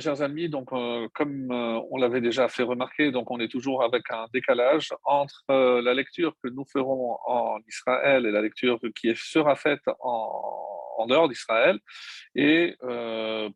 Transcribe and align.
chers 0.00 0.22
amis, 0.22 0.48
donc, 0.48 0.72
euh, 0.72 1.08
comme 1.14 1.50
euh, 1.50 1.80
on 1.90 1.96
l'avait 1.96 2.20
déjà 2.20 2.48
fait 2.48 2.62
remarquer, 2.62 3.10
donc 3.10 3.30
on 3.30 3.40
est 3.40 3.48
toujours 3.48 3.82
avec 3.82 4.02
un 4.10 4.26
décalage 4.32 4.92
entre 5.04 5.42
euh, 5.50 5.80
la 5.80 5.94
lecture 5.94 6.34
que 6.42 6.48
nous 6.48 6.64
ferons 6.70 7.18
en 7.26 7.58
Israël 7.66 8.26
et 8.26 8.30
la 8.30 8.42
lecture 8.42 8.78
qui 8.94 9.14
sera 9.16 9.56
faite 9.56 9.82
en, 10.00 11.06
dehors 11.08 11.28
d'Israël. 11.28 11.78
Et 12.34 12.74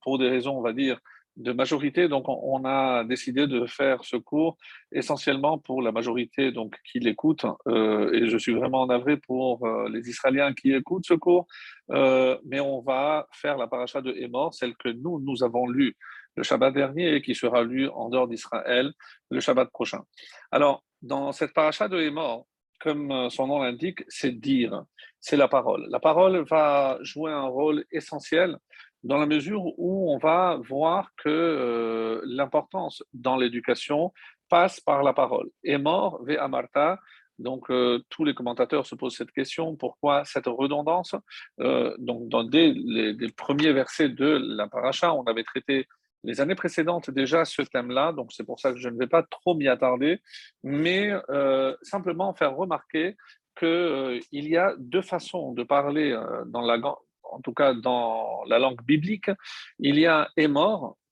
pour 0.03 0.19
des 0.19 0.29
raisons, 0.29 0.57
on 0.57 0.63
va 0.63 0.73
dire, 0.73 1.01
de 1.37 1.53
majorité, 1.53 2.07
donc 2.07 2.27
on, 2.29 2.65
a 2.65 3.03
décidé 3.05 3.47
de 3.47 3.67
faire 3.67 4.05
ce 4.05 4.17
cours 4.17 4.57
essentiellement 4.93 5.59
pour 5.59 5.83
la 5.83 5.91
majorité 5.91 6.53
donc 6.53 6.77
qui 6.85 7.01
l'écoute, 7.01 7.45
et 7.67 8.27
je 8.29 8.37
suis 8.39 8.53
vraiment 8.53 8.87
navré 8.87 9.17
pour 9.17 9.67
les 9.89 10.09
Israéliens 10.09 10.53
qui 10.53 10.73
écoutent 10.73 11.07
ce 11.07 11.15
cours, 11.15 11.47
mais 11.89 12.61
on 12.61 12.83
va 12.83 13.27
faire 13.33 13.57
la 13.57 13.67
paracha 13.67 14.01
de 14.01 14.13
Hémor, 14.13 14.55
celle 14.55 14.77
que 14.77 14.91
nous, 14.91 15.19
nous 15.21 15.43
avons 15.43 15.67
lue 15.67 15.97
le 16.41 16.45
Shabbat 16.45 16.73
dernier 16.73 17.15
et 17.17 17.21
qui 17.21 17.35
sera 17.35 17.63
lu 17.63 17.89
en 17.89 18.09
dehors 18.09 18.27
d'Israël 18.27 18.93
le 19.31 19.41
Shabbat 19.41 19.69
prochain. 19.71 20.03
Alors, 20.51 20.83
dans 21.03 21.33
cette 21.33 21.53
paracha 21.53 21.87
de 21.87 22.01
Hémor, 22.01 22.47
comme 22.81 23.13
euh, 23.13 23.29
son 23.29 23.47
nom 23.47 23.63
l'indique, 23.63 24.03
c'est 24.09 24.33
dire, 24.33 24.85
c'est 25.21 25.37
la 25.37 25.49
parole. 25.49 25.87
La 25.91 26.01
parole 26.01 26.39
va 26.49 26.99
jouer 27.03 27.31
un 27.31 27.47
rôle 27.47 27.85
essentiel 27.93 28.57
dans 29.03 29.19
la 29.19 29.27
mesure 29.27 29.63
où 29.79 30.11
on 30.15 30.17
va 30.17 30.59
voir 30.67 31.11
que 31.23 31.29
euh, 31.29 32.23
l'importance 32.25 33.03
dans 33.13 33.37
l'éducation 33.37 34.13
passe 34.49 34.81
par 34.81 35.03
la 35.03 35.13
parole. 35.13 35.51
Hémor, 35.63 36.23
ve 36.25 36.39
amarta, 36.39 36.99
donc, 37.39 37.71
euh, 37.71 38.03
tous 38.11 38.25
les 38.25 38.35
commentateurs 38.35 38.87
se 38.87 38.95
posent 38.95 39.17
cette 39.17 39.33
question 39.33 39.75
pourquoi 39.75 40.25
cette 40.27 40.47
redondance? 40.47 41.15
Donc, 41.59 42.29
dans 42.29 42.43
les, 42.43 42.75
les, 42.75 43.33
premiers 43.33 43.73
versets 43.73 44.11
de 44.11 44.39
la 44.59 44.69
paracha, 44.69 45.15
on 45.15 45.25
avait 45.25 45.45
traité 45.45 45.87
les 46.25 46.41
années 46.41 46.55
précédentes 46.55 47.11
déjà 47.11 47.45
ce 47.45 47.63
thème-là, 47.63 48.13
donc 48.13 48.33
c'est 48.33 48.45
pour 48.45 48.61
ça 48.61 48.73
que 48.73 48.79
je 48.79 48.89
ne 48.89 48.99
vais 48.99 49.07
pas 49.07 49.23
trop 49.23 49.55
m'y 49.55 49.69
attarder, 49.69 50.21
mais 50.63 51.13
euh, 51.31 51.75
simplement 51.83 52.35
faire 52.35 52.55
remarquer 52.55 53.17
qu'il 53.57 53.69
euh, 53.69 54.21
y 54.33 54.57
a 54.57 54.75
deux 54.79 55.03
façons 55.03 55.53
de 55.53 55.63
parler 55.63 56.13
euh, 56.13 56.45
dans 56.47 56.63
la, 56.63 56.79
en 57.23 57.41
tout 57.43 57.55
cas 57.55 57.75
dans 57.75 58.43
la 58.47 58.59
langue 58.59 58.83
biblique. 58.85 59.31
Il 59.79 59.99
y 59.99 60.07
a 60.07 60.29
est 60.37 60.49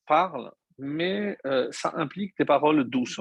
parle, 0.06 0.50
mais 0.78 1.36
ça 1.70 1.92
implique 1.96 2.38
des 2.38 2.44
paroles 2.44 2.84
douces. 2.84 3.20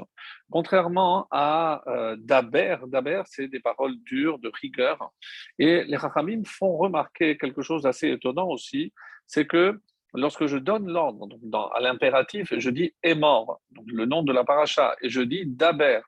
Contrairement 0.50 1.26
à 1.30 1.82
daber, 2.16 2.76
daber 2.86 3.22
c'est 3.26 3.48
des 3.48 3.60
paroles 3.60 3.96
dures, 4.04 4.38
de 4.38 4.50
rigueur. 4.62 5.12
Et 5.58 5.84
les 5.84 5.96
Rachamim 5.96 6.44
font 6.46 6.78
remarquer 6.78 7.36
quelque 7.36 7.60
chose 7.60 7.82
d'assez 7.82 8.08
étonnant 8.08 8.48
aussi, 8.48 8.92
c'est 9.26 9.46
que 9.46 9.78
lorsque 10.14 10.46
je 10.46 10.56
donne 10.56 10.88
l'ordre 10.88 11.28
à 11.74 11.80
l'impératif, 11.80 12.52
je 12.56 12.70
dis 12.70 12.94
est 13.02 13.14
donc 13.14 13.86
le 13.86 14.06
nom 14.06 14.22
de 14.22 14.32
la 14.32 14.44
paracha, 14.44 14.96
et 15.02 15.08
je 15.08 15.20
dis 15.20 15.46
daber. 15.46 16.00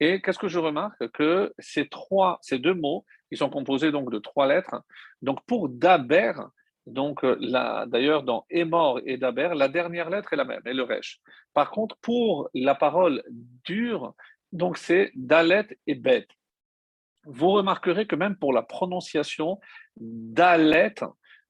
Et 0.00 0.20
qu'est-ce 0.20 0.38
que 0.38 0.48
je 0.48 0.58
remarque? 0.58 1.08
Que 1.12 1.52
ces 1.58 1.88
trois, 1.88 2.38
ces 2.42 2.58
deux 2.58 2.74
mots, 2.74 3.04
ils 3.30 3.38
sont 3.38 3.50
composés 3.50 3.90
donc 3.90 4.12
de 4.12 4.18
trois 4.18 4.46
lettres. 4.46 4.82
Donc 5.22 5.44
pour 5.46 5.68
daber, 5.68 6.32
donc 6.86 7.24
d'ailleurs 7.24 8.22
dans 8.22 8.46
est 8.48 8.66
et 9.04 9.16
daber, 9.16 9.50
la 9.54 9.68
dernière 9.68 10.08
lettre 10.08 10.32
est 10.32 10.36
la 10.36 10.44
même, 10.44 10.62
et 10.64 10.72
le 10.72 10.84
resh. 10.84 11.20
Par 11.52 11.70
contre, 11.70 11.96
pour 12.00 12.48
la 12.54 12.74
parole 12.74 13.22
dure, 13.64 14.14
donc 14.52 14.78
c'est 14.78 15.10
dalet 15.14 15.66
et 15.86 15.94
bet. 15.94 16.26
Vous 17.24 17.50
remarquerez 17.50 18.06
que 18.06 18.16
même 18.16 18.36
pour 18.36 18.52
la 18.52 18.62
prononciation, 18.62 19.58
dalet, 19.96 20.94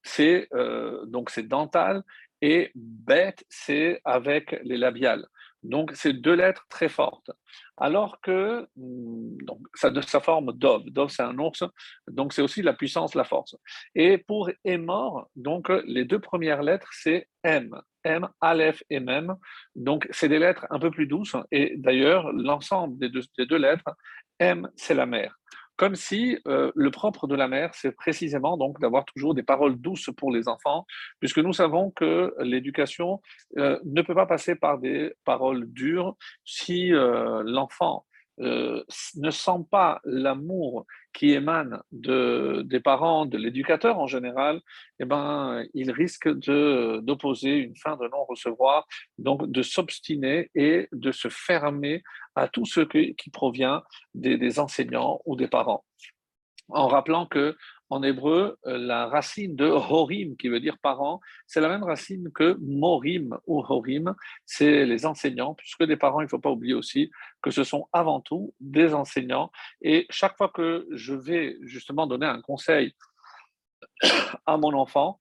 c'est 0.02 0.48
euh, 0.54 1.04
donc 1.06 1.30
c'est 1.30 1.48
dental 1.48 2.02
et 2.41 2.70
bête, 2.74 3.44
c'est 3.48 4.00
avec 4.04 4.58
les 4.62 4.77
labiales. 4.77 5.27
Donc, 5.64 5.91
c'est 5.94 6.12
deux 6.12 6.34
lettres 6.34 6.64
très 6.68 6.88
fortes. 6.88 7.30
Alors 7.77 8.20
que 8.20 8.69
hmm, 8.76 9.38
donc, 9.42 9.60
ça 9.74 9.91
de 9.91 10.00
sa 10.00 10.20
forme 10.20 10.52
dove, 10.52 10.84
dove 10.91 11.10
c'est 11.10 11.22
un 11.22 11.36
ours, 11.38 11.64
donc 12.09 12.32
c'est 12.32 12.42
aussi 12.42 12.62
la 12.62 12.75
puissance, 12.75 13.14
la 13.14 13.25
force. 13.25 13.56
Et 13.94 14.19
pour 14.19 14.50
émor, 14.64 15.28
donc 15.34 15.69
les 15.84 16.04
deux 16.04 16.20
premières 16.20 16.62
lettres, 16.62 16.88
c'est 16.92 17.28
M. 17.42 17.75
M, 18.04 18.28
Aleph 18.41 18.82
et 18.88 19.00
Mem. 19.00 19.36
Donc, 19.75 20.06
c'est 20.12 20.28
des 20.28 20.38
lettres 20.38 20.66
un 20.70 20.78
peu 20.78 20.91
plus 20.91 21.06
douces. 21.06 21.36
Et 21.50 21.75
d'ailleurs, 21.76 22.32
l'ensemble 22.32 22.98
des 22.98 23.09
deux, 23.09 23.22
des 23.36 23.47
deux 23.47 23.59
lettres, 23.59 23.91
M, 24.38 24.70
c'est 24.76 24.94
la 24.94 25.06
mer 25.06 25.38
comme 25.78 25.94
si 25.94 26.37
euh, 26.49 26.72
le 26.75 26.91
propre 26.91 27.28
de 27.28 27.37
la 27.37 27.47
mère, 27.47 27.71
c'est 27.72 27.93
précisément 27.93 28.56
donc 28.56 28.81
d'avoir 28.81 29.05
toujours 29.05 29.33
des 29.33 29.44
paroles 29.44 29.77
douces 29.77 30.11
pour 30.16 30.33
les 30.33 30.49
enfants, 30.49 30.84
puisque 31.21 31.39
nous 31.39 31.53
savons 31.53 31.93
que 31.93 32.34
l'éducation 32.41 33.22
euh, 33.59 33.78
ne 33.84 34.03
peut 34.03 34.15
pas 34.15 34.27
passer 34.27 34.56
par 34.56 34.78
des 34.78 35.12
paroles 35.25 35.72
dures 35.72 36.16
si 36.44 36.93
euh, 36.93 37.43
l'enfant 37.47 38.05
ne 38.38 39.31
sent 39.31 39.65
pas 39.71 40.00
l'amour 40.04 40.87
qui 41.12 41.32
émane 41.32 41.82
de, 41.91 42.62
des 42.65 42.81
parents, 42.81 43.26
de 43.26 43.37
l'éducateur 43.37 43.99
en 43.99 44.06
général, 44.06 44.60
eh 45.00 45.04
ben, 45.04 45.65
il 45.75 45.91
risque 45.91 46.28
d'opposer 46.28 47.56
une 47.56 47.77
fin 47.77 47.97
de 47.97 48.06
non-recevoir, 48.09 48.87
donc 49.19 49.50
de 49.50 49.62
s'obstiner 49.62 50.50
et 50.54 50.88
de 50.93 51.10
se 51.10 51.28
fermer 51.28 52.03
à 52.37 52.48
tout 52.48 52.66
ce 52.66 52.81
qui, 52.81 53.15
provient 53.32 53.82
des 54.15 54.59
enseignants 54.59 55.21
ou 55.27 55.37
des 55.37 55.48
parents 55.48 55.84
en 56.68 56.88
rappelant 56.88 57.26
que 57.26 57.56
en 57.90 58.02
hébreu, 58.02 58.58
euh, 58.66 58.76
la 58.76 59.06
racine 59.06 59.56
de 59.56 59.64
horim, 59.64 60.36
qui 60.36 60.48
veut 60.48 60.60
dire 60.60 60.78
parents, 60.78 61.20
c'est 61.46 61.60
la 61.60 61.68
même 61.68 61.82
racine 61.82 62.30
que 62.32 62.58
morim 62.60 63.38
ou 63.46 63.60
horim, 63.66 64.14
c'est 64.44 64.84
les 64.84 65.06
enseignants, 65.06 65.54
puisque 65.54 65.84
des 65.84 65.96
parents, 65.96 66.20
il 66.20 66.24
ne 66.24 66.28
faut 66.28 66.38
pas 66.38 66.50
oublier 66.50 66.74
aussi 66.74 67.10
que 67.42 67.50
ce 67.50 67.64
sont 67.64 67.88
avant 67.92 68.20
tout 68.20 68.54
des 68.60 68.92
enseignants. 68.92 69.50
Et 69.80 70.06
chaque 70.10 70.36
fois 70.36 70.50
que 70.50 70.86
je 70.92 71.14
vais 71.14 71.56
justement 71.62 72.06
donner 72.06 72.26
un 72.26 72.42
conseil 72.42 72.94
à 74.46 74.56
mon 74.58 74.74
enfant, 74.74 75.20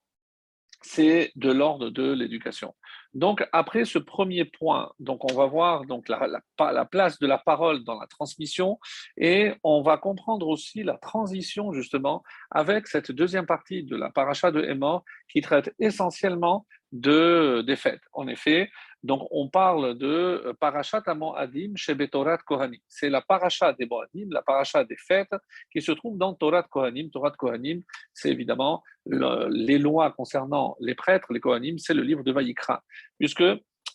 c'est 0.81 1.31
de 1.35 1.51
l'ordre 1.51 1.89
de 1.89 2.11
l'éducation. 2.11 2.75
Donc, 3.13 3.47
après 3.51 3.85
ce 3.85 4.00
premier 4.00 4.45
point, 4.45 4.91
donc 5.00 5.29
on 5.31 5.35
va 5.35 5.45
voir 5.45 5.85
donc 5.85 6.09
la, 6.09 6.28
la, 6.28 6.85
place 6.85 7.19
de 7.19 7.28
la 7.28 7.38
parole 7.38 7.84
dans 7.84 8.00
la 8.00 8.07
transmission 8.07 8.79
et 9.18 9.53
on 9.63 9.81
va 9.81 9.97
comprendre 9.97 10.47
aussi 10.47 10.84
la 10.84 10.97
transition 10.97 11.73
justement 11.73 12.23
avec 12.51 12.88
cette 12.88 13.12
deuxième 13.12 13.45
partie 13.45 13.84
de 13.84 13.95
la 13.95 14.09
paracha 14.09 14.51
de 14.51 14.63
Hémor 14.63 15.03
qui 15.29 15.41
traite 15.41 15.73
essentiellement 15.79 16.66
de, 16.91 17.63
des 17.66 17.75
fêtes. 17.75 18.03
En 18.13 18.28
effet, 18.28 18.69
donc 19.03 19.27
on 19.31 19.47
parle 19.47 19.97
de 19.97 20.43
euh, 20.45 20.53
parachat 20.59 21.03
Adim 21.35 21.73
chez 21.75 21.93
Betorat 21.95 22.37
Kohanim. 22.39 22.79
C'est 22.87 23.09
la 23.09 23.21
paracha 23.21 23.73
des 23.73 23.85
Moadim, 23.85 24.27
la 24.31 24.41
paracha 24.41 24.83
des 24.83 24.97
fêtes 24.97 25.35
qui 25.71 25.81
se 25.81 25.91
trouve 25.91 26.17
dans 26.17 26.33
Torah 26.33 26.63
Kohanim. 26.63 27.09
Torah 27.11 27.31
Kohanim, 27.31 27.83
c'est 28.13 28.31
évidemment 28.31 28.83
les 29.05 29.77
lois 29.77 30.11
concernant 30.11 30.75
les 30.79 30.95
prêtres, 30.95 31.31
les 31.31 31.39
Kohanim, 31.39 31.77
c'est 31.77 31.93
le 31.93 32.01
livre 32.01 32.23
de 32.23 32.31
Vaïkra, 32.31 32.83
puisque 33.19 33.43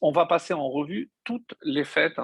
on 0.00 0.12
va 0.12 0.26
passer 0.26 0.54
en 0.54 0.68
revue 0.68 1.10
toutes 1.24 1.54
les 1.62 1.84
fêtes 1.84 2.20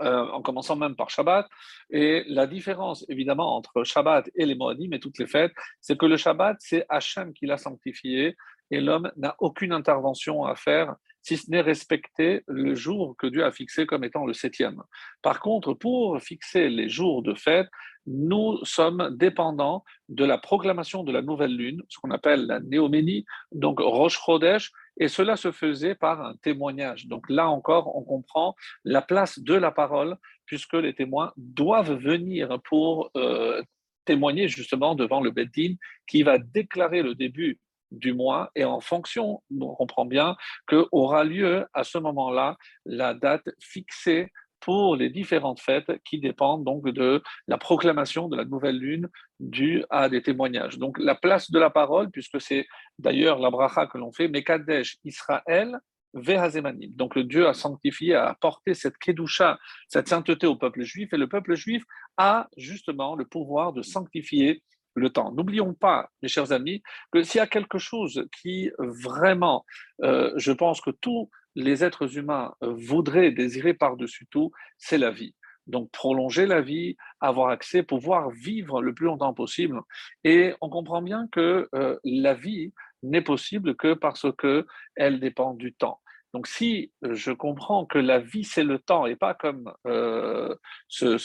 euh, 0.00 0.26
en 0.30 0.40
commençant 0.40 0.76
même 0.76 0.96
par 0.96 1.10
Shabbat. 1.10 1.46
Et 1.90 2.24
la 2.28 2.46
différence, 2.46 3.04
évidemment, 3.08 3.56
entre 3.56 3.84
Shabbat 3.84 4.30
et 4.34 4.46
les 4.46 4.54
Moadim 4.54 4.90
et 4.92 5.00
toutes 5.00 5.18
les 5.18 5.26
fêtes, 5.26 5.52
c'est 5.80 5.98
que 5.98 6.06
le 6.06 6.16
Shabbat, 6.16 6.56
c'est 6.60 6.86
Hachem 6.88 7.32
qui 7.34 7.46
l'a 7.46 7.58
sanctifié 7.58 8.36
et 8.70 8.80
l'homme 8.80 9.12
n'a 9.16 9.36
aucune 9.38 9.72
intervention 9.72 10.44
à 10.44 10.56
faire 10.56 10.96
si 11.22 11.36
ce 11.36 11.50
n'est 11.50 11.60
respecter 11.60 12.42
le 12.46 12.74
jour 12.74 13.16
que 13.16 13.26
Dieu 13.26 13.44
a 13.44 13.52
fixé 13.52 13.86
comme 13.86 14.04
étant 14.04 14.26
le 14.26 14.32
septième. 14.32 14.82
Par 15.22 15.40
contre, 15.40 15.74
pour 15.74 16.20
fixer 16.20 16.68
les 16.68 16.88
jours 16.88 17.22
de 17.22 17.34
fête, 17.34 17.68
nous 18.06 18.58
sommes 18.64 19.16
dépendants 19.16 19.84
de 20.08 20.24
la 20.24 20.38
proclamation 20.38 21.04
de 21.04 21.12
la 21.12 21.22
nouvelle 21.22 21.56
lune, 21.56 21.82
ce 21.88 21.98
qu'on 22.00 22.10
appelle 22.10 22.46
la 22.46 22.60
néoménie, 22.60 23.24
donc 23.52 23.78
Rosh 23.80 24.18
Chodesh, 24.18 24.72
et 24.98 25.08
cela 25.08 25.36
se 25.36 25.52
faisait 25.52 25.94
par 25.94 26.20
un 26.20 26.34
témoignage. 26.42 27.06
Donc 27.06 27.30
là 27.30 27.48
encore, 27.48 27.96
on 27.96 28.02
comprend 28.02 28.54
la 28.84 29.02
place 29.02 29.38
de 29.38 29.54
la 29.54 29.70
parole, 29.70 30.16
puisque 30.46 30.74
les 30.74 30.94
témoins 30.94 31.32
doivent 31.36 31.94
venir 31.94 32.58
pour 32.64 33.10
euh, 33.16 33.62
témoigner 34.04 34.48
justement 34.48 34.94
devant 34.94 35.20
le 35.20 35.30
Beddin, 35.30 35.74
qui 36.06 36.24
va 36.24 36.38
déclarer 36.38 37.02
le 37.02 37.14
début 37.14 37.58
du 37.92 38.14
mois 38.14 38.50
et 38.54 38.64
en 38.64 38.80
fonction, 38.80 39.42
on 39.60 39.74
comprend 39.74 40.04
bien 40.04 40.36
que 40.66 40.86
aura 40.92 41.24
lieu 41.24 41.66
à 41.74 41.84
ce 41.84 41.98
moment-là 41.98 42.56
la 42.84 43.14
date 43.14 43.48
fixée 43.60 44.28
pour 44.60 44.96
les 44.96 45.10
différentes 45.10 45.60
fêtes 45.60 45.92
qui 46.04 46.20
dépendent 46.20 46.64
donc 46.64 46.88
de 46.88 47.22
la 47.48 47.58
proclamation 47.58 48.28
de 48.28 48.36
la 48.36 48.44
nouvelle 48.44 48.78
lune 48.78 49.08
due 49.40 49.84
à 49.90 50.08
des 50.08 50.22
témoignages. 50.22 50.78
Donc 50.78 50.98
la 50.98 51.16
place 51.16 51.50
de 51.50 51.58
la 51.58 51.68
parole, 51.68 52.10
puisque 52.10 52.40
c'est 52.40 52.66
d'ailleurs 52.98 53.38
la 53.40 53.50
bracha 53.50 53.86
que 53.86 53.98
l'on 53.98 54.12
fait, 54.12 54.28
Mekadesh 54.28 54.98
Israël, 55.04 55.78
Vehazemanim. 56.14 56.92
Donc 56.94 57.16
le 57.16 57.24
Dieu 57.24 57.48
a 57.48 57.54
sanctifié, 57.54 58.14
a 58.14 58.28
apporté 58.28 58.74
cette 58.74 58.98
kedusha, 58.98 59.58
cette 59.88 60.08
sainteté 60.08 60.46
au 60.46 60.56
peuple 60.56 60.82
juif, 60.82 61.12
et 61.12 61.16
le 61.16 61.26
peuple 61.26 61.54
juif 61.54 61.82
a 62.16 62.48
justement 62.56 63.16
le 63.16 63.24
pouvoir 63.24 63.72
de 63.72 63.82
sanctifier 63.82 64.62
le 64.94 65.10
temps. 65.10 65.32
N'oublions 65.32 65.74
pas, 65.74 66.10
mes 66.22 66.28
chers 66.28 66.52
amis, 66.52 66.82
que 67.12 67.22
s'il 67.22 67.38
y 67.38 67.42
a 67.42 67.46
quelque 67.46 67.78
chose 67.78 68.26
qui 68.40 68.70
vraiment, 68.78 69.64
euh, 70.02 70.32
je 70.36 70.52
pense 70.52 70.80
que 70.80 70.90
tous 70.90 71.30
les 71.54 71.84
êtres 71.84 72.16
humains 72.16 72.54
voudraient, 72.60 73.30
désirer 73.30 73.74
par-dessus 73.74 74.26
tout, 74.30 74.52
c'est 74.78 74.98
la 74.98 75.10
vie. 75.10 75.34
Donc 75.66 75.90
prolonger 75.92 76.46
la 76.46 76.60
vie, 76.60 76.96
avoir 77.20 77.50
accès, 77.50 77.82
pouvoir 77.82 78.30
vivre 78.30 78.82
le 78.82 78.94
plus 78.94 79.06
longtemps 79.06 79.34
possible. 79.34 79.80
Et 80.24 80.54
on 80.60 80.68
comprend 80.68 81.02
bien 81.02 81.28
que 81.30 81.68
euh, 81.74 81.98
la 82.04 82.34
vie 82.34 82.72
n'est 83.02 83.22
possible 83.22 83.76
que 83.76 83.94
parce 83.94 84.26
qu'elle 84.36 85.20
dépend 85.20 85.54
du 85.54 85.72
temps. 85.72 86.00
Donc 86.34 86.46
si 86.46 86.92
je 87.02 87.30
comprends 87.32 87.84
que 87.84 87.98
la 87.98 88.18
vie 88.18 88.44
c'est 88.44 88.64
le 88.64 88.78
temps 88.78 89.06
et 89.06 89.16
pas 89.16 89.34
comme 89.34 89.72
euh, 89.86 90.54
ce, 90.88 91.18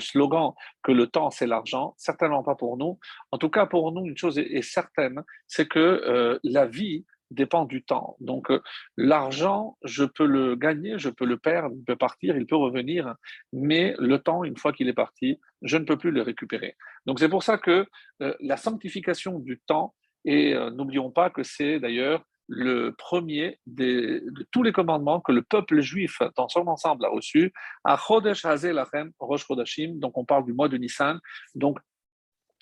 slogan 0.00 0.52
que 0.82 0.92
le 0.92 1.06
temps 1.06 1.30
c'est 1.30 1.46
l'argent, 1.46 1.94
certainement 1.98 2.42
pas 2.42 2.54
pour 2.54 2.76
nous. 2.76 2.98
En 3.32 3.38
tout 3.38 3.50
cas 3.50 3.66
pour 3.66 3.92
nous, 3.92 4.06
une 4.06 4.16
chose 4.16 4.38
est, 4.38 4.62
certaine, 4.62 5.22
c'est 5.46 5.68
que 5.68 5.78
euh, 5.78 6.38
la 6.42 6.66
vie 6.66 7.04
dépend 7.30 7.64
du 7.64 7.84
temps. 7.84 8.16
Donc 8.20 8.50
euh, 8.50 8.60
l'argent, 8.96 9.76
je 9.84 10.04
peux 10.04 10.26
le 10.26 10.56
gagner, 10.56 10.98
je 10.98 11.10
peux 11.10 11.24
le 11.24 11.36
perdre, 11.36 11.74
il 11.76 11.84
peut 11.84 11.96
partir, 11.96 12.36
il 12.36 12.46
peut 12.46 12.56
revenir, 12.56 13.14
mais 13.52 13.94
le 13.98 14.18
temps, 14.18 14.44
une 14.44 14.56
fois 14.56 14.72
qu'il 14.72 14.88
est 14.88 14.94
parti, 14.94 15.40
je 15.62 15.76
ne 15.76 15.84
peux 15.84 15.96
plus 15.96 16.10
le 16.10 16.22
récupérer. 16.22 16.76
Donc 17.06 17.18
c'est 17.18 17.28
pour 17.28 17.42
ça 17.42 17.58
que 17.58 17.86
euh, 18.22 18.34
la 18.40 18.56
sanctification 18.56 19.38
du 19.38 19.60
temps, 19.66 19.94
et 20.24 20.54
euh, 20.54 20.70
n'oublions 20.70 21.10
pas 21.10 21.30
que 21.30 21.42
c'est 21.42 21.78
d'ailleurs 21.80 22.24
le 22.48 22.92
premier 22.92 23.58
de 23.66 24.24
tous 24.52 24.62
les 24.62 24.72
commandements 24.72 25.20
que 25.20 25.32
le 25.32 25.42
peuple 25.42 25.80
juif 25.80 26.20
dans 26.36 26.48
son 26.48 26.66
ensemble 26.66 27.04
a 27.04 27.08
reçu, 27.08 27.52
à 27.84 27.96
Chodesh 27.96 28.44
Hazel 28.44 28.74
Lachem, 28.74 29.12
Rosh 29.18 29.46
Chodashim, 29.46 29.98
donc 29.98 30.16
on 30.18 30.24
parle 30.24 30.44
du 30.44 30.52
mois 30.52 30.68
de 30.68 30.76
Nissan, 30.76 31.20
donc 31.54 31.78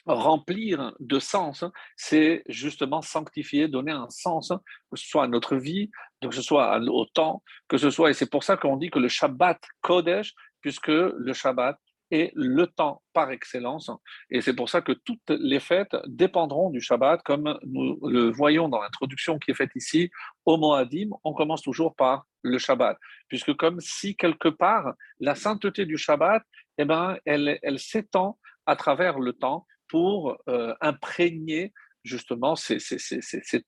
remplir 0.05 0.94
de 0.99 1.19
sens, 1.19 1.64
c'est 1.96 2.43
justement 2.49 3.02
sanctifier, 3.02 3.69
donner 3.69 3.93
un 3.93 4.08
sens, 4.11 4.52
que 4.90 4.96
ce 4.96 5.06
soit 5.06 5.25
à 5.25 5.29
notre 5.29 5.56
vie, 5.56 5.90
que 6.20 6.34
ce 6.34 6.43
soit 6.43 6.79
au 6.79 7.06
temps, 7.06 7.43
que 7.69 7.76
ce 7.76 7.90
soit, 7.90 8.11
et 8.11 8.14
c'est 8.14 8.31
pour 8.31 8.43
ça 8.43 8.56
qu'on 8.56 8.76
dit 8.76 8.90
que 8.90 8.99
le 8.99 9.08
Shabbat 9.08 9.61
Kodesh, 9.81 10.34
puisque 10.61 10.88
le 10.88 11.32
Shabbat 11.32 11.79
est 12.12 12.31
le 12.35 12.67
temps 12.67 13.03
par 13.12 13.31
excellence, 13.31 13.91
et 14.31 14.41
c'est 14.41 14.55
pour 14.55 14.69
ça 14.69 14.81
que 14.81 14.93
toutes 14.93 15.31
les 15.31 15.59
fêtes 15.59 15.97
dépendront 16.06 16.70
du 16.70 16.81
Shabbat, 16.81 17.23
comme 17.25 17.59
nous 17.64 17.99
le 18.06 18.31
voyons 18.31 18.69
dans 18.69 18.81
l'introduction 18.81 19.38
qui 19.38 19.50
est 19.50 19.55
faite 19.55 19.75
ici, 19.75 20.11
au 20.44 20.56
Moadim, 20.59 21.11
on 21.25 21.32
commence 21.32 21.62
toujours 21.62 21.97
par 21.97 22.25
le 22.43 22.59
Shabbat, 22.59 22.97
puisque 23.29 23.55
comme 23.55 23.81
si 23.81 24.14
quelque 24.14 24.49
part, 24.49 24.93
la 25.20 25.35
sainteté 25.35 25.87
du 25.87 25.97
Shabbat, 25.97 26.43
eh 26.79 26.85
ben, 26.85 27.17
elle, 27.25 27.79
s'étend 27.79 28.38
à 28.67 28.76
travers 28.76 29.19
le 29.19 29.32
temps, 29.32 29.67
pour 29.88 30.38
euh, 30.49 30.75
imprégner 30.81 31.70
justement 32.05 32.57
ces, 32.57 32.79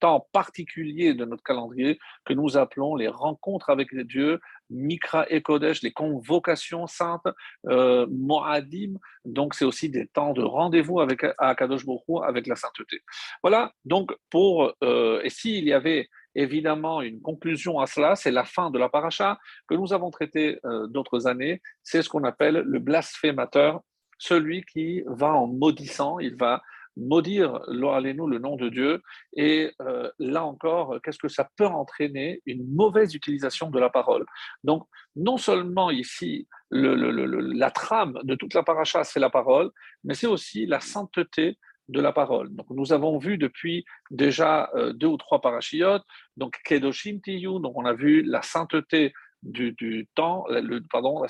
temps 0.00 0.28
particuliers 0.32 1.14
de 1.14 1.24
notre 1.24 1.42
calendrier 1.42 1.98
que 2.24 2.32
nous 2.32 2.56
appelons 2.56 2.96
les 2.96 3.08
rencontres 3.08 3.70
avec 3.70 3.92
les 3.92 4.04
dieux, 4.04 4.40
Mikra 4.70 5.26
et 5.30 5.42
Kodesh, 5.42 5.82
les 5.82 5.92
convocations 5.92 6.86
saintes, 6.86 7.28
euh, 7.68 8.06
Moadim, 8.10 8.94
donc 9.24 9.54
c'est 9.54 9.64
aussi 9.64 9.88
des 9.88 10.06
temps 10.06 10.32
de 10.32 10.42
rendez-vous 10.42 11.00
avec 11.00 11.24
Akadosh 11.38 11.86
Baruch 11.86 12.24
avec 12.26 12.46
la 12.46 12.56
sainteté. 12.56 13.00
Voilà, 13.42 13.72
donc 13.84 14.14
pour, 14.30 14.72
euh, 14.82 15.20
et 15.22 15.30
s'il 15.30 15.64
y 15.64 15.72
avait 15.72 16.08
évidemment 16.34 17.02
une 17.02 17.20
conclusion 17.20 17.78
à 17.78 17.86
cela, 17.86 18.16
c'est 18.16 18.32
la 18.32 18.44
fin 18.44 18.70
de 18.70 18.78
la 18.78 18.88
paracha 18.88 19.38
que 19.68 19.74
nous 19.74 19.92
avons 19.92 20.10
traité 20.10 20.58
euh, 20.64 20.88
d'autres 20.88 21.26
années, 21.26 21.62
c'est 21.82 22.02
ce 22.02 22.08
qu'on 22.08 22.24
appelle 22.24 22.64
le 22.66 22.78
blasphémateur 22.80 23.80
celui 24.18 24.64
qui 24.64 25.02
va 25.06 25.32
en 25.34 25.46
maudissant, 25.46 26.18
il 26.18 26.36
va 26.36 26.62
maudire 26.96 27.60
nous 27.68 28.26
le 28.26 28.38
nom 28.38 28.56
de 28.56 28.68
Dieu. 28.68 29.02
Et 29.36 29.72
euh, 29.80 30.10
là 30.18 30.44
encore, 30.44 31.00
qu'est-ce 31.02 31.18
que 31.18 31.28
ça 31.28 31.48
peut 31.56 31.66
entraîner? 31.66 32.40
Une 32.46 32.66
mauvaise 32.74 33.14
utilisation 33.14 33.70
de 33.70 33.78
la 33.78 33.90
parole. 33.90 34.24
Donc, 34.62 34.86
non 35.16 35.36
seulement 35.36 35.90
ici, 35.90 36.48
la 36.70 37.70
trame 37.70 38.18
de 38.24 38.34
toute 38.34 38.54
la 38.54 38.62
paracha, 38.62 39.04
c'est 39.04 39.20
la 39.20 39.30
parole, 39.30 39.70
mais 40.02 40.14
c'est 40.14 40.26
aussi 40.26 40.66
la 40.66 40.80
sainteté 40.80 41.58
de 41.88 42.00
la 42.00 42.12
parole. 42.12 42.54
Donc, 42.54 42.66
nous 42.70 42.92
avons 42.92 43.18
vu 43.18 43.36
depuis 43.36 43.84
déjà 44.10 44.70
euh, 44.74 44.92
deux 44.92 45.06
ou 45.06 45.16
trois 45.16 45.40
parachiotes, 45.40 46.04
donc 46.36 46.58
Kedoshim 46.64 47.20
Tiyu, 47.20 47.60
donc 47.60 47.76
on 47.76 47.84
a 47.84 47.92
vu 47.92 48.22
la 48.22 48.42
sainteté 48.42 49.12
du, 49.44 50.08
temps, 50.14 50.44
le, 50.48 50.80
pardon, 50.90 51.22
la 51.22 51.28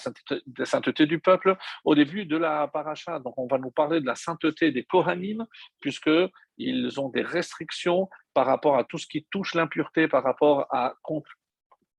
sainteté, 0.65 1.07
du 1.07 1.19
peuple 1.19 1.57
au 1.85 1.95
début 1.95 2.25
de 2.25 2.37
la 2.37 2.69
paracha. 2.69 3.19
Donc, 3.19 3.35
on 3.37 3.47
va 3.47 3.59
nous 3.59 3.71
parler 3.71 4.01
de 4.01 4.07
la 4.07 4.15
sainteté 4.15 4.71
des 4.71 4.85
Kohanim, 4.85 5.47
puisqu'ils 5.81 7.01
ont 7.01 7.09
des 7.09 7.23
restrictions 7.23 8.09
par 8.33 8.47
rapport 8.47 8.77
à 8.77 8.85
tout 8.85 8.99
ce 8.99 9.07
qui 9.07 9.27
touche 9.31 9.55
l'impureté, 9.55 10.09
par 10.09 10.23
rapport 10.23 10.67
à 10.71 10.95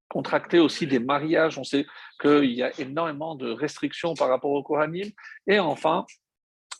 contracter 0.08 0.58
aussi 0.58 0.86
des 0.86 0.98
mariages. 0.98 1.58
On 1.58 1.64
sait 1.64 1.86
qu'il 2.20 2.52
y 2.52 2.62
a 2.62 2.72
énormément 2.80 3.34
de 3.34 3.50
restrictions 3.50 4.14
par 4.14 4.28
rapport 4.28 4.50
aux 4.50 4.62
Kohanim. 4.62 5.10
Et 5.46 5.58
enfin, 5.58 6.06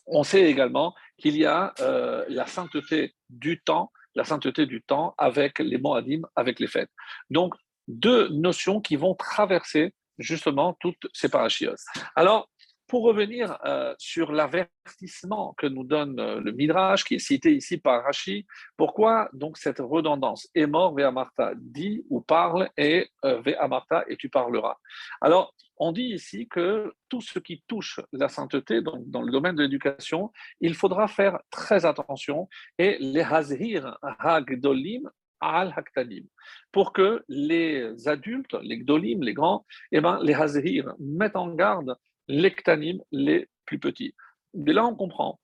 on 0.07 0.23
sait 0.23 0.49
également 0.49 0.95
qu'il 1.17 1.37
y 1.37 1.45
a 1.45 1.73
euh, 1.79 2.25
la 2.29 2.45
sainteté 2.47 3.13
du 3.29 3.61
temps, 3.61 3.91
la 4.15 4.23
sainteté 4.23 4.65
du 4.65 4.81
temps 4.81 5.13
avec 5.17 5.59
les 5.59 5.77
Moadim, 5.77 6.21
avec 6.35 6.59
les 6.59 6.67
fêtes. 6.67 6.89
Donc, 7.29 7.53
deux 7.87 8.29
notions 8.29 8.81
qui 8.81 8.95
vont 8.95 9.15
traverser 9.15 9.93
justement 10.17 10.75
toutes 10.79 11.07
ces 11.13 11.29
parachiotes. 11.29 11.79
Alors, 12.15 12.49
pour 12.87 13.03
revenir 13.03 13.57
euh, 13.65 13.93
sur 13.97 14.31
l'avertissement 14.31 15.53
que 15.57 15.67
nous 15.67 15.83
donne 15.83 16.19
euh, 16.19 16.39
le 16.39 16.53
Midrash, 16.53 17.03
qui 17.03 17.15
est 17.15 17.19
cité 17.19 17.53
ici 17.53 17.77
par 17.77 18.03
Rashi, 18.03 18.45
pourquoi 18.77 19.29
donc 19.33 19.57
cette 19.57 19.79
redondance 19.79 20.47
est 20.55 20.67
mort 20.67 20.93
Martha, 21.11 21.51
dit 21.57 22.05
ou 22.09 22.21
parle 22.21 22.69
et 22.77 23.09
euh, 23.25 23.41
Martha 23.67 24.05
et 24.07 24.15
tu 24.15 24.29
parleras. 24.29 24.77
Alors, 25.19 25.53
on 25.75 25.91
dit 25.91 26.13
ici 26.13 26.47
que 26.47 26.93
tout 27.09 27.21
ce 27.21 27.39
qui 27.39 27.61
touche 27.67 27.99
la 28.13 28.29
sainteté 28.29 28.81
donc 28.81 29.07
dans 29.09 29.21
le 29.21 29.31
domaine 29.31 29.55
de 29.55 29.63
l'éducation, 29.63 30.31
il 30.61 30.73
faudra 30.73 31.07
faire 31.07 31.39
très 31.51 31.85
attention 31.85 32.47
et 32.79 32.97
les 32.99 33.21
hazir 33.21 33.97
hagdolim 34.01 35.09
al-Haktanim, 35.39 36.25
pour 36.71 36.93
que 36.93 37.23
les 37.27 38.07
adultes, 38.07 38.55
les 38.61 38.77
gdolim, 38.79 39.23
les 39.23 39.33
grands, 39.33 39.65
eh 39.91 40.01
ben, 40.01 40.19
les 40.23 40.33
hazir 40.33 40.93
mettent 40.99 41.35
en 41.35 41.53
garde 41.53 41.95
les 42.27 42.51
ktanim, 42.51 42.99
les 43.11 43.47
plus 43.65 43.79
petits. 43.79 44.13
De 44.53 44.71
là, 44.71 44.85
on 44.85 44.95
comprend 44.95 45.39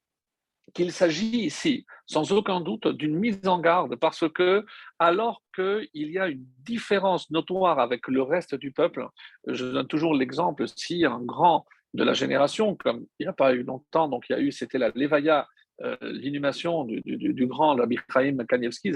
qu'il 0.74 0.92
s'agit 0.92 1.46
ici, 1.46 1.86
sans 2.08 2.32
aucun 2.32 2.62
doute, 2.62 2.88
d'une 2.88 3.16
mise 3.16 3.48
en 3.48 3.60
garde, 3.60 3.96
parce 3.96 4.28
que 4.30 4.66
alors 4.98 5.44
qu'il 5.56 5.88
y 5.94 6.18
a 6.18 6.28
une 6.28 6.46
différence 6.60 7.30
notoire 7.30 7.80
avec 7.80 8.08
le 8.08 8.22
reste 8.22 8.56
du 8.56 8.72
peuple, 8.72 9.08
je 9.48 9.66
donne 9.66 9.88
toujours 9.88 10.16
l'exemple, 10.16 10.66
si 10.68 11.06
un 11.06 11.20
grand 11.20 11.66
de 11.94 12.04
la 12.04 12.14
génération, 12.14 12.76
comme 12.76 13.06
il 13.20 13.26
n'y 13.26 13.30
a 13.30 13.34
pas 13.34 13.54
eu 13.54 13.64
longtemps, 13.64 14.08
donc 14.08 14.26
il 14.30 14.34
y 14.34 14.36
a 14.36 14.40
eu, 14.40 14.52
c'était 14.52 14.80
la 14.80 14.90
Levaya 14.96 15.48
euh, 15.82 15.98
l'inhumation 16.02 16.86
du, 16.86 17.48
grand 17.48 17.76
Rabbi 17.76 17.98
Chaim 18.12 18.38
Kanievski, 18.48 18.92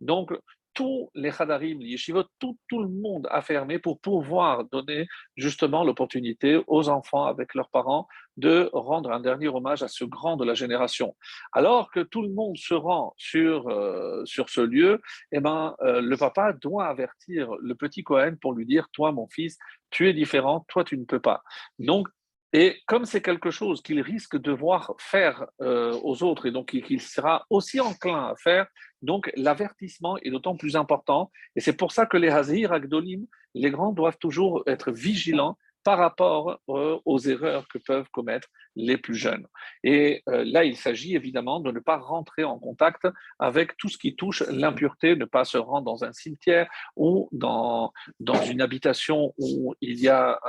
donc 0.00 0.32
tous 0.74 1.08
les 1.14 1.30
Khadarim, 1.30 1.78
les 1.80 1.90
yeshivot, 1.90 2.24
tout, 2.40 2.58
tout, 2.68 2.82
le 2.82 2.88
monde 2.88 3.28
a 3.30 3.40
fermé 3.40 3.78
pour 3.78 4.00
pouvoir 4.00 4.64
donner 4.64 5.06
justement 5.36 5.84
l'opportunité 5.84 6.60
aux 6.66 6.88
enfants 6.88 7.24
avec 7.24 7.54
leurs 7.54 7.70
parents 7.70 8.08
de 8.36 8.68
rendre 8.72 9.12
un 9.12 9.20
dernier 9.20 9.48
hommage 9.48 9.84
à 9.84 9.88
ce 9.88 10.04
grand 10.04 10.36
de 10.36 10.44
la 10.44 10.54
génération. 10.54 11.14
Alors 11.52 11.90
que 11.92 12.00
tout 12.00 12.22
le 12.22 12.30
monde 12.30 12.56
se 12.58 12.74
rend 12.74 13.14
sur, 13.16 13.68
euh, 13.68 14.24
sur 14.24 14.50
ce 14.50 14.60
lieu, 14.60 15.00
eh 15.30 15.40
ben, 15.40 15.76
euh, 15.82 16.00
le 16.00 16.16
papa 16.16 16.52
doit 16.52 16.86
avertir 16.86 17.52
le 17.62 17.74
petit 17.76 18.02
Cohen 18.02 18.34
pour 18.40 18.52
lui 18.52 18.66
dire, 18.66 18.88
toi 18.92 19.12
mon 19.12 19.28
fils, 19.28 19.56
tu 19.90 20.08
es 20.08 20.12
différent, 20.12 20.66
toi 20.68 20.82
tu 20.82 20.98
ne 20.98 21.04
peux 21.04 21.20
pas. 21.20 21.42
Donc 21.78 22.08
et 22.56 22.80
comme 22.86 23.04
c'est 23.04 23.20
quelque 23.20 23.50
chose 23.50 23.82
qu'il 23.82 24.00
risque 24.00 24.36
de 24.40 24.52
voir 24.52 24.94
faire 24.98 25.44
euh, 25.60 25.98
aux 26.04 26.22
autres 26.22 26.46
et 26.46 26.52
donc 26.52 26.66
qu'il 26.66 27.00
sera 27.00 27.44
aussi 27.50 27.80
enclin 27.80 28.28
à 28.28 28.36
faire, 28.36 28.68
donc 29.02 29.32
l'avertissement 29.34 30.18
est 30.18 30.30
d'autant 30.30 30.56
plus 30.56 30.76
important. 30.76 31.32
Et 31.56 31.60
c'est 31.60 31.76
pour 31.76 31.90
ça 31.90 32.06
que 32.06 32.16
les 32.16 32.28
Hazir 32.28 32.72
Agdolim, 32.72 33.26
les 33.54 33.70
grands, 33.72 33.90
doivent 33.90 34.18
toujours 34.18 34.62
être 34.68 34.92
vigilants 34.92 35.58
par 35.84 35.98
rapport 35.98 36.58
euh, 36.68 36.98
aux 37.04 37.18
erreurs 37.18 37.68
que 37.68 37.78
peuvent 37.78 38.08
commettre 38.10 38.48
les 38.74 38.96
plus 38.96 39.14
jeunes. 39.14 39.46
Et 39.84 40.22
euh, 40.28 40.44
là, 40.44 40.64
il 40.64 40.76
s'agit 40.76 41.14
évidemment 41.14 41.60
de 41.60 41.70
ne 41.70 41.78
pas 41.78 41.98
rentrer 41.98 42.42
en 42.42 42.58
contact 42.58 43.06
avec 43.38 43.76
tout 43.76 43.88
ce 43.88 43.98
qui 43.98 44.16
touche 44.16 44.42
l'impureté, 44.48 45.14
ne 45.14 45.26
pas 45.26 45.44
se 45.44 45.58
rendre 45.58 45.84
dans 45.84 46.04
un 46.04 46.12
cimetière 46.12 46.68
ou 46.96 47.28
dans, 47.32 47.92
dans 48.18 48.42
une 48.42 48.60
habitation 48.60 49.32
où 49.38 49.74
il 49.80 50.00
y 50.00 50.08
a 50.08 50.40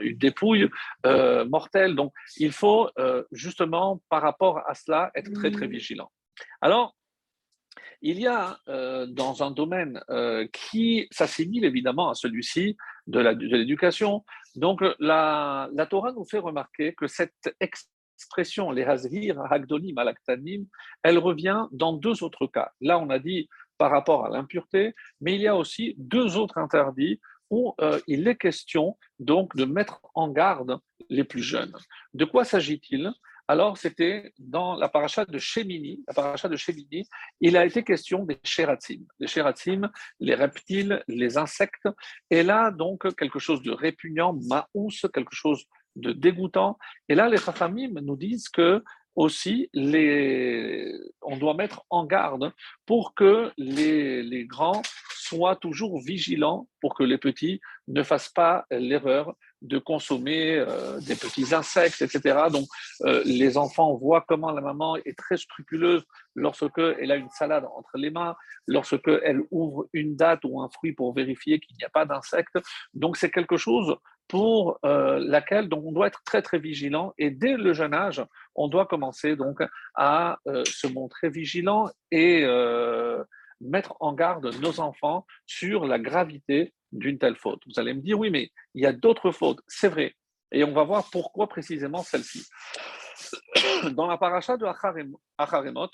une 0.00 0.16
dépouille 0.16 0.68
euh, 1.06 1.44
mortelle. 1.44 1.94
Donc, 1.94 2.12
il 2.38 2.52
faut 2.52 2.90
justement, 3.32 4.00
par 4.08 4.22
rapport 4.22 4.58
à 4.68 4.74
cela, 4.74 5.10
être 5.14 5.32
très, 5.32 5.50
très 5.50 5.66
vigilant. 5.66 6.10
Alors, 6.60 6.94
il 8.00 8.20
y 8.20 8.26
a 8.26 8.58
dans 9.08 9.42
un 9.42 9.50
domaine 9.50 10.00
qui 10.52 11.08
s'assimile 11.10 11.64
évidemment 11.64 12.10
à 12.10 12.14
celui-ci 12.14 12.76
de 13.06 13.20
l'éducation, 13.20 14.24
donc, 14.58 14.82
la, 14.98 15.68
Torah 15.88 16.12
nous 16.12 16.24
fait 16.24 16.38
remarquer 16.38 16.92
que 16.92 17.06
cette 17.06 17.54
expression, 17.60 18.72
les 18.72 18.82
hazir, 18.82 19.40
hagdolim, 19.40 19.96
alaktanim, 19.98 20.66
elle 21.04 21.18
revient 21.18 21.66
dans 21.70 21.92
deux 21.92 22.24
autres 22.24 22.48
cas. 22.48 22.72
Là, 22.80 22.98
on 22.98 23.08
a 23.08 23.20
dit 23.20 23.48
par 23.78 23.92
rapport 23.92 24.26
à 24.26 24.30
l'impureté, 24.30 24.94
mais 25.20 25.36
il 25.36 25.40
y 25.40 25.46
a 25.46 25.54
aussi 25.54 25.94
deux 25.96 26.36
autres 26.36 26.58
interdits 26.58 27.20
où 27.50 27.74
euh, 27.80 28.00
il 28.08 28.26
est 28.26 28.36
question 28.36 28.98
donc 29.20 29.54
de 29.54 29.64
mettre 29.64 30.00
en 30.14 30.28
garde 30.28 30.78
les 31.08 31.24
plus 31.24 31.42
jeunes. 31.42 31.72
De 32.12 32.24
quoi 32.24 32.44
s'agit-il? 32.44 33.12
Alors, 33.50 33.78
c'était 33.78 34.34
dans 34.38 34.76
la 34.76 34.90
paracha 34.90 35.24
de 35.24 35.38
Shemini, 35.38 36.04
de 36.06 37.04
il 37.40 37.56
a 37.56 37.64
été 37.64 37.82
question 37.82 38.26
des 38.26 38.38
sheratim. 38.44 39.00
Les 39.18 39.26
sheratim, 39.26 39.90
les 40.20 40.34
reptiles, 40.34 41.02
les 41.08 41.38
insectes. 41.38 41.88
Et 42.28 42.42
là, 42.42 42.70
donc, 42.70 43.14
quelque 43.16 43.38
chose 43.38 43.62
de 43.62 43.72
répugnant, 43.72 44.34
maous, 44.34 45.08
quelque 45.14 45.34
chose 45.34 45.64
de 45.96 46.12
dégoûtant. 46.12 46.76
Et 47.08 47.14
là, 47.14 47.26
les 47.30 47.38
Chachamim 47.38 48.00
nous 48.02 48.16
disent 48.16 48.50
que 48.50 48.84
aussi, 49.16 49.70
les, 49.72 50.92
on 51.22 51.38
doit 51.38 51.54
mettre 51.54 51.82
en 51.88 52.04
garde 52.04 52.52
pour 52.84 53.14
que 53.14 53.50
les, 53.56 54.22
les 54.22 54.44
grands 54.44 54.82
soient 55.16 55.56
toujours 55.56 56.00
vigilants 56.00 56.68
pour 56.80 56.94
que 56.94 57.02
les 57.02 57.18
petits 57.18 57.60
ne 57.88 58.02
fassent 58.02 58.28
pas 58.28 58.66
l'erreur 58.70 59.34
de 59.62 59.78
consommer 59.78 60.56
euh, 60.56 61.00
des 61.00 61.16
petits 61.16 61.54
insectes, 61.54 62.02
etc. 62.02 62.46
Donc, 62.50 62.66
euh, 63.02 63.22
les 63.24 63.56
enfants 63.56 63.96
voient 63.96 64.24
comment 64.26 64.52
la 64.52 64.60
maman 64.60 64.96
est 64.96 65.18
très 65.18 65.36
scrupuleuse 65.36 66.04
lorsque 66.34 66.78
elle 66.78 67.10
a 67.10 67.16
une 67.16 67.30
salade 67.30 67.64
entre 67.76 67.96
les 67.96 68.10
mains, 68.10 68.36
lorsque 68.66 69.08
elle 69.24 69.40
ouvre 69.50 69.88
une 69.92 70.16
date 70.16 70.40
ou 70.44 70.60
un 70.60 70.68
fruit 70.68 70.92
pour 70.92 71.12
vérifier 71.14 71.58
qu'il 71.58 71.76
n'y 71.76 71.84
a 71.84 71.88
pas 71.88 72.04
d'insectes. 72.04 72.58
Donc, 72.94 73.16
c'est 73.16 73.30
quelque 73.30 73.56
chose 73.56 73.96
pour 74.28 74.78
euh, 74.84 75.18
laquelle 75.18 75.68
donc, 75.68 75.84
on 75.86 75.92
doit 75.92 76.06
être 76.06 76.22
très 76.24 76.42
très 76.42 76.58
vigilant 76.58 77.14
et 77.16 77.30
dès 77.30 77.56
le 77.56 77.72
jeune 77.72 77.94
âge, 77.94 78.22
on 78.54 78.68
doit 78.68 78.86
commencer 78.86 79.36
donc 79.36 79.62
à 79.94 80.38
se 80.44 80.86
montrer 80.86 81.30
vigilant 81.30 81.88
et 82.10 82.44
mettre 83.60 83.96
en 84.00 84.12
garde 84.12 84.54
nos 84.60 84.80
enfants 84.80 85.26
sur 85.46 85.86
la 85.86 85.98
gravité 85.98 86.74
d'une 86.92 87.18
telle 87.18 87.36
faute. 87.36 87.62
Vous 87.66 87.78
allez 87.78 87.94
me 87.94 88.00
dire, 88.00 88.18
oui, 88.18 88.30
mais 88.30 88.50
il 88.74 88.82
y 88.82 88.86
a 88.86 88.92
d'autres 88.92 89.32
fautes. 89.32 89.60
C'est 89.66 89.88
vrai. 89.88 90.14
Et 90.52 90.64
on 90.64 90.72
va 90.72 90.84
voir 90.84 91.08
pourquoi 91.10 91.48
précisément 91.48 92.02
celle-ci. 92.02 92.46
Dans 93.92 94.06
la 94.06 94.16
paracha 94.16 94.56
de 94.56 94.64
Acharemot, 94.64 95.90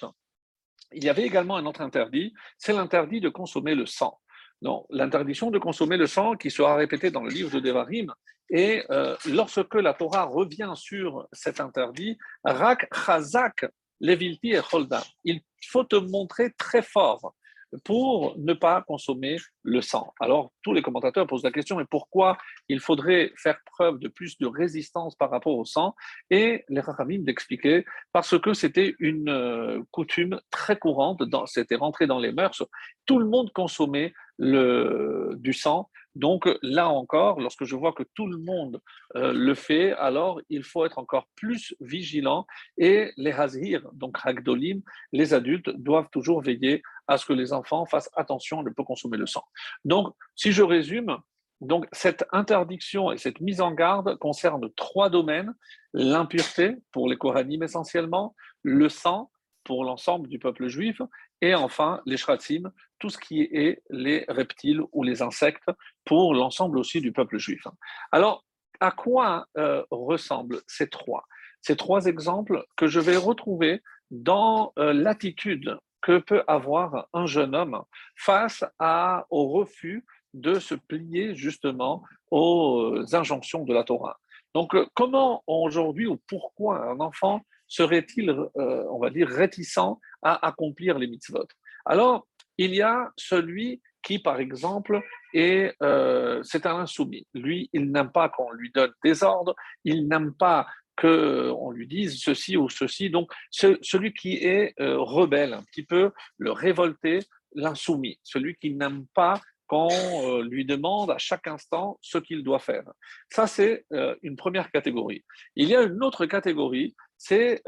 il 0.93 1.05
y 1.05 1.09
avait 1.09 1.25
également 1.25 1.57
un 1.57 1.67
autre 1.67 1.81
interdit, 1.81 2.33
c'est 2.59 2.73
l'interdit 2.73 3.21
de 3.21 3.29
consommer 3.29 3.75
le 3.75 3.87
sang. 3.87 4.21
Donc, 4.63 4.87
l'interdiction 4.91 5.51
de 5.51 5.59
consommer 5.59 5.97
le 5.97 6.07
sang 6.07 6.37
qui 6.37 6.51
sera 6.51 6.77
répétée 6.77 7.11
dans 7.11 7.23
le 7.23 7.31
livre 7.31 7.51
de 7.51 7.61
Devarim. 7.61 8.13
Et 8.51 8.85
euh, 8.91 9.17
lorsque 9.27 9.75
la 9.75 9.95
Torah 9.95 10.25
revient 10.25 10.73
sur 10.77 11.27
cet 11.33 11.61
interdit, 11.61 12.17
Rak 12.45 12.89
Chazak 12.95 13.67
Levilti 14.01 14.53
et 14.53 14.61
Holda, 14.73 15.03
il 15.25 15.43
faut 15.67 15.85
te 15.85 15.97
montrer 15.97 16.53
très 16.57 16.83
fort 16.83 17.35
pour 17.83 18.37
ne 18.39 18.53
pas 18.53 18.83
consommer 18.83 19.37
le 19.63 19.81
sang. 19.81 20.13
Alors, 20.21 20.53
tous 20.63 20.73
les 20.73 20.83
commentateurs 20.83 21.27
posent 21.27 21.45
la 21.45 21.51
question, 21.51 21.77
mais 21.77 21.85
pourquoi 21.91 22.37
il 22.69 22.81
faudrait 22.81 23.33
faire 23.37 23.59
preuve 23.67 23.99
de 23.99 24.09
plus 24.09 24.39
de 24.39 24.47
résistance 24.47 25.15
par 25.17 25.31
rapport 25.31 25.57
au 25.57 25.65
sang? 25.65 25.95
Et 26.31 26.65
les 26.69 26.81
Rachamim 26.81 27.21
d'expliquer, 27.21 27.85
parce 28.13 28.39
que 28.39 28.55
c'était 28.55 28.95
une 28.99 29.29
euh, 29.29 29.83
coutume 29.91 30.41
très 30.51 30.77
courante, 30.79 31.23
c'était 31.47 31.77
rentré 31.77 32.07
dans 32.07 32.19
les 32.19 32.33
mœurs, 32.33 32.63
tout 33.07 33.19
le 33.19 33.27
monde 33.27 33.53
consommait 33.53 34.13
le, 34.39 35.35
du 35.37 35.53
sang. 35.53 35.91
Donc 36.15 36.49
là 36.63 36.89
encore, 36.89 37.41
lorsque 37.41 37.65
je 37.65 37.75
vois 37.75 37.93
que 37.93 38.05
tout 38.15 38.27
le 38.29 38.39
monde 38.39 38.81
euh, 39.17 39.33
le 39.33 39.55
fait, 39.55 39.93
alors 39.93 40.41
il 40.49 40.63
faut 40.63 40.87
être 40.87 40.99
encore 40.99 41.27
plus 41.35 41.75
vigilant 41.81 42.47
et 42.79 43.11
les 43.17 43.33
hazir, 43.33 43.83
donc 43.93 44.17
ragdolim, 44.19 44.81
les 45.13 45.35
adultes 45.35 45.71
doivent 45.71 46.11
toujours 46.13 46.41
veiller 46.41 46.83
à 47.07 47.19
ce 47.19 47.27
que 47.27 47.33
les 47.33 47.53
enfants 47.53 47.87
fassent 47.87 48.11
attention 48.17 48.61
à 48.61 48.63
ne 48.63 48.71
pas 48.71 48.85
consommer 48.85 49.17
le 49.17 49.27
sang. 49.27 49.45
Donc, 49.85 50.15
si 50.35 50.53
je 50.53 50.63
résume, 50.63 51.17
donc 51.61 51.87
cette 51.93 52.27
interdiction 52.33 53.13
et 53.13 53.19
cette 53.19 53.41
mise 53.41 53.61
en 53.61 53.73
garde 53.73 54.17
concernent 54.19 54.71
trois 54.75 55.09
domaines 55.09 55.55
l'impureté 55.93 56.77
pour 56.93 57.09
les 57.09 57.17
Kohanim 57.17 57.63
essentiellement, 57.63 58.35
le 58.63 58.89
sang 58.89 59.31
pour 59.65 59.85
l'ensemble 59.85 60.29
du 60.29 60.39
peuple 60.39 60.69
juif, 60.69 61.01
et 61.41 61.55
enfin 61.55 62.01
les 62.05 62.17
shratim, 62.17 62.71
tout 62.99 63.11
ce 63.11 63.19
qui 63.19 63.43
est 63.43 63.83
les 63.91 64.25
reptiles 64.29 64.83
ou 64.93 65.03
les 65.03 65.23
insectes 65.23 65.71
pour 66.05 66.35
l'ensemble 66.35 66.79
aussi 66.79 67.01
du 67.01 67.13
peuple 67.13 67.39
juif. 67.39 67.67
Alors, 68.13 68.45
à 68.81 68.91
quoi 68.91 69.47
euh, 69.57 69.83
ressemblent 69.91 70.61
ces 70.67 70.89
trois? 70.89 71.25
Ces 71.63 71.77
trois 71.77 72.07
exemples 72.07 72.65
que 72.77 72.87
je 72.87 73.01
vais 73.01 73.17
retrouver 73.17 73.83
dans 74.11 74.73
euh, 74.79 74.93
l'attitude 74.93 75.79
que 76.05 76.19
peut 76.19 76.45
avoir 76.47 77.09
un 77.15 77.25
jeune 77.25 77.55
homme 77.55 77.83
face 78.15 78.63
à, 78.79 79.27
au 79.31 79.49
refus 79.49 80.05
de 80.35 80.59
se 80.59 80.75
plier 80.75 81.35
justement 81.35 82.03
aux 82.31 83.03
injonctions 83.13 83.65
de 83.65 83.73
la 83.73 83.85
Torah. 83.85 84.21
Donc, 84.55 84.75
euh, 84.75 84.87
comment 84.93 85.43
aujourd'hui 85.47 86.07
ou 86.07 86.19
pourquoi 86.29 86.91
un 86.91 87.01
enfant 87.01 87.41
serait-il, 87.67 88.29
euh, 88.29 88.85
on 88.91 88.99
va 88.99 89.09
dire, 89.09 89.29
réticent 89.29 89.97
à 90.21 90.47
accomplir 90.47 90.99
les 90.99 91.07
mitzvot? 91.07 91.49
Alors, 91.87 92.27
il 92.59 92.75
y 92.75 92.83
a 92.83 93.11
celui 93.17 93.81
qui, 94.03 94.19
par 94.19 94.39
exemple, 94.41 95.01
est, 95.33 95.75
euh, 95.83 96.43
c'est 96.43 96.67
un 96.67 96.77
insoumis. 96.81 97.27
Lui, 97.33 97.71
il 97.73 97.91
n'aime 97.91 98.13
pas 98.13 98.29
qu'on 98.29 98.51
lui 98.53 98.71
donne 98.73 98.93
des 99.03 99.23
ordres, 99.23 99.55
il 99.85 100.07
n'aime 100.07 100.35
pas 100.35 100.67
qu'on 100.97 101.71
lui 101.71 101.87
dise 101.87 102.21
ceci 102.21 102.57
ou 102.57 102.69
ceci. 102.69 103.11
Donc, 103.11 103.31
celui 103.51 104.13
qui 104.13 104.37
est 104.37 104.75
euh, 104.81 104.99
rebelle, 104.99 105.53
un 105.53 105.63
petit 105.63 105.85
peu 105.85 106.11
le 106.39 106.53
révolté, 106.53 107.21
l'insoumis, 107.55 108.19
celui 108.23 108.57
qui 108.57 108.75
n'aime 108.75 109.07
pas 109.15 109.41
qu'on 109.67 109.89
euh, 109.91 110.43
lui 110.43 110.65
demande 110.65 111.11
à 111.11 111.19
chaque 111.19 111.47
instant 111.47 111.99
ce 112.03 112.19
qu'il 112.19 112.43
doit 112.43 112.59
faire. 112.59 112.85
Ça, 113.31 113.47
c'est 113.47 113.87
euh, 113.93 114.15
une 114.23 114.37
première 114.37 114.71
catégorie. 114.71 115.25
Il 115.57 115.69
y 115.69 115.77
a 115.77 115.83
une 115.83 116.03
autre 116.05 116.27
catégorie, 116.27 116.95
c'est 117.27 117.63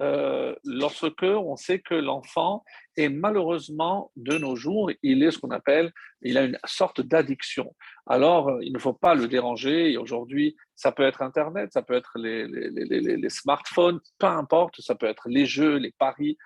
lorsque 0.65 1.23
on 1.23 1.57
sait 1.57 1.79
que 1.79 1.95
l'enfant 1.95 2.63
est 2.97 3.09
malheureusement 3.09 4.11
de 4.17 4.37
nos 4.37 4.55
jours, 4.55 4.91
il 5.03 5.23
est 5.23 5.31
ce 5.31 5.39
qu'on 5.39 5.51
appelle, 5.51 5.93
il 6.21 6.37
a 6.37 6.45
une 6.45 6.59
sorte 6.67 7.01
d'addiction. 7.01 7.75
Alors, 8.07 8.51
il 8.61 8.73
ne 8.73 8.79
faut 8.79 8.93
pas 8.93 9.15
le 9.15 9.29
déranger. 9.29 9.93
Et 9.93 9.97
aujourd'hui, 9.97 10.57
ça 10.75 10.93
peut 10.93 11.05
être 11.05 11.23
Internet, 11.23 11.73
ça 11.73 11.81
peut 11.81 11.95
être 11.95 12.19
les, 12.19 12.47
les, 12.47 13.31
smartphones, 13.31 14.01
peu 14.19 14.27
importe, 14.27 14.81
ça 14.81 14.95
peut 14.95 15.07
être 15.07 15.29
les 15.29 15.47
jeux, 15.47 15.77
les 15.77 15.93
paris. 15.99 16.37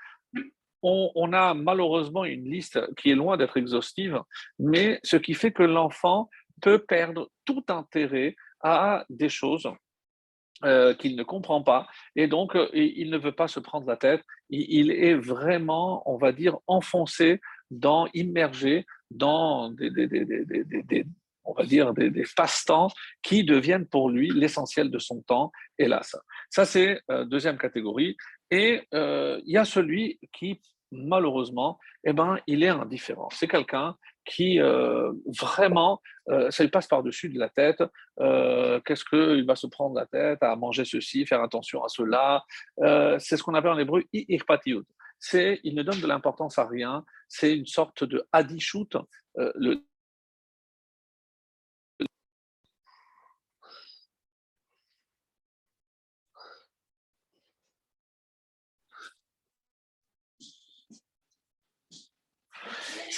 On, 0.83 1.33
a 1.33 1.52
malheureusement 1.52 2.25
une 2.25 2.45
liste 2.45 2.79
qui 2.95 3.11
est 3.11 3.17
loin 3.17 3.37
d'être 3.37 3.57
exhaustive, 3.57 4.21
mais 4.59 5.00
ce 5.02 5.17
qui 5.17 5.35
fait 5.35 5.52
que 5.52 5.64
l'enfant 5.64 6.31
peut 6.62 6.79
perdre 6.79 7.29
tout 7.45 7.64
intérêt 7.69 8.37
à 8.62 9.05
des 9.11 9.29
choses 9.29 9.69
euh, 10.64 10.95
qu'il 10.95 11.17
ne 11.17 11.23
comprend 11.23 11.62
pas 11.62 11.88
et 12.17 12.26
donc 12.26 12.55
euh, 12.55 12.69
il 12.75 13.09
ne 13.11 13.17
veut 13.17 13.33
pas 13.33 13.49
se 13.49 13.61
prendre 13.61 13.87
la 13.87 13.97
tête. 13.97 14.23
Il, 14.50 14.90
est 14.90 15.14
vraiment, 15.14 16.02
on 16.05 16.19
va 16.19 16.33
dire, 16.33 16.59
enfoncé 16.67 17.40
dans, 17.71 18.09
immergé 18.14 18.85
dans 19.11 19.71
des, 19.71 19.90
on 21.45 21.55
va 21.55 21.64
dire, 21.64 21.95
des, 21.95 22.11
des 22.11 22.25
passe-temps 22.37 22.88
qui 23.23 23.45
deviennent 23.45 23.87
pour 23.87 24.11
lui 24.11 24.31
l'essentiel 24.31 24.90
de 24.90 24.99
son 24.99 25.23
temps, 25.23 25.50
hélas. 25.79 26.17
Ça, 26.50 26.64
c'est 26.64 27.00
euh, 27.11 27.25
deuxième 27.25 27.57
catégorie. 27.57 28.17
Et 28.50 28.83
il 28.93 29.43
y 29.47 29.57
a 29.57 29.64
celui 29.64 30.19
qui, 30.33 30.61
malheureusement, 30.92 31.78
eh 32.04 32.12
ben, 32.12 32.38
il 32.47 32.62
est 32.62 32.68
indifférent. 32.68 33.28
C'est 33.32 33.49
quelqu'un 33.49 33.97
qui 34.25 34.61
euh, 34.61 35.12
vraiment, 35.40 36.00
euh, 36.30 36.50
ça 36.50 36.62
lui 36.62 36.70
passe 36.70 36.87
par-dessus 36.87 37.28
de 37.28 37.38
la 37.38 37.49
tête. 37.49 37.82
Euh, 38.20 38.80
qu'est-ce 38.85 39.04
qu'il 39.04 39.44
va 39.47 39.56
se 39.56 39.66
prendre 39.66 39.94
la 39.94 40.06
tête 40.06 40.42
à 40.42 40.54
manger 40.56 40.85
ceci, 40.85 41.26
faire 41.26 41.42
attention 41.42 41.82
à 41.82 41.88
cela 41.88 42.44
C'est 43.18 43.37
ce 43.37 43.42
qu'on 43.42 43.54
appelle 43.54 43.73
en 43.73 43.78
hébreu 43.78 44.04
irpatiut. 44.12 44.85
C'est, 45.18 45.61
il 45.64 45.75
ne 45.75 45.82
donne 45.82 46.00
de 46.00 46.06
l'importance 46.06 46.59
à 46.59 46.66
rien. 46.66 47.04
C'est 47.28 47.54
une 47.54 47.66
sorte 47.66 48.04
de 48.04 48.26
adishut. 48.32 48.97
le, 49.37 49.85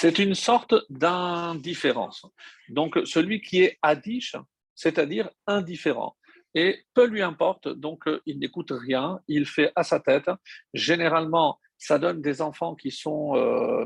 C'est 0.03 0.19
une 0.19 0.35
sorte 0.35 0.75
d'indifférence. 0.91 2.27
Donc, 2.69 2.99
celui 3.05 3.41
qui 3.41 3.63
est 3.63 3.79
adish, 3.83 4.35
c'est-à-dire 4.75 5.31
indifférent, 5.47 6.17
et 6.57 6.81
peu 6.93 7.07
lui 7.07 7.23
importe, 7.23 7.69
donc 7.69 8.09
euh, 8.09 8.21
il 8.27 8.41
n'écoute 8.41 8.73
rien, 8.73 9.21
il 9.29 9.47
fait 9.47 9.71
à 9.77 9.85
sa 9.85 10.01
tête. 10.01 10.29
Généralement, 10.75 11.61
ça 11.79 12.01
donne 12.01 12.21
des 12.21 12.43
enfants 12.43 12.75
qui 12.75 12.91
sont 12.91 13.37
euh, 13.37 13.85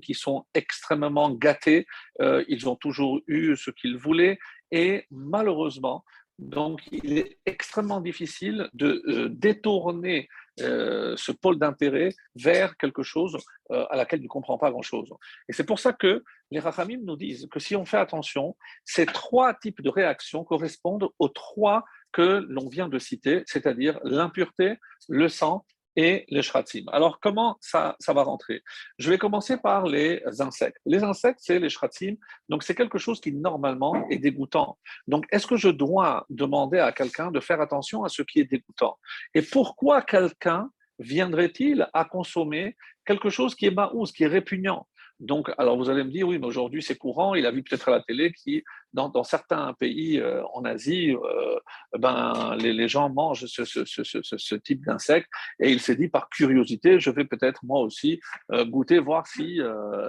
qui 0.00 0.14
sont 0.14 0.46
extrêmement 0.54 1.32
gâtés, 1.32 1.88
euh, 2.20 2.44
ils 2.46 2.68
ont 2.68 2.76
toujours 2.76 3.20
eu 3.26 3.56
ce 3.56 3.72
qu'ils 3.72 3.96
voulaient, 3.96 4.38
et 4.70 5.06
malheureusement, 5.10 6.04
donc 6.38 6.82
il 6.92 7.18
est 7.18 7.38
extrêmement 7.46 8.00
difficile 8.00 8.70
de 8.74 9.26
détourner 9.26 10.28
ce 10.58 11.32
pôle 11.32 11.58
d'intérêt 11.58 12.10
vers 12.34 12.76
quelque 12.76 13.02
chose 13.02 13.36
à 13.70 13.96
laquelle 13.96 14.20
il 14.20 14.24
ne 14.24 14.28
comprend 14.28 14.58
pas 14.58 14.70
grand-chose. 14.70 15.12
Et 15.48 15.52
c'est 15.52 15.64
pour 15.64 15.78
ça 15.78 15.92
que 15.92 16.24
les 16.50 16.60
Rachamim 16.60 17.00
nous 17.02 17.16
disent 17.16 17.48
que 17.50 17.60
si 17.60 17.76
on 17.76 17.84
fait 17.84 17.98
attention, 17.98 18.56
ces 18.84 19.06
trois 19.06 19.54
types 19.54 19.82
de 19.82 19.90
réactions 19.90 20.44
correspondent 20.44 21.08
aux 21.18 21.28
trois 21.28 21.84
que 22.12 22.46
l'on 22.48 22.68
vient 22.68 22.88
de 22.88 22.98
citer, 22.98 23.42
c'est-à-dire 23.46 23.98
l'impureté, 24.04 24.76
le 25.08 25.28
sang 25.28 25.64
et 25.96 26.26
les 26.28 26.42
shratim. 26.42 26.84
Alors, 26.92 27.18
comment 27.20 27.56
ça, 27.60 27.96
va 28.08 28.22
rentrer? 28.22 28.62
Je 28.98 29.10
vais 29.10 29.18
commencer 29.18 29.56
par 29.56 29.86
les 29.86 30.22
insectes. 30.40 30.78
Les 30.84 31.02
insectes, 31.02 31.40
c'est 31.42 31.58
les 31.58 31.70
shratim, 31.70 32.16
donc 32.48 32.62
c'est 32.62 32.74
quelque 32.74 32.98
chose 32.98 33.20
qui 33.20 33.32
normalement 33.32 34.06
est 34.10 34.18
dégoûtant. 34.18 34.78
Donc, 35.08 35.26
est-ce 35.32 35.46
que 35.46 35.56
je 35.56 35.68
dois 35.68 36.26
demander 36.28 36.78
à 36.78 36.92
quelqu'un 36.92 37.30
de 37.30 37.40
faire 37.40 37.60
attention 37.60 38.04
à 38.04 38.08
ce 38.08 38.22
qui 38.22 38.40
est 38.40 38.44
dégoûtant? 38.44 38.98
Et 39.34 39.42
pourquoi 39.42 40.02
quelqu'un 40.02 40.70
viendrait-il 40.98 41.88
à 41.92 42.04
consommer 42.04 42.76
quelque 43.04 43.30
chose 43.30 43.54
qui 43.54 43.66
est 43.66 43.70
maous, 43.70 44.04
qui 44.04 44.24
est 44.24 44.28
répugnant? 44.28 44.86
Donc, 45.18 45.50
alors 45.56 45.76
vous 45.76 45.88
allez 45.88 46.04
me 46.04 46.10
dire, 46.10 46.28
oui, 46.28 46.38
mais 46.38 46.46
aujourd'hui 46.46 46.82
c'est 46.82 46.96
courant, 46.96 47.34
il 47.34 47.46
a 47.46 47.50
vu 47.50 47.62
peut-être 47.62 47.88
à 47.88 47.92
la 47.92 48.02
télé 48.02 48.32
qui, 48.32 48.62
dans, 48.92 49.24
certains 49.24 49.72
pays 49.74 50.20
euh, 50.20 50.42
en 50.52 50.64
Asie, 50.64 51.14
euh, 51.14 51.58
ben, 51.98 52.56
les, 52.58 52.88
gens 52.88 53.08
mangent 53.08 53.46
ce, 53.46 54.54
type 54.56 54.84
d'insectes 54.84 55.28
et 55.60 55.70
il 55.70 55.80
s'est 55.80 55.96
dit, 55.96 56.08
par 56.08 56.28
curiosité, 56.28 57.00
je 57.00 57.10
vais 57.10 57.24
peut-être 57.24 57.64
moi 57.64 57.80
aussi 57.80 58.20
euh, 58.52 58.64
goûter, 58.64 58.98
voir 58.98 59.26
si 59.26 59.60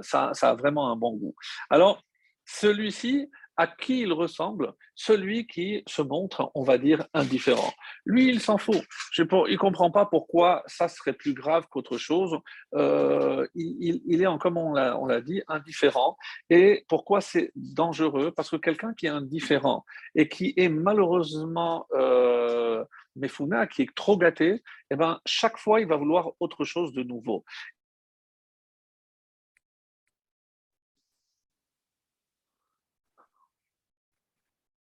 ça 0.02 0.32
a 0.42 0.56
vraiment 0.56 0.92
un 0.92 0.96
bon 0.96 1.14
goût. 1.14 1.36
Alors, 1.70 2.04
celui-ci, 2.46 3.30
à 3.58 3.68
qui 3.68 4.02
il 4.02 4.14
ressemble 4.14 4.74
Celui 4.96 5.48
qui 5.48 5.84
se 5.88 6.02
montre, 6.02 6.52
on 6.54 6.64
va 6.64 6.78
dire, 6.78 7.06
indifférent. 7.14 7.74
Lui, 8.06 8.28
il 8.30 8.40
s'en 8.40 8.58
fout. 8.58 8.82
il 9.18 9.24
ne 9.24 9.58
comprend 9.58 9.92
pas 9.92 10.06
pourquoi 10.06 10.64
ça 10.68 10.88
serait 10.88 11.14
plus 11.14 11.34
grave 11.34 11.66
qu'autre 11.70 11.98
chose. 11.98 12.38
Euh, 12.76 13.48
il, 13.56 14.22
est, 14.22 14.40
comme 14.40 14.58
on 14.58 14.74
l'a 14.74 15.22
dit, 15.22 15.42
indifférent. 15.48 16.18
Et 16.50 16.86
pourquoi 16.88 17.22
c'est 17.22 17.52
dangereux? 17.56 18.32
Parce 18.32 18.50
que 18.50 18.58
quelqu'un 18.58 18.94
qui 18.94 19.08
est 19.08 19.10
indifférent 19.10 19.84
et 20.16 20.30
qui 20.30 20.54
est 20.56 20.70
malheureusement 20.70 21.88
euh, 21.94 22.84
méfouna, 23.16 23.68
qui 23.68 23.82
est 23.84 23.96
trop 23.96 24.18
gâté, 24.18 24.62
eh 24.92 24.96
ben, 24.96 25.20
chaque 25.26 25.58
fois, 25.58 25.82
il 25.82 25.88
va 25.88 25.98
vouloir 25.98 26.32
autre 26.40 26.64
chose 26.64 26.94
de 26.94 27.04
nouveau. 27.04 27.44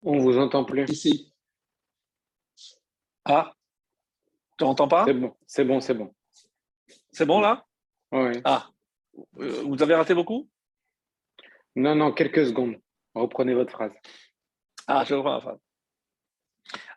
On 0.03 0.17
vous 0.19 0.37
entend 0.37 0.63
plus. 0.63 0.85
Ici. 0.89 1.33
Ah, 3.25 3.53
tu 4.57 4.63
n'entends 4.63 4.87
pas? 4.87 5.05
C'est 5.05 5.13
bon, 5.13 5.35
c'est 5.45 5.63
bon, 5.65 5.79
c'est 5.81 5.93
bon. 5.93 6.15
C'est 7.11 7.25
bon 7.25 7.41
là? 7.41 7.65
Oui. 8.11 8.39
Ah, 8.43 8.69
euh, 9.39 9.63
vous 9.65 9.81
avez 9.81 9.95
raté 9.95 10.13
beaucoup 10.13 10.49
Non, 11.75 11.95
non, 11.95 12.11
quelques 12.11 12.47
secondes. 12.47 12.75
Reprenez 13.13 13.53
votre 13.53 13.71
phrase. 13.71 13.93
Ah, 14.87 15.03
je 15.05 15.13
reprends 15.13 15.33
la 15.33 15.41
phrase. 15.41 15.59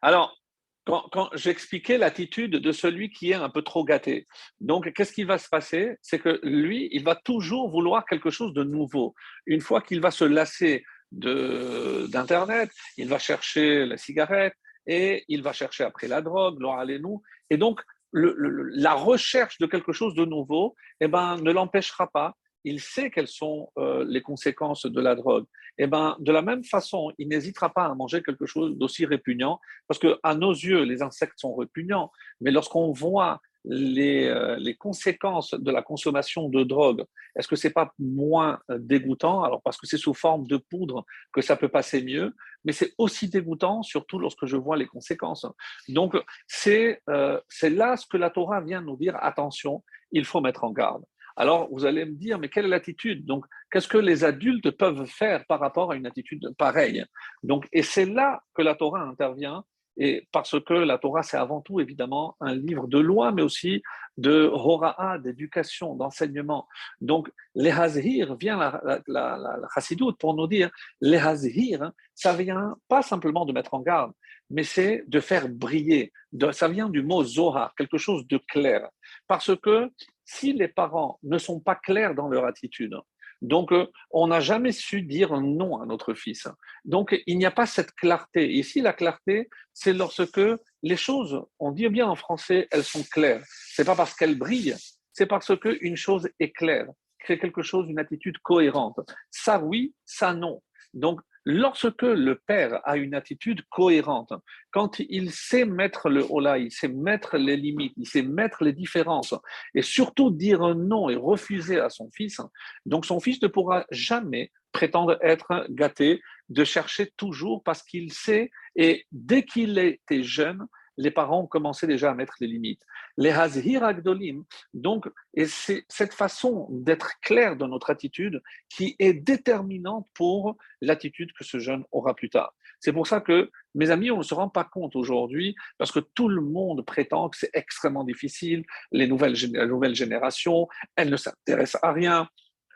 Alors, 0.01 0.37
quand, 0.85 1.09
quand 1.13 1.31
j'expliquais 1.35 1.99
l'attitude 1.99 2.53
de 2.53 2.73
celui 2.73 3.11
qui 3.11 3.31
est 3.31 3.35
un 3.35 3.51
peu 3.51 3.63
trop 3.63 3.85
gâté, 3.85 4.27
donc 4.61 4.93
qu'est-ce 4.93 5.13
qui 5.13 5.25
va 5.25 5.39
se 5.39 5.49
passer? 5.49 5.97
C'est 6.03 6.19
que 6.19 6.41
lui, 6.43 6.89
il 6.93 7.05
va 7.05 7.15
toujours 7.15 7.71
vouloir 7.71 8.05
quelque 8.05 8.31
chose 8.31 8.53
de 8.53 8.65
nouveau. 8.65 9.15
Une 9.47 9.61
fois 9.61 9.81
qu'il 9.81 10.01
va 10.01 10.11
se 10.11 10.25
lasser 10.25 10.85
d'Internet, 11.13 12.71
il 12.97 13.09
va 13.09 13.19
chercher 13.19 13.87
la 13.87 13.97
cigarette 13.97 14.55
et 14.87 15.25
il 15.29 15.43
va 15.43 15.53
chercher 15.53 15.85
après 15.85 16.09
la 16.09 16.23
drogue, 16.23 16.59
nous 17.01 17.23
Et 17.51 17.57
donc, 17.57 17.81
la 18.13 18.95
recherche 18.95 19.59
de 19.59 19.67
quelque 19.67 19.93
chose 19.93 20.15
de 20.15 20.25
nouveau 20.25 20.75
eh 21.01 21.09
ben, 21.09 21.37
ne 21.37 21.53
l'empêchera 21.53 22.09
pas. 22.11 22.35
Il 22.65 22.81
sait 22.81 23.11
quelles 23.11 23.29
sont 23.29 23.71
euh, 23.79 24.05
les 24.07 24.23
conséquences 24.23 24.87
de 24.87 25.01
la 25.01 25.15
drogue. 25.15 25.47
Eh 25.79 25.87
ben, 25.87 26.17
de 26.21 26.31
la 26.31 26.43
même 26.43 26.65
façon, 26.65 27.13
il 27.19 27.29
n'hésitera 27.29 27.71
pas 27.71 27.87
à 27.87 27.95
manger 27.95 28.23
quelque 28.23 28.47
chose 28.47 28.77
d'aussi 28.77 29.05
répugnant, 29.07 29.59
parce 29.89 29.99
que 29.99 30.19
à 30.23 30.35
nos 30.35 30.53
yeux, 30.53 30.83
les 30.83 31.03
insectes 31.03 31.39
sont 31.39 31.55
répugnants. 31.55 32.11
Mais 32.41 32.51
lorsqu'on 32.51 32.93
voit 32.93 33.41
les, 33.65 34.27
euh, 34.27 34.57
les, 34.57 34.75
conséquences 34.75 35.55
de 35.55 35.71
la 35.71 35.83
consommation 35.83 36.49
de 36.49 36.65
drogue, 36.65 37.05
est-ce 37.37 37.49
que 37.49 37.57
c'est 37.57 37.71
pas 37.73 37.93
moins 37.99 38.59
euh, 38.71 38.79
dégoûtant? 38.81 39.45
Alors 39.45 39.63
parce 39.63 39.77
que 39.77 39.87
c'est 39.87 39.99
sous 39.99 40.15
forme 40.15 40.47
de 40.47 40.57
poudre 40.57 41.05
que 41.33 41.41
ça 41.41 41.57
peut 41.57 41.69
passer 41.69 42.03
mieux, 42.03 42.35
mais 42.65 42.73
c'est 42.73 42.93
aussi 42.99 43.29
dégoûtant, 43.29 43.83
surtout 43.83 44.19
lorsque 44.19 44.47
je 44.47 44.57
vois 44.57 44.77
les 44.77 44.87
conséquences. 44.87 45.47
Donc 45.89 46.17
c'est 46.47 47.01
euh, 47.09 47.41
là 47.63 47.97
ce 47.97 48.07
que 48.07 48.17
la 48.17 48.31
Torah 48.31 48.61
vient 48.61 48.81
nous 48.81 48.97
dire 48.97 49.17
attention, 49.21 49.83
il 50.11 50.25
faut 50.25 50.41
mettre 50.41 50.65
en 50.65 50.73
garde. 50.73 51.05
Alors 51.37 51.69
vous 51.71 51.85
allez 51.87 52.05
me 52.05 52.13
dire, 52.13 52.39
mais 52.39 52.49
quelle 52.49 52.67
est 52.67 52.69
l'attitude? 52.69 53.25
Donc 53.25 53.47
qu'est-ce 53.71 53.89
que 53.89 53.99
les 53.99 54.25
adultes 54.25 54.71
peuvent 54.73 55.07
faire 55.07 55.45
par 55.47 55.61
rapport 55.61 55.93
à 55.93 55.97
une 55.97 56.07
attitude 56.07 56.51
pareille? 56.59 57.05
Donc 57.43 57.69
et 57.73 57.83
c'est 57.83 58.07
là 58.07 58.43
que 58.55 58.63
la 58.63 58.75
Torah 58.75 59.03
intervient 59.03 59.65
et 59.97 60.27
parce 60.33 60.59
que 60.61 60.75
la 60.75 60.99
Torah, 60.99 61.23
c'est 61.23 61.37
avant 61.37 61.61
tout 61.61 61.81
évidemment 61.81 62.37
un 62.41 62.55
livre 62.55 62.87
de 62.87 62.99
loi, 62.99 63.33
mais 63.33 63.43
aussi 63.43 63.83
de 64.17 64.49
hora'a, 64.53 65.19
d'éducation, 65.19 65.95
d'enseignement. 65.95 66.67
Donc, 67.01 67.31
les 67.55 67.71
hazhir 67.71 68.37
vient 68.37 68.57
la, 68.57 69.01
la, 69.07 69.37
la, 69.37 70.13
pour 70.19 70.35
nous 70.35 70.47
dire, 70.47 70.71
les 71.01 71.19
hazhir, 71.19 71.83
hein, 71.83 71.93
ça 72.15 72.35
vient 72.35 72.77
pas 72.89 73.03
simplement 73.03 73.45
de 73.45 73.53
mettre 73.53 73.75
en 73.75 73.81
garde, 73.81 74.13
mais 74.51 74.65
c'est 74.65 75.05
de 75.07 75.21
faire 75.21 75.49
briller. 75.49 76.13
Ça 76.53 76.69
vient 76.69 76.89
du 76.89 77.03
mot 77.03 77.25
zohar, 77.25 77.75
quelque 77.75 77.99
chose 77.99 78.27
de 78.27 78.39
clair. 78.39 78.89
Parce 79.27 79.55
que 79.57 79.91
si 80.25 80.53
les 80.53 80.69
parents 80.69 81.19
ne 81.23 81.39
sont 81.39 81.61
pas 81.61 81.75
clairs 81.75 82.15
dans 82.15 82.29
leur 82.29 82.45
attitude, 82.45 82.97
donc, 83.43 83.73
euh, 83.73 83.87
on 84.13 84.29
n'a 84.29 84.41
jamais 84.41 84.71
su 84.71 85.03
dire 85.03 85.39
non 85.41 85.81
à 85.81 85.85
notre 85.85 86.15
fils. 86.15 86.47
Donc, 86.85 87.21
il 87.27 87.37
n'y 87.39 87.45
a 87.45 87.51
pas 87.51 87.67
cette 87.67 87.93
clarté. 87.93 88.51
Ici, 88.53 88.81
la 88.81 88.93
clarté, 88.93 89.51
c'est 89.75 89.93
lorsque 89.93 90.41
les 90.83 90.97
choses, 90.97 91.43
on 91.59 91.73
dit 91.73 91.89
bien 91.89 92.07
en 92.07 92.15
français, 92.15 92.69
elles 92.71 92.85
sont 92.85 93.03
claires. 93.03 93.43
C'est 93.75 93.85
pas 93.85 93.97
parce 93.97 94.15
qu'elles 94.15 94.39
brillent, 94.39 94.77
c'est 95.13 95.27
parce 95.27 95.59
qu'une 95.59 95.97
chose 95.97 96.29
est 96.39 96.53
claire, 96.53 96.87
crée 97.19 97.39
quelque 97.39 97.63
chose, 97.63 97.87
une 97.89 97.99
attitude 97.99 98.39
cohérente. 98.39 99.01
Ça 99.31 99.59
oui, 99.59 99.93
ça 100.07 100.33
non. 100.35 100.63
Donc, 100.95 101.21
Lorsque 101.45 102.03
le 102.03 102.37
père 102.37 102.81
a 102.85 102.97
une 102.97 103.15
attitude 103.15 103.63
cohérente, 103.69 104.33
quand 104.71 105.01
il 105.01 105.33
sait 105.33 105.65
mettre 105.65 106.09
le 106.09 106.25
hola, 106.29 106.59
il 106.59 106.71
sait 106.71 106.89
mettre 106.89 107.37
les 107.37 107.57
limites, 107.57 107.95
il 107.97 108.07
sait 108.07 108.23
mettre 108.23 108.63
les 108.63 108.73
différences, 108.73 109.35
et 109.75 109.83
surtout 109.83 110.31
dire 110.31 110.75
non 110.77 111.09
et 111.09 111.17
refuser 111.17 111.81
à 111.81 111.91
son 111.91 112.11
fils, 112.11 112.41
donc 112.87 113.07
son 113.07 113.19
fils 113.19 113.43
ne 113.43 113.49
pourra 113.49 113.87
jamais 113.91 114.53
prétendre 114.71 115.19
être 115.21 115.67
gâté, 115.71 116.23
de 116.49 116.65
chercher 116.65 117.11
toujours 117.17 117.63
parce 117.63 117.83
qu'il 117.83 118.13
sait, 118.13 118.51
et 118.77 119.05
dès 119.11 119.45
qu'il 119.45 119.79
était 119.79 120.23
jeune, 120.23 120.67
les 120.97 121.11
parents 121.11 121.47
commencé 121.47 121.87
déjà 121.87 122.11
à 122.11 122.15
mettre 122.15 122.35
les 122.41 122.47
limites. 122.47 122.83
Les 123.17 123.31
hazhir 123.31 123.85
agdolim, 123.85 124.45
donc, 124.75 125.09
et 125.35 125.47
c'est 125.47 125.85
cette 125.89 126.15
façon 126.15 126.69
d'être 126.71 127.21
clair 127.21 127.57
dans 127.57 127.69
notre 127.69 127.91
attitude 127.91 128.43
qui 128.69 128.97
est 128.99 129.15
déterminante 129.15 130.09
pour 130.15 130.57
l'attitude 130.81 131.33
que 131.33 131.45
ce 131.45 131.59
jeune 131.59 131.85
aura 131.93 132.15
plus 132.15 132.31
tard. 132.31 132.55
C'est 132.81 132.93
pour 132.93 133.07
ça 133.07 133.21
que, 133.21 133.51
mes 133.77 133.91
amis, 133.91 134.11
on 134.11 134.19
ne 134.19 134.23
se 134.23 134.35
rend 134.35 134.49
pas 134.49 134.65
compte 134.65 134.97
aujourd'hui, 134.97 135.55
parce 135.79 135.93
que 135.93 136.01
tout 136.01 136.29
le 136.29 136.43
monde 136.43 136.85
prétend 136.85 137.29
que 137.29 137.37
c'est 137.37 137.51
extrêmement 137.55 138.03
difficile, 138.03 138.65
les 138.91 139.07
nouvelles, 139.07 139.35
les 139.35 139.67
nouvelles 139.67 139.95
générations, 139.95 140.67
elles 140.97 141.11
ne 141.11 141.17
s'intéressent 141.17 141.83
à 141.83 141.93
rien. 141.93 142.29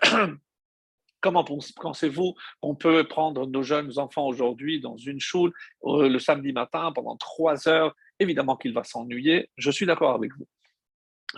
Comment 1.20 1.44
pensez-vous 1.44 2.34
qu'on 2.60 2.76
peut 2.76 3.08
prendre 3.08 3.46
nos 3.46 3.62
jeunes 3.64 3.98
enfants 3.98 4.26
aujourd'hui 4.26 4.80
dans 4.80 4.96
une 4.96 5.18
choule 5.18 5.52
euh, 5.84 6.08
le 6.08 6.18
samedi 6.20 6.52
matin 6.52 6.92
pendant 6.94 7.16
trois 7.16 7.66
heures 7.66 7.96
évidemment 8.20 8.56
qu'il 8.56 8.72
va 8.72 8.84
s'ennuyer. 8.84 9.50
Je 9.56 9.70
suis 9.70 9.86
d'accord 9.86 10.14
avec 10.14 10.32
vous. 10.36 10.46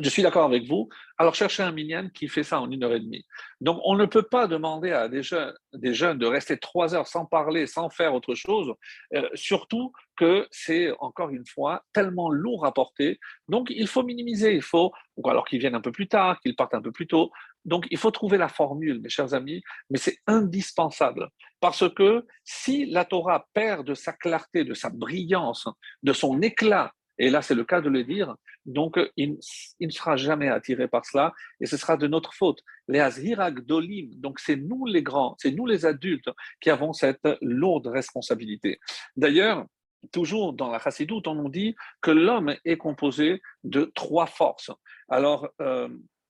Je 0.00 0.08
suis 0.08 0.22
d'accord 0.22 0.44
avec 0.44 0.64
vous. 0.64 0.88
Alors 1.16 1.34
cherchez 1.34 1.62
un 1.62 1.72
minyan 1.72 2.08
qui 2.10 2.28
fait 2.28 2.44
ça 2.44 2.60
en 2.60 2.70
une 2.70 2.84
heure 2.84 2.92
et 2.92 3.00
demie. 3.00 3.24
Donc 3.60 3.80
on 3.84 3.96
ne 3.96 4.06
peut 4.06 4.22
pas 4.22 4.46
demander 4.46 4.92
à 4.92 5.08
des 5.08 5.22
jeunes, 5.22 5.52
des 5.72 5.94
jeunes 5.94 6.18
de 6.18 6.26
rester 6.26 6.58
trois 6.58 6.94
heures 6.94 7.08
sans 7.08 7.24
parler, 7.24 7.66
sans 7.66 7.90
faire 7.90 8.14
autre 8.14 8.34
chose, 8.34 8.72
euh, 9.14 9.28
surtout 9.34 9.92
que 10.16 10.46
c'est 10.50 10.92
encore 11.00 11.30
une 11.30 11.46
fois 11.46 11.82
tellement 11.92 12.30
lourd 12.30 12.66
à 12.66 12.72
porter. 12.72 13.18
Donc 13.48 13.68
il 13.70 13.88
faut 13.88 14.02
minimiser, 14.02 14.54
il 14.54 14.62
faut, 14.62 14.92
ou 15.16 15.28
alors 15.28 15.46
qu'ils 15.46 15.58
viennent 15.58 15.74
un 15.74 15.80
peu 15.80 15.92
plus 15.92 16.06
tard, 16.06 16.38
qu'ils 16.40 16.54
partent 16.54 16.74
un 16.74 16.82
peu 16.82 16.92
plus 16.92 17.06
tôt. 17.06 17.32
Donc 17.64 17.86
il 17.90 17.98
faut 17.98 18.10
trouver 18.10 18.38
la 18.38 18.48
formule, 18.48 19.00
mes 19.00 19.08
chers 19.08 19.34
amis, 19.34 19.62
mais 19.90 19.98
c'est 19.98 20.18
indispensable. 20.26 21.28
Parce 21.60 21.88
que 21.92 22.26
si 22.44 22.86
la 22.86 23.04
Torah 23.04 23.46
perd 23.52 23.86
de 23.86 23.94
sa 23.94 24.12
clarté, 24.12 24.64
de 24.64 24.74
sa 24.74 24.90
brillance, 24.90 25.68
de 26.02 26.12
son 26.12 26.40
éclat, 26.40 26.92
et 27.18 27.30
là 27.30 27.42
c'est 27.42 27.54
le 27.54 27.64
cas 27.64 27.80
de 27.80 27.88
le 27.88 28.04
dire, 28.04 28.34
donc 28.64 28.98
il, 29.16 29.38
ne 29.80 29.90
sera 29.90 30.16
jamais 30.16 30.48
attiré 30.48 30.88
par 30.88 31.04
cela, 31.04 31.32
et 31.60 31.66
ce 31.66 31.76
sera 31.76 31.96
de 31.96 32.06
notre 32.06 32.34
faute. 32.34 32.60
Les 32.86 33.00
Azhirak 33.00 33.60
Dolim, 33.64 34.10
donc 34.16 34.38
c'est 34.40 34.56
nous 34.56 34.84
les 34.86 35.02
grands, 35.02 35.34
c'est 35.38 35.50
nous 35.50 35.66
les 35.66 35.86
adultes 35.86 36.30
qui 36.60 36.70
avons 36.70 36.92
cette 36.92 37.26
lourde 37.40 37.86
responsabilité. 37.86 38.78
D'ailleurs, 39.16 39.64
toujours 40.12 40.52
dans 40.52 40.70
la 40.70 40.78
chassidoute, 40.78 41.26
on 41.26 41.34
nous 41.34 41.48
dit 41.48 41.74
que 42.00 42.10
l'homme 42.10 42.54
est 42.64 42.76
composé 42.76 43.40
de 43.64 43.90
trois 43.94 44.26
forces. 44.26 44.70
Alors, 45.08 45.48
euh, 45.60 45.88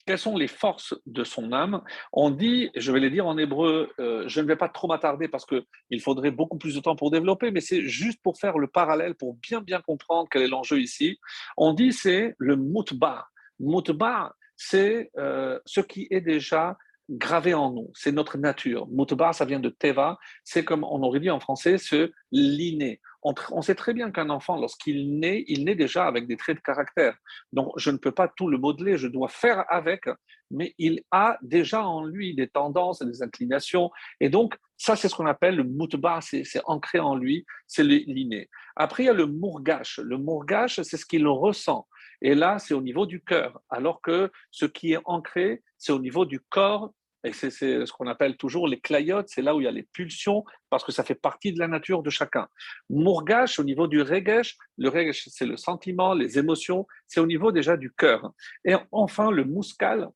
quelles 0.09 0.18
sont 0.18 0.38
les 0.38 0.49
forces 0.49 0.94
de 1.05 1.23
son 1.23 1.53
âme 1.53 1.83
On 2.14 2.31
dit, 2.31 2.71
je 2.75 2.92
vais 2.92 2.99
les 2.99 3.11
dire 3.11 3.27
en 3.27 3.37
hébreu, 3.37 3.92
euh, 4.01 4.25
je 4.27 4.40
ne 4.40 4.47
vais 4.47 4.57
pas 4.57 4.71
trop 4.71 4.88
m'attarder 4.88 5.29
parce 5.29 5.44
qu'il 5.44 6.01
faudrait 6.01 6.31
beaucoup 6.31 6.57
plus 6.57 6.75
de 6.75 6.81
temps 6.81 6.97
pour 6.97 7.11
développer, 7.11 7.51
mais 7.51 7.61
c'est 7.61 7.83
juste 7.83 8.18
pour 8.23 8.38
faire 8.38 8.57
le 8.57 8.68
parallèle, 8.68 9.14
pour 9.16 9.35
bien 9.35 9.61
bien 9.61 9.83
comprendre 9.83 10.27
quel 10.31 10.40
est 10.40 10.49
l'enjeu 10.49 10.81
ici. 10.81 11.18
On 11.59 11.75
dit 11.75 11.92
c'est 11.92 12.35
le 12.38 12.57
mutba. 12.57 13.27
Mutba, 13.61 14.35
c'est 14.57 15.11
euh, 15.18 15.61
ce 15.66 15.83
qui 15.83 16.09
est 16.11 16.23
déjà 16.23 16.79
gravé 17.11 17.53
en 17.53 17.71
nous, 17.71 17.90
c'est 17.92 18.12
notre 18.12 18.38
nature. 18.38 18.88
Mutba, 18.88 19.35
ça 19.35 19.44
vient 19.44 19.61
de 19.61 19.68
teva, 19.68 20.18
c'est 20.42 20.64
comme 20.64 20.85
on 20.85 21.03
aurait 21.03 21.21
dit 21.21 21.31
en 21.31 21.38
français, 21.38 21.77
ce 21.77 22.12
l'inné. 22.33 23.03
On, 23.51 23.62
sait 23.62 23.75
très 23.75 23.93
bien 23.93 24.11
qu'un 24.11 24.31
enfant, 24.31 24.57
lorsqu'il 24.57 25.19
naît, 25.19 25.45
il 25.49 25.64
naît 25.64 25.75
déjà 25.75 26.07
avec 26.07 26.27
des 26.27 26.37
traits 26.37 26.57
de 26.57 26.62
caractère. 26.62 27.17
Donc, 27.53 27.73
je 27.77 27.91
ne 27.91 27.99
peux 27.99 28.12
pas 28.12 28.29
tout 28.29 28.49
le 28.49 28.59
modeler, 28.59 28.97
je 28.97 29.07
dois 29.07 29.29
faire 29.29 29.64
avec, 29.69 30.05
mais 30.51 30.75
il 30.79 31.03
a 31.11 31.37
déjà 31.43 31.85
en 31.87 32.05
lui 32.05 32.35
des 32.35 32.49
tendances, 32.49 33.03
des 33.03 33.23
inclinations. 33.23 33.91
Et 34.21 34.31
donc, 34.31 34.57
ça, 34.77 34.97
c'est 34.97 35.09
ce 35.09 35.14
qu'on 35.14 35.27
appelle 35.27 35.57
le 35.57 35.64
mutba, 35.64 36.21
c'est 36.23 36.45
ancré 36.64 37.01
en 37.01 37.17
lui, 37.17 37.45
c'est 37.67 37.85
l'inné. 37.85 38.49
Après, 38.77 39.03
il 39.03 39.07
y 39.07 39.11
a 39.11 39.14
le 39.14 39.27
mourgache. 39.27 39.99
Le 39.99 40.17
mourgache, 40.17 40.81
c'est 40.83 40.97
ce 40.97 41.05
qu'il 41.05 41.27
ressent. 41.27 41.87
Et 42.23 42.35
là, 42.35 42.59
c'est 42.59 42.75
au 42.75 42.83
niveau 42.83 43.07
du 43.07 43.23
cœur, 43.23 43.61
alors 43.69 44.01
que 44.01 44.31
ce 44.51 44.64
qui 44.64 44.93
est 44.93 45.01
ancré, 45.05 45.62
c'est 45.77 45.93
au 45.93 46.01
niveau 46.01 46.25
du 46.25 46.41
corps 46.41 46.93
et 47.29 47.33
c'est 47.33 47.51
ce 47.51 47.93
qu'on 47.93 48.07
appelle 48.07 48.37
toujours 48.37 48.67
les 48.69 48.81
clayotes, 48.81 49.29
c'est 49.29 49.43
là 49.43 49.55
où 49.55 49.61
il 49.61 49.64
y 49.64 49.69
a 49.69 49.73
les 49.73 49.83
pulsions, 49.83 50.45
parce 50.71 50.85
que 50.85 50.93
ça 50.93 51.05
fait 51.05 51.14
partie 51.14 51.53
de 51.53 51.59
la 51.59 51.69
nature 51.69 52.03
de 52.03 52.11
chacun. 52.11 52.49
Mourgash, 52.91 53.59
au 53.59 53.64
niveau 53.64 53.87
du 53.87 54.03
regesh, 54.03 54.57
le 54.77 54.88
regesh, 54.88 55.29
c'est 55.29 55.47
le 55.47 55.57
sentiment, 55.57 56.14
les 56.14 56.38
émotions, 56.38 56.87
c'est 57.07 57.21
au 57.21 57.27
niveau 57.27 57.53
déjà 57.53 57.77
du 57.77 57.93
cœur. 57.93 58.33
Et 58.64 58.75
enfin, 58.93 59.31
le 59.31 59.45
muskal, 59.45 60.09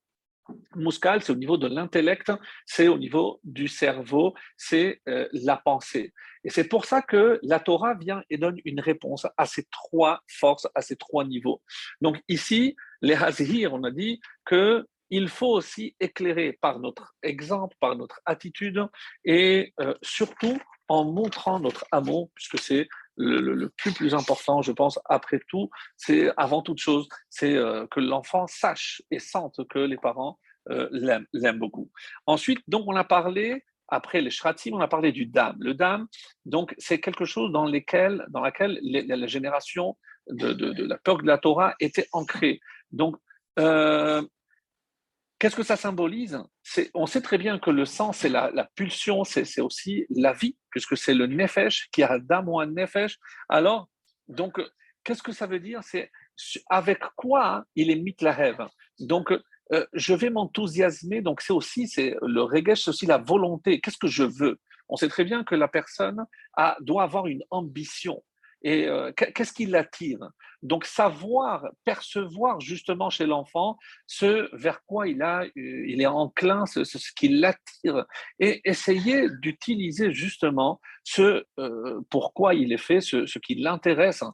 Muskal, 0.75 1.21
c'est 1.23 1.31
au 1.31 1.35
niveau 1.35 1.57
de 1.57 1.67
l'intellect, 1.67 2.31
c'est 2.65 2.87
au 2.87 2.97
niveau 2.97 3.39
du 3.43 3.67
cerveau, 3.67 4.33
c'est 4.57 5.01
euh, 5.07 5.27
la 5.31 5.57
pensée. 5.57 6.13
Et 6.43 6.49
c'est 6.49 6.65
pour 6.65 6.85
ça 6.85 7.01
que 7.01 7.39
la 7.43 7.59
Torah 7.59 7.93
vient 7.93 8.23
et 8.29 8.37
donne 8.37 8.57
une 8.65 8.81
réponse 8.81 9.25
à 9.37 9.45
ces 9.45 9.65
trois 9.71 10.21
forces, 10.27 10.67
à 10.75 10.81
ces 10.81 10.95
trois 10.95 11.23
niveaux. 11.23 11.61
Donc 12.01 12.19
ici, 12.27 12.75
les 13.01 13.15
Hazir, 13.15 13.73
on 13.73 13.83
a 13.83 13.91
dit 13.91 14.19
que 14.45 14.85
il 15.15 15.29
faut 15.29 15.51
aussi 15.51 15.95
éclairer 15.99 16.53
par 16.53 16.79
notre 16.79 17.13
exemple, 17.21 17.75
par 17.79 17.95
notre 17.95 18.19
attitude 18.25 18.87
et 19.23 19.71
euh, 19.79 19.93
surtout 20.01 20.57
en 20.89 21.05
montrant 21.05 21.59
notre 21.59 21.85
amour, 21.91 22.31
puisque 22.33 22.57
c'est 22.57 22.87
le, 23.15 23.69
plus 23.77 24.15
important, 24.15 24.63
je 24.63 24.71
pense, 24.71 24.99
après 25.05 25.39
tout, 25.47 25.69
c'est 25.97 26.31
avant 26.35 26.63
toute 26.63 26.79
chose, 26.79 27.07
c'est 27.29 27.55
euh, 27.55 27.85
que 27.91 27.99
l'enfant 27.99 28.47
sache 28.47 29.03
et 29.11 29.19
sente 29.19 29.59
que 29.69 29.77
les 29.77 29.97
parents 29.97 30.39
euh, 30.71 30.89
l'aiment 30.91 31.59
beaucoup. 31.59 31.91
Ensuite, 32.25 32.61
donc, 32.67 32.85
on 32.87 32.95
a 32.95 33.03
parlé, 33.03 33.63
après 33.89 34.19
les 34.19 34.31
shratim, 34.31 34.73
on 34.73 34.81
a 34.81 34.87
parlé 34.87 35.11
du 35.11 35.27
dam. 35.27 35.55
Le 35.59 35.75
dam, 35.75 36.07
donc, 36.45 36.73
c'est 36.79 36.99
quelque 36.99 37.25
chose 37.25 37.51
dans, 37.51 37.65
lesquels, 37.65 38.25
dans 38.29 38.41
laquelle 38.41 38.79
la 38.81 39.27
génération 39.27 39.95
de, 40.27 40.53
de, 40.53 40.83
la 40.83 40.97
peur 40.97 41.19
de 41.19 41.27
la 41.27 41.37
Torah 41.37 41.75
était 41.79 42.07
ancrée. 42.13 42.59
Donc, 42.91 43.15
Qu'est-ce 45.43 45.57
que 45.57 45.63
ça 45.63 45.75
symbolise? 45.75 46.41
On 46.93 47.05
sait 47.05 47.19
très 47.19 47.37
bien 47.37 47.59
que 47.59 47.69
le 47.69 47.83
sang, 47.83 48.13
c'est 48.13 48.29
la, 48.29 48.69
pulsion, 48.75 49.25
c'est 49.25 49.59
aussi 49.59 50.05
la 50.09 50.31
vie, 50.31 50.55
puisque 50.69 50.95
c'est 50.95 51.13
le 51.13 51.27
nefesh 51.27 51.89
qui 51.91 52.01
a 52.01 52.17
d'âme 52.17 52.47
un 52.47 52.65
nefesh. 52.65 53.19
Alors, 53.49 53.89
donc, 54.29 54.61
qu'est-ce 55.03 55.21
que 55.21 55.33
ça 55.33 55.45
veut 55.45 55.59
dire? 55.59 55.81
C'est 55.83 56.09
avec 56.69 56.99
quoi 57.17 57.65
il 57.75 57.91
est 57.91 57.97
mitlahev. 57.97 58.65
Donc, 58.99 59.33
euh, 59.73 59.85
je 59.91 60.13
vais 60.13 60.29
m'enthousiasmer. 60.29 61.19
Donc, 61.19 61.41
c'est 61.41 61.51
aussi 61.51 61.91
le 61.97 62.41
regesh, 62.43 62.83
c'est 62.83 62.89
aussi 62.91 63.05
la 63.05 63.17
volonté. 63.17 63.81
Qu'est-ce 63.81 63.97
que 63.97 64.07
je 64.07 64.23
veux? 64.23 64.61
On 64.87 64.95
sait 64.95 65.09
très 65.09 65.25
bien 65.25 65.43
que 65.43 65.55
la 65.55 65.67
personne 65.67 66.25
doit 66.79 67.03
avoir 67.03 67.27
une 67.27 67.43
ambition. 67.51 68.23
Et 68.61 68.87
euh, 68.87 69.11
qu'est-ce 69.11 69.51
qui 69.51 69.65
l'attire? 69.65 70.19
Donc 70.63 70.85
savoir, 70.85 71.67
percevoir 71.85 72.59
justement 72.59 73.09
chez 73.09 73.25
l'enfant 73.25 73.77
ce 74.07 74.49
vers 74.55 74.83
quoi 74.85 75.07
il, 75.07 75.21
a, 75.21 75.43
euh, 75.43 75.49
il 75.55 76.01
est 76.01 76.07
enclin, 76.07 76.65
ce, 76.65 76.83
ce 76.83 76.97
qui 77.15 77.29
l'attire, 77.29 78.05
et 78.39 78.61
essayer 78.63 79.29
d'utiliser 79.41 80.11
justement 80.11 80.79
ce 81.03 81.43
euh, 81.59 82.01
pourquoi 82.09 82.53
il 82.53 82.71
est 82.73 82.77
fait, 82.77 83.01
ce, 83.01 83.25
ce 83.25 83.37
qui 83.39 83.55
l'intéresse 83.55 84.23
hein, 84.23 84.33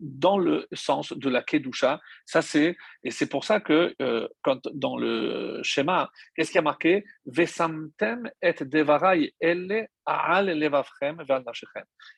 dans 0.00 0.38
le 0.38 0.66
sens 0.72 1.12
de 1.12 1.30
la 1.30 1.42
kedusha. 1.42 2.00
Ça 2.26 2.42
c'est 2.42 2.76
et 3.04 3.10
c'est 3.10 3.28
pour 3.28 3.44
ça 3.44 3.60
que 3.60 3.94
quand 4.42 4.68
dans 4.74 4.96
le 4.96 5.60
schéma, 5.62 6.10
qu'est-ce 6.34 6.50
qui 6.50 6.58
a 6.58 6.62
marqué? 6.62 7.04
Vesamtem 7.26 8.28
et 8.42 8.52
devarai 8.64 9.34
elle 9.40 9.88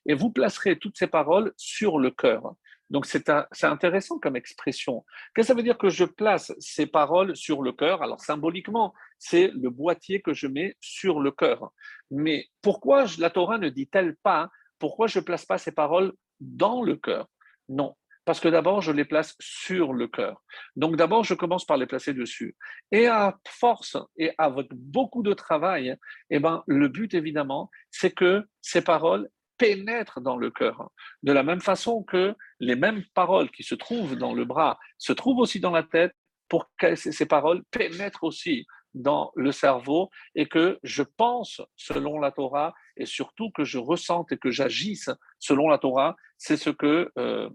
et 0.07 0.15
vous 0.15 0.31
placerez 0.31 0.79
toutes 0.79 0.99
ces 0.99 1.07
paroles 1.07 1.53
sur 1.57 1.99
le 1.99 2.11
cœur. 2.11 2.55
Donc 2.90 3.07
c'est 3.07 3.29
intéressant 3.64 4.18
comme 4.18 4.37
expression. 4.37 5.05
Qu'est-ce 5.35 5.49
que 5.49 5.53
ça 5.53 5.55
veut 5.55 5.62
dire 5.62 5.79
que 5.79 5.88
je 5.88 6.05
place 6.05 6.53
ces 6.59 6.87
paroles 6.87 7.35
sur 7.37 7.62
le 7.62 7.72
cœur? 7.72 8.03
Alors 8.03 8.20
symboliquement, 8.20 8.94
c'est 9.18 9.49
le 9.49 9.70
boîtier 9.70 10.22
que 10.22 10.33
je 10.33 10.46
mets 10.46 10.77
sur 10.81 11.20
le 11.20 11.31
cœur. 11.33 11.70
Mais 12.11 12.46
pourquoi 12.62 13.07
la 13.18 13.31
Torah 13.31 13.59
ne 13.59 13.68
dit-elle 13.68 14.16
pas 14.22 14.51
pourquoi 14.79 15.07
je 15.07 15.18
ne 15.18 15.25
place 15.25 15.44
pas 15.44 15.59
ces 15.59 15.72
paroles 15.72 16.12
dans 16.40 16.83
le 16.83 16.96
cœur? 16.96 17.29
Non, 17.68 17.96
parce 18.25 18.40
que 18.40 18.49
d'abord, 18.49 18.83
je 18.83 18.92
les 18.92 19.05
place 19.05 19.35
sur 19.40 19.92
le 19.92 20.09
cœur. 20.09 20.42
Donc 20.75 20.96
d'abord, 20.96 21.25
je 21.25 21.35
commence 21.35 21.64
par 21.64 21.77
les 21.77 21.87
placer 21.87 22.12
dessus. 22.12 22.57
Et 22.92 23.07
à 23.07 23.38
force 23.49 23.96
et 24.16 24.33
avec 24.37 24.68
beaucoup 24.72 25.22
de 25.22 25.33
travail, 25.33 25.96
eh 26.31 26.38
ben, 26.38 26.62
le 26.66 26.88
but, 26.88 27.14
évidemment, 27.14 27.70
c'est 27.90 28.11
que 28.11 28.44
ces 28.61 28.83
paroles 28.83 29.29
pénètrent 29.59 30.21
dans 30.21 30.37
le 30.37 30.51
cœur. 30.51 30.90
De 31.23 31.33
la 31.33 31.42
même 31.42 31.61
façon 31.61 32.03
que 32.03 32.35
les 32.61 32.77
mêmes 32.77 33.05
paroles 33.14 33.51
qui 33.51 33.62
se 33.62 33.75
trouvent 33.75 34.16
dans 34.16 34.35
le 34.35 34.45
bras 34.45 34.79
se 34.99 35.12
trouvent 35.12 35.38
aussi 35.38 35.61
dans 35.61 35.71
la 35.71 35.83
tête, 35.83 36.12
pour 36.49 36.71
que 36.79 36.95
ces 36.95 37.27
paroles 37.27 37.64
pénètrent 37.71 38.25
aussi 38.25 38.66
dans 38.95 39.31
le 39.37 39.53
cerveau 39.53 40.11
et 40.35 40.47
que 40.47 40.79
je 40.83 41.03
pense 41.03 41.61
selon 41.77 42.19
la 42.19 42.33
Torah 42.33 42.75
et 42.97 43.05
surtout 43.05 43.51
que 43.51 43.64
je 43.64 43.79
ressente 43.79 44.33
et 44.33 44.38
que 44.38 44.51
j'agisse 44.51 45.11
selon 45.38 45.69
la 45.69 45.79
Torah, 45.79 46.16
c'est 46.38 46.57
ce 46.57 46.71
que 46.71 47.11
euh, 47.19 47.51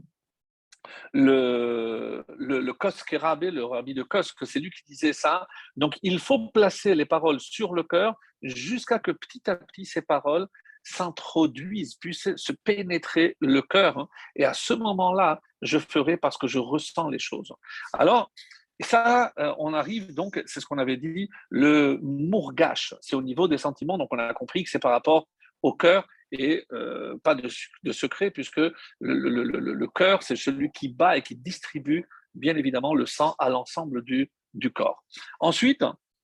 le, 1.14 2.24
le, 2.38 2.60
le 2.60 2.72
le 2.72 3.64
rabbi 3.64 3.94
de 3.94 4.04
Kosk, 4.04 4.46
c'est 4.46 4.60
lui 4.60 4.72
qui 4.72 4.84
disait 4.86 5.14
ça. 5.14 5.48
Donc 5.76 5.98
il 6.04 6.20
faut 6.20 6.50
placer 6.50 6.96
les 6.96 7.06
paroles 7.06 7.40
sur 7.40 7.74
le 7.74 7.84
cœur 7.84 8.16
jusqu'à 8.42 9.00
que 9.00 9.12
petit 9.12 9.50
à 9.50 9.56
petit 9.56 9.86
ces 9.86 10.02
paroles 10.02 10.48
s'introduisent, 10.84 11.96
puissent 11.96 12.36
se 12.36 12.52
pénétrer 12.52 13.38
le 13.40 13.62
cœur. 13.62 14.08
Et 14.36 14.46
à 14.46 14.54
ce 14.54 14.74
moment-là, 14.74 15.42
je 15.62 15.78
ferai 15.78 16.18
parce 16.18 16.38
que 16.38 16.48
je 16.48 16.60
ressens 16.60 17.10
les 17.10 17.20
choses. 17.20 17.54
Alors, 17.94 18.32
ça, 18.80 19.32
euh, 19.38 19.54
on 19.60 19.74
arrive 19.74 20.14
donc, 20.14 20.42
c'est 20.46 20.60
ce 20.60 20.66
qu'on 20.66 20.80
avait 20.80 20.98
dit, 20.98 21.30
le 21.50 22.00
mourgache, 22.02 22.96
c'est 23.02 23.16
au 23.16 23.22
niveau 23.22 23.48
des 23.48 23.58
sentiments, 23.58 23.98
donc 23.98 24.10
on 24.12 24.18
a 24.18 24.34
compris 24.34 24.64
que 24.64 24.70
c'est 24.70 24.80
par 24.80 24.92
rapport 24.92 25.28
au 25.62 25.74
cœur 25.74 26.08
et 26.32 26.66
euh, 26.72 27.18
pas 27.24 27.36
de, 27.36 27.48
secret, 27.92 28.32
puisque 28.32 28.58
le, 28.58 28.74
le, 29.00 29.88
cœur, 29.88 30.24
c'est 30.24 30.38
celui 30.38 30.72
qui 30.72 30.88
bat 30.88 31.18
et 31.18 31.22
qui 31.22 31.36
distribue, 31.36 32.08
bien 32.34 32.56
évidemment, 32.56 32.96
le 32.96 33.06
sang 33.06 33.36
à 33.38 33.50
l'ensemble 33.50 34.04
du, 34.04 34.32
du 34.54 34.72
corps. 34.72 35.04
Ensuite, 35.40 35.84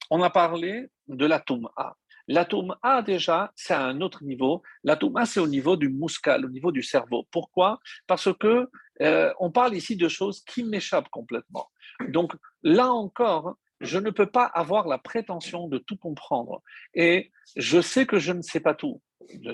on 0.09 0.21
a 0.21 0.29
parlé 0.29 0.87
de 1.07 1.25
l'atome 1.25 1.67
A. 1.75 1.93
L'atome 2.27 2.75
A, 2.81 3.01
déjà, 3.01 3.51
c'est 3.55 3.73
à 3.73 3.83
un 3.83 4.01
autre 4.01 4.23
niveau. 4.23 4.61
L'atome 4.83 5.17
A, 5.17 5.25
c'est 5.25 5.39
au 5.39 5.47
niveau 5.47 5.77
du 5.77 5.89
muscal, 5.89 6.45
au 6.45 6.49
niveau 6.49 6.71
du 6.71 6.83
cerveau. 6.83 7.27
Pourquoi? 7.31 7.79
Parce 8.05 8.29
que 8.37 8.69
euh, 9.01 9.33
on 9.39 9.51
parle 9.51 9.75
ici 9.75 9.95
de 9.95 10.07
choses 10.07 10.43
qui 10.43 10.63
m'échappent 10.63 11.09
complètement. 11.09 11.69
Donc, 12.09 12.33
là 12.63 12.91
encore, 12.91 13.55
je 13.79 13.99
ne 13.99 14.09
peux 14.09 14.25
pas 14.25 14.45
avoir 14.45 14.87
la 14.87 14.97
prétention 14.97 15.67
de 15.67 15.77
tout 15.77 15.97
comprendre. 15.97 16.61
Et 16.93 17.31
je 17.55 17.79
sais 17.79 18.05
que 18.05 18.19
je 18.19 18.33
ne 18.33 18.41
sais 18.41 18.59
pas 18.59 18.73
tout. 18.73 19.01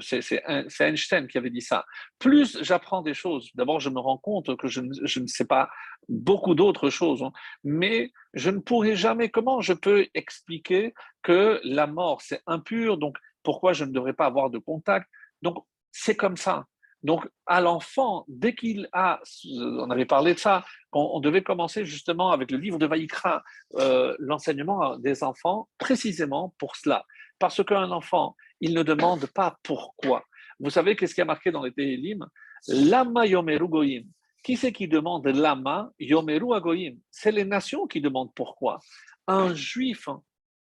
C'est 0.01 0.43
Einstein 0.79 1.27
qui 1.27 1.37
avait 1.37 1.49
dit 1.49 1.61
ça. 1.61 1.85
Plus 2.19 2.57
j'apprends 2.61 3.01
des 3.01 3.13
choses, 3.13 3.49
d'abord 3.55 3.79
je 3.79 3.89
me 3.89 3.99
rends 3.99 4.17
compte 4.17 4.55
que 4.57 4.67
je 4.67 4.81
ne, 4.81 5.27
sais 5.27 5.45
pas 5.45 5.69
beaucoup 6.09 6.55
d'autres 6.55 6.89
choses, 6.89 7.23
hein. 7.23 7.31
mais 7.63 8.11
je 8.33 8.49
ne 8.49 8.59
pourrai 8.59 8.95
jamais, 8.95 9.29
comment 9.29 9.61
je 9.61 9.73
peux 9.73 10.07
expliquer 10.13 10.93
que 11.21 11.59
la 11.63 11.87
mort 11.87 12.21
c'est 12.21 12.41
impur, 12.47 12.97
donc 12.97 13.17
pourquoi 13.43 13.73
je 13.73 13.85
ne 13.85 13.91
devrais 13.91 14.13
pas 14.13 14.25
avoir 14.25 14.49
de 14.49 14.57
contact? 14.57 15.09
Donc 15.41 15.65
c'est 15.91 16.15
comme 16.15 16.37
ça. 16.37 16.65
Donc, 17.03 17.27
à 17.45 17.59
l'enfant, 17.59 18.23
dès 18.29 18.55
qu'il 18.55 18.87
a, 18.93 19.19
on 19.45 19.91
avait 19.91 20.05
parlé 20.05 20.33
de 20.33 20.39
ça, 20.39 20.63
on, 20.93 21.19
devait 21.19 21.43
commencer 21.43 21.85
justement 21.85 22.31
avec 22.31 22.49
le 22.49 22.57
livre 22.57 22.79
de 22.79 22.85
Vaïkra, 22.85 23.43
euh, 23.75 24.15
l'enseignement 24.19 24.97
des 24.97 25.21
enfants, 25.21 25.67
précisément 25.77 26.55
pour 26.57 26.77
cela. 26.77 27.05
Parce 27.39 27.61
qu'un 27.63 27.91
enfant, 27.91 28.37
il 28.63 28.73
ne 28.73 28.81
demande 28.81 29.25
pas 29.25 29.57
pourquoi. 29.61 30.23
Vous 30.57 30.69
savez 30.69 30.95
qu'est-ce 30.95 31.13
qui 31.13 31.19
a 31.19 31.25
marqué 31.25 31.51
dans 31.51 31.63
les 31.63 31.73
Tehillim? 31.73 32.25
Lama 32.69 33.25
yomeru 33.25 33.67
goyim. 33.67 34.03
Qui 34.41 34.55
c'est 34.55 34.71
qui 34.71 34.87
demande 34.87 35.27
lama 35.27 35.91
yomeru 35.99 36.55
agoyim 36.55 36.95
C'est 37.11 37.33
les 37.33 37.43
nations 37.43 37.87
qui 37.87 37.99
demandent 37.99 38.33
pourquoi. 38.33 38.79
Un 39.27 39.53
juif, 39.53 40.07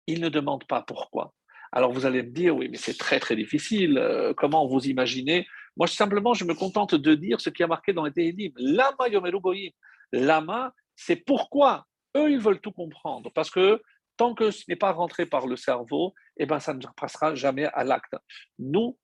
il 0.08 0.20
ne 0.20 0.30
demande 0.30 0.66
pas 0.66 0.82
pourquoi. 0.82 1.32
Alors 1.72 1.94
vous 1.94 2.08
allez 2.08 2.24
me 2.24 2.32
dire, 2.32 2.56
oui, 2.56 2.70
mais 2.72 2.78
c'est 2.78 2.98
très 2.98 3.20
très 3.20 3.36
difficile. 3.36 4.00
Euh, 4.00 4.34
comment 4.36 4.68
vous 4.68 4.88
imaginez? 4.88 5.46
Moi, 5.78 5.86
simplement, 5.86 6.34
je 6.34 6.44
me 6.44 6.56
contente 6.56 6.96
de 6.96 7.14
dire 7.14 7.40
ce 7.40 7.52
qui 7.52 7.62
a 7.62 7.68
marqué 7.68 7.94
dans 7.94 8.06
les 8.06 8.12
Tehillim. 8.12 8.52
Lama 8.58 9.10
yomeru 9.10 9.40
goyim. 9.40 9.70
Lama, 10.12 10.74
c'est 10.96 11.18
pourquoi. 11.18 11.86
Eux, 12.18 12.32
ils 12.32 12.40
veulent 12.40 12.62
tout 12.62 12.72
comprendre. 12.72 13.30
Parce 13.36 13.52
que 13.52 13.80
tant 14.22 14.36
que 14.36 14.52
ce 14.52 14.66
n'est 14.68 14.76
pas 14.76 14.92
rentré 14.92 15.26
par 15.26 15.48
le 15.48 15.56
cerveau, 15.56 16.14
eh 16.38 16.46
ben, 16.46 16.60
ça 16.60 16.76
ne 16.76 16.86
passera 16.96 17.34
jamais 17.34 17.66
à 17.74 17.84
l'acte. 17.84 18.16
Nous, 18.60 18.96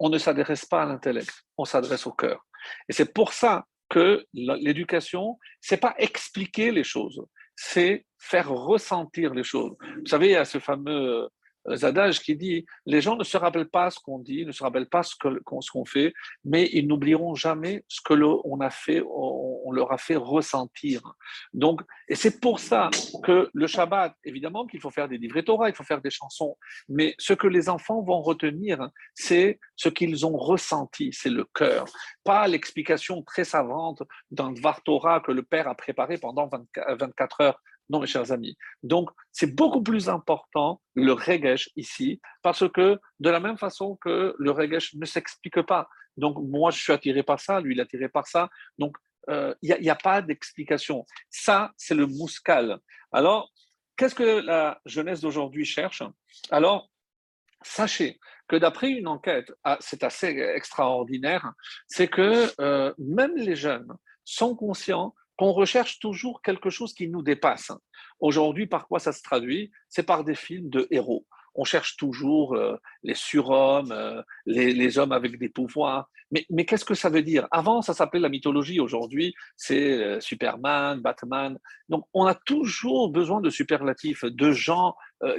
on 0.00 0.08
ne 0.08 0.16
s'adresse 0.16 0.64
pas 0.64 0.84
à 0.84 0.86
l'intellect, 0.86 1.34
on 1.58 1.66
s'adresse 1.66 2.06
au 2.06 2.12
cœur. 2.12 2.40
Et 2.88 2.94
c'est 2.94 3.12
pour 3.12 3.34
ça 3.34 3.66
que 3.90 4.24
l'éducation, 4.32 5.38
c'est 5.60 5.76
pas 5.76 5.94
expliquer 5.98 6.70
les 6.70 6.82
choses, 6.82 7.22
c'est 7.54 8.06
faire 8.18 8.48
ressentir 8.48 9.34
les 9.34 9.44
choses. 9.44 9.76
Vous 9.98 10.06
savez, 10.06 10.28
il 10.28 10.32
y 10.32 10.36
a 10.36 10.46
ce 10.46 10.58
fameux 10.58 11.28
Zadage 11.74 12.20
qui 12.20 12.36
dit 12.36 12.66
les 12.86 13.00
gens 13.00 13.16
ne 13.16 13.24
se 13.24 13.36
rappellent 13.36 13.68
pas 13.68 13.90
ce 13.90 13.98
qu'on 14.00 14.18
dit, 14.18 14.44
ne 14.44 14.52
se 14.52 14.62
rappellent 14.62 14.88
pas 14.88 15.02
ce 15.02 15.14
qu'on 15.16 15.84
fait, 15.84 16.12
mais 16.44 16.68
ils 16.72 16.86
n'oublieront 16.86 17.34
jamais 17.34 17.84
ce 17.88 18.00
que 18.00 18.12
a 18.62 18.70
fait, 18.70 19.02
on, 19.06 19.72
leur 19.72 19.92
a 19.92 19.98
fait 19.98 20.16
ressentir. 20.16 21.00
Donc, 21.54 21.80
et 22.08 22.14
c'est 22.14 22.40
pour 22.40 22.60
ça 22.60 22.90
que 23.24 23.50
le 23.52 23.66
Shabbat, 23.66 24.14
évidemment 24.24 24.66
qu'il 24.66 24.80
faut 24.80 24.90
faire 24.90 25.08
des 25.08 25.18
livrets 25.18 25.42
Torah, 25.42 25.68
il 25.68 25.74
faut 25.74 25.84
faire 25.84 26.02
des 26.02 26.10
chansons, 26.10 26.56
mais 26.88 27.14
ce 27.18 27.32
que 27.32 27.46
les 27.46 27.68
enfants 27.68 28.02
vont 28.02 28.20
retenir, 28.20 28.90
c'est 29.14 29.58
ce 29.76 29.88
qu'ils 29.88 30.26
ont 30.26 30.36
ressenti, 30.36 31.10
c'est 31.12 31.30
le 31.30 31.44
cœur, 31.54 31.86
pas 32.24 32.46
l'explication 32.48 33.22
très 33.22 33.44
savante 33.44 34.02
d'un 34.30 34.52
Dvar 34.52 34.82
Torah 34.82 35.20
que 35.20 35.32
le 35.32 35.42
père 35.42 35.68
a 35.68 35.74
préparé 35.74 36.18
pendant 36.18 36.48
24 36.76 37.40
heures 37.40 37.60
non, 37.88 38.00
mes 38.00 38.06
chers 38.06 38.32
amis. 38.32 38.56
Donc, 38.82 39.10
c'est 39.32 39.54
beaucoup 39.54 39.82
plus 39.82 40.08
important 40.08 40.80
le 40.94 41.12
regesh 41.12 41.70
ici, 41.76 42.20
parce 42.42 42.68
que 42.70 42.98
de 43.20 43.30
la 43.30 43.40
même 43.40 43.58
façon 43.58 43.96
que 43.96 44.34
le 44.38 44.50
regesh 44.50 44.94
ne 44.94 45.04
s'explique 45.04 45.62
pas. 45.62 45.88
Donc, 46.16 46.38
moi, 46.38 46.70
je 46.70 46.80
suis 46.80 46.92
attiré 46.92 47.22
par 47.22 47.40
ça, 47.40 47.60
lui, 47.60 47.74
il 47.74 47.80
est 47.80 47.82
attiré 47.82 48.08
par 48.08 48.26
ça. 48.26 48.48
Donc, 48.78 48.96
euh, 49.30 49.54
il 49.62 49.76
n'y 49.80 49.90
a, 49.90 49.94
pas 49.94 50.20
d'explication. 50.20 51.06
Ça, 51.30 51.72
c'est 51.76 51.94
le 51.94 52.06
mouscal. 52.06 52.78
Alors, 53.12 53.52
qu'est-ce 53.96 54.14
que 54.14 54.40
la 54.40 54.80
jeunesse 54.84 55.20
d'aujourd'hui 55.20 55.64
cherche? 55.64 56.02
Alors, 56.50 56.90
sachez 57.62 58.18
que 58.48 58.56
d'après 58.56 58.90
une 58.90 59.06
enquête, 59.06 59.52
ah, 59.64 59.78
c'est 59.80 60.02
assez 60.02 60.26
extraordinaire, 60.26 61.52
c'est 61.86 62.08
que 62.08 62.50
euh, 62.60 62.92
même 62.98 63.36
les 63.36 63.54
jeunes 63.54 63.92
sont 64.24 64.56
conscients 64.56 65.14
qu'on 65.42 65.50
recherche 65.50 65.98
toujours 65.98 66.40
quelque 66.40 66.70
chose 66.70 66.94
qui 66.94 67.08
nous 67.08 67.22
dépasse. 67.22 67.72
Aujourd'hui, 68.20 68.68
par 68.68 68.86
quoi 68.86 69.00
ça 69.00 69.10
se 69.10 69.22
traduit? 69.22 69.72
C'est 69.88 70.04
par 70.04 70.22
des 70.22 70.36
films 70.36 70.70
de 70.70 70.86
héros. 70.92 71.26
On 71.56 71.64
cherche 71.64 71.96
toujours 71.96 72.54
euh, 72.54 72.76
les 73.02 73.16
surhommes, 73.16 73.90
euh, 73.90 74.22
les, 74.46 74.98
hommes 74.98 75.10
avec 75.10 75.40
des 75.40 75.48
pouvoirs. 75.48 76.08
Mais, 76.30 76.64
qu'est-ce 76.64 76.84
que 76.84 76.94
ça 76.94 77.10
veut 77.10 77.22
dire? 77.22 77.48
Avant, 77.50 77.82
ça 77.82 77.92
s'appelait 77.92 78.20
la 78.20 78.28
mythologie. 78.28 78.78
Aujourd'hui, 78.78 79.34
c'est 79.56 80.00
euh, 80.00 80.20
Superman, 80.20 81.00
Batman. 81.00 81.58
Donc, 81.88 82.06
on 82.14 82.24
a 82.24 82.36
toujours 82.36 83.10
besoin 83.10 83.40
de 83.40 83.50
superlatifs, 83.50 84.24
de 84.24 84.52
gens 84.52 84.94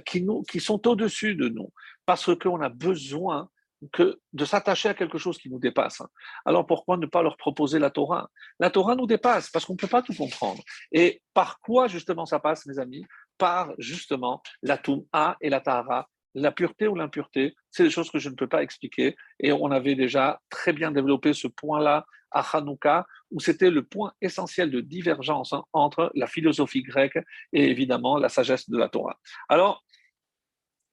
qui, 0.06 0.26
qui 0.50 0.60
sont 0.60 0.86
au-dessus 0.86 1.36
de 1.36 1.48
nous, 1.48 1.72
parce 2.06 2.36
qu'on 2.36 2.62
a 2.62 2.70
besoin 2.70 3.50
que 3.92 4.20
de 4.32 4.46
s'attacher 4.46 4.90
à 4.90 4.94
quelque 4.94 5.18
chose 5.18 5.38
qui 5.38 5.50
nous 5.50 5.60
dépasse. 5.60 6.02
Alors 6.46 6.66
pourquoi 6.66 6.98
ne 6.98 7.06
pas 7.06 7.22
leur 7.22 7.38
proposer 7.38 7.80
la 7.80 7.90
Torah? 7.90 8.30
La 8.60 8.70
Torah 8.70 8.96
nous 8.96 9.08
dépasse 9.08 9.50
parce 9.50 9.66
qu'on 9.66 9.74
ne 9.74 9.78
peut 9.78 9.88
pas 9.88 10.02
tout 10.02 10.14
comprendre. 10.14 10.62
Et 10.92 11.22
par 11.34 11.60
quoi 11.60 11.88
justement 11.88 12.26
ça 12.26 12.40
passe, 12.40 12.66
mes 12.66 12.80
amis? 12.80 13.06
Par 13.38 13.74
justement 13.78 14.42
la 14.62 14.78
Touma 14.78 15.38
et 15.42 15.50
la 15.50 15.60
Tahara. 15.60 16.08
La 16.36 16.52
pureté 16.52 16.88
ou 16.88 16.96
l'impureté, 16.96 17.56
c'est 17.70 17.84
des 17.84 17.92
choses 17.92 18.10
que 18.10 18.18
je 18.18 18.30
ne 18.30 18.36
peux 18.36 18.48
pas 18.48 18.64
expliquer. 18.64 19.16
Et 19.40 19.52
on 19.52 19.70
avait 19.70 19.96
déjà 19.96 20.42
très 20.50 20.74
bien 20.74 20.92
développé 20.92 21.34
ce 21.34 21.48
point-là 21.48 22.06
à 22.32 22.42
Hanouka, 22.58 23.06
où 23.30 23.40
c'était 23.40 23.70
le 23.70 23.84
point 23.84 24.14
essentiel 24.20 24.72
de 24.72 24.82
divergence 24.82 25.54
hein, 25.54 25.64
entre 25.72 26.12
la 26.16 26.26
philosophie 26.26 26.82
grecque 26.82 27.20
et 27.54 27.70
évidemment 27.70 28.18
la 28.18 28.30
sagesse 28.30 28.68
de 28.68 28.78
la 28.78 28.90
Torah. 28.90 29.20
Alors, 29.50 29.84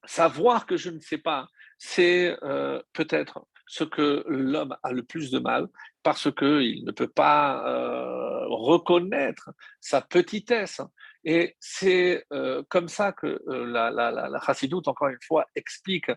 savoir 0.05 0.67
que 0.67 0.77
je 0.77 0.91
ne 0.91 1.01
sais 1.01 1.19
pas, 1.19 1.49
c'est 1.83 2.37
euh, 2.43 2.83
peut-être 2.93 3.47
ce 3.67 3.85
que 3.85 4.23
l'homme 4.29 4.77
a 4.83 4.93
le 4.93 5.03
plus 5.03 5.31
de 5.31 5.39
mal 5.39 5.67
parce 6.03 6.31
qu'il 6.31 6.85
ne 6.85 6.93
peut 6.93 7.09
pas 7.09 7.67
euh, 7.67 8.47
reconnaître 8.49 9.51
sa 9.81 10.03
petitesse. 10.03 10.83
Et 11.25 11.57
c'est 11.59 12.27
euh, 12.33 12.63
comme 12.69 12.89
ça 12.89 13.13
que 13.13 13.43
la, 13.47 13.91
la, 13.91 14.41
Chassidoute, 14.45 14.89
encore 14.89 15.09
une 15.09 15.23
fois, 15.27 15.47
explique 15.55 16.11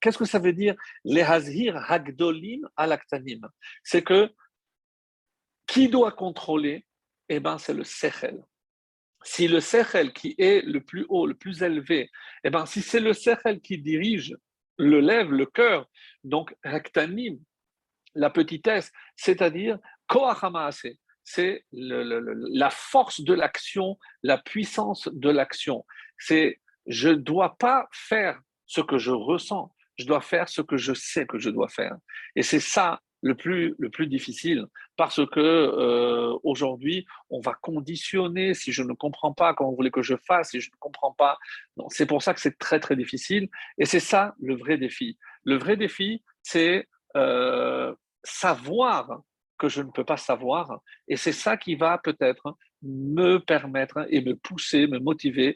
qu'est-ce 0.00 0.18
que 0.18 0.26
ça 0.26 0.38
veut 0.38 0.52
dire 0.52 0.74
les 1.04 1.22
hazir 1.22 1.76
hagdolim 1.90 2.68
alaktanim? 2.76 3.48
C'est 3.82 4.02
que 4.02 4.30
qui 5.66 5.88
doit 5.88 6.12
contrôler 6.12 6.84
Eh 7.30 7.40
ben, 7.40 7.56
c'est 7.56 7.74
le 7.74 7.84
sechel. 7.84 8.44
Si 9.22 9.48
le 9.48 9.60
sechel 9.60 10.12
qui 10.12 10.34
est 10.36 10.62
le 10.66 10.82
plus 10.82 11.06
haut, 11.08 11.26
le 11.26 11.34
plus 11.34 11.62
élevé, 11.62 12.10
eh 12.44 12.50
ben, 12.50 12.66
si 12.66 12.82
c'est 12.82 13.00
le 13.00 13.14
sechel 13.14 13.60
qui 13.60 13.78
dirige 13.78 14.34
le 14.80 15.00
lève, 15.00 15.30
le 15.30 15.46
cœur. 15.46 15.86
Donc, 16.24 16.54
rectanim, 16.64 17.38
la 18.14 18.30
petitesse, 18.30 18.90
c'est-à-dire 19.16 19.78
koachamase, 20.06 20.82
c'est 21.22 21.64
la 21.70 22.70
force 22.70 23.20
de 23.20 23.34
l'action, 23.34 23.98
la 24.22 24.38
puissance 24.38 25.08
de 25.12 25.30
l'action. 25.30 25.84
C'est 26.18 26.60
je 26.86 27.10
ne 27.10 27.14
dois 27.14 27.56
pas 27.56 27.88
faire 27.92 28.40
ce 28.66 28.80
que 28.80 28.98
je 28.98 29.12
ressens, 29.12 29.72
je 29.96 30.06
dois 30.06 30.20
faire 30.20 30.48
ce 30.48 30.62
que 30.62 30.76
je 30.76 30.94
sais 30.94 31.26
que 31.26 31.38
je 31.38 31.50
dois 31.50 31.68
faire. 31.68 31.96
Et 32.34 32.42
c'est 32.42 32.60
ça 32.60 33.00
le 33.22 33.34
plus, 33.34 33.74
le 33.78 33.90
plus 33.90 34.06
difficile 34.06 34.66
parce 34.96 35.24
que 35.26 35.40
euh, 35.40 36.38
aujourd'hui, 36.42 37.06
on 37.28 37.40
va 37.40 37.54
conditionner 37.60 38.54
si 38.54 38.72
je 38.72 38.82
ne 38.82 38.92
comprends 38.92 39.32
pas 39.32 39.54
comment 39.54 39.70
vous 39.70 39.76
voulez 39.76 39.90
que 39.90 40.02
je 40.02 40.16
fasse, 40.16 40.50
si 40.50 40.60
je 40.60 40.70
ne 40.70 40.76
comprends 40.78 41.12
pas. 41.12 41.38
C'est 41.88 42.06
pour 42.06 42.22
ça 42.22 42.34
que 42.34 42.40
c'est 42.40 42.58
très, 42.58 42.80
très 42.80 42.96
difficile. 42.96 43.48
Et 43.78 43.84
c'est 43.84 44.00
ça 44.00 44.34
le 44.40 44.56
vrai 44.56 44.78
défi. 44.78 45.18
Le 45.44 45.56
vrai 45.56 45.76
défi, 45.76 46.22
c'est 46.42 46.88
euh, 47.16 47.94
savoir 48.22 49.20
que 49.58 49.68
je 49.68 49.82
ne 49.82 49.90
peux 49.90 50.04
pas 50.04 50.16
savoir. 50.16 50.80
Et 51.06 51.16
c'est 51.16 51.32
ça 51.32 51.56
qui 51.56 51.74
va 51.74 51.98
peut-être 51.98 52.56
me 52.82 53.38
permettre 53.38 54.06
et 54.08 54.22
me 54.22 54.34
pousser, 54.34 54.86
me 54.86 54.98
motiver 54.98 55.54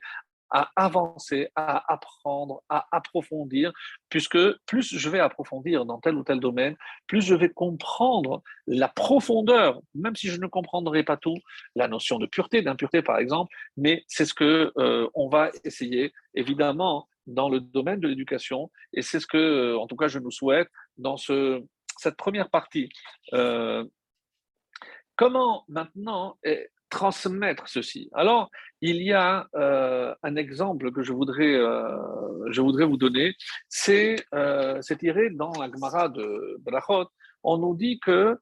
à 0.55 0.71
avancer, 0.77 1.49
à 1.57 1.93
apprendre, 1.93 2.63
à 2.69 2.87
approfondir, 2.93 3.73
puisque 4.09 4.39
plus 4.67 4.97
je 4.97 5.11
vais 5.11 5.19
approfondir 5.19 5.85
dans 5.85 5.99
tel 5.99 6.15
ou 6.15 6.23
tel 6.23 6.39
domaine, 6.39 6.77
plus 7.09 7.23
je 7.23 7.35
vais 7.35 7.49
comprendre 7.49 8.41
la 8.69 8.87
profondeur, 8.87 9.81
même 9.97 10.15
si 10.15 10.29
je 10.29 10.41
ne 10.41 10.47
comprendrai 10.47 11.03
pas 11.03 11.17
tout, 11.17 11.37
la 11.75 11.89
notion 11.89 12.21
de 12.21 12.27
pureté, 12.27 12.63
d'impureté 12.63 13.03
par 13.03 13.19
exemple, 13.19 13.53
mais 13.77 14.05
c'est 14.07 14.25
ce 14.25 14.33
que 14.33 14.73
euh, 14.79 15.09
on 15.15 15.29
va 15.29 15.51
essayer, 15.65 16.13
évidemment, 16.35 17.09
dans 17.27 17.49
le 17.49 17.59
domaine 17.59 17.99
de 17.99 18.07
l'éducation, 18.07 18.71
et 18.93 19.03
c'est 19.03 19.19
ce 19.19 19.27
que, 19.27 19.37
euh, 19.37 19.79
en 19.79 19.89
tout 19.89 19.97
cas, 19.97 20.07
je 20.07 20.21
nous 20.21 20.31
souhaite 20.31 20.69
dans 20.99 21.17
ce, 21.17 21.65
cette 21.99 22.17
première 22.17 22.49
partie. 22.49 22.91
Euh, 23.33 23.85
comment 25.17 25.65
maintenant 25.67 26.39
transmettre 26.95 27.67
ceci. 27.69 28.09
Alors, 28.13 28.51
il 28.81 29.03
y 29.03 29.13
a 29.13 29.49
euh, 29.57 30.15
un 30.23 30.37
exemple 30.37 30.93
que 30.93 31.03
je 31.03 31.13
voudrais, 31.13 31.55
euh, 31.55 32.53
je 32.53 32.61
voudrais 32.61 32.87
vous 32.87 32.97
donner, 32.97 33.35
c'est 33.69 34.15
euh, 34.33 34.81
tiré 35.01 35.31
dans 35.31 35.53
la 35.61 35.69
Gemara 35.73 36.09
de 36.09 36.57
Brachot. 36.61 37.09
On 37.43 37.59
nous 37.59 37.75
dit 37.75 37.99
que 37.99 38.39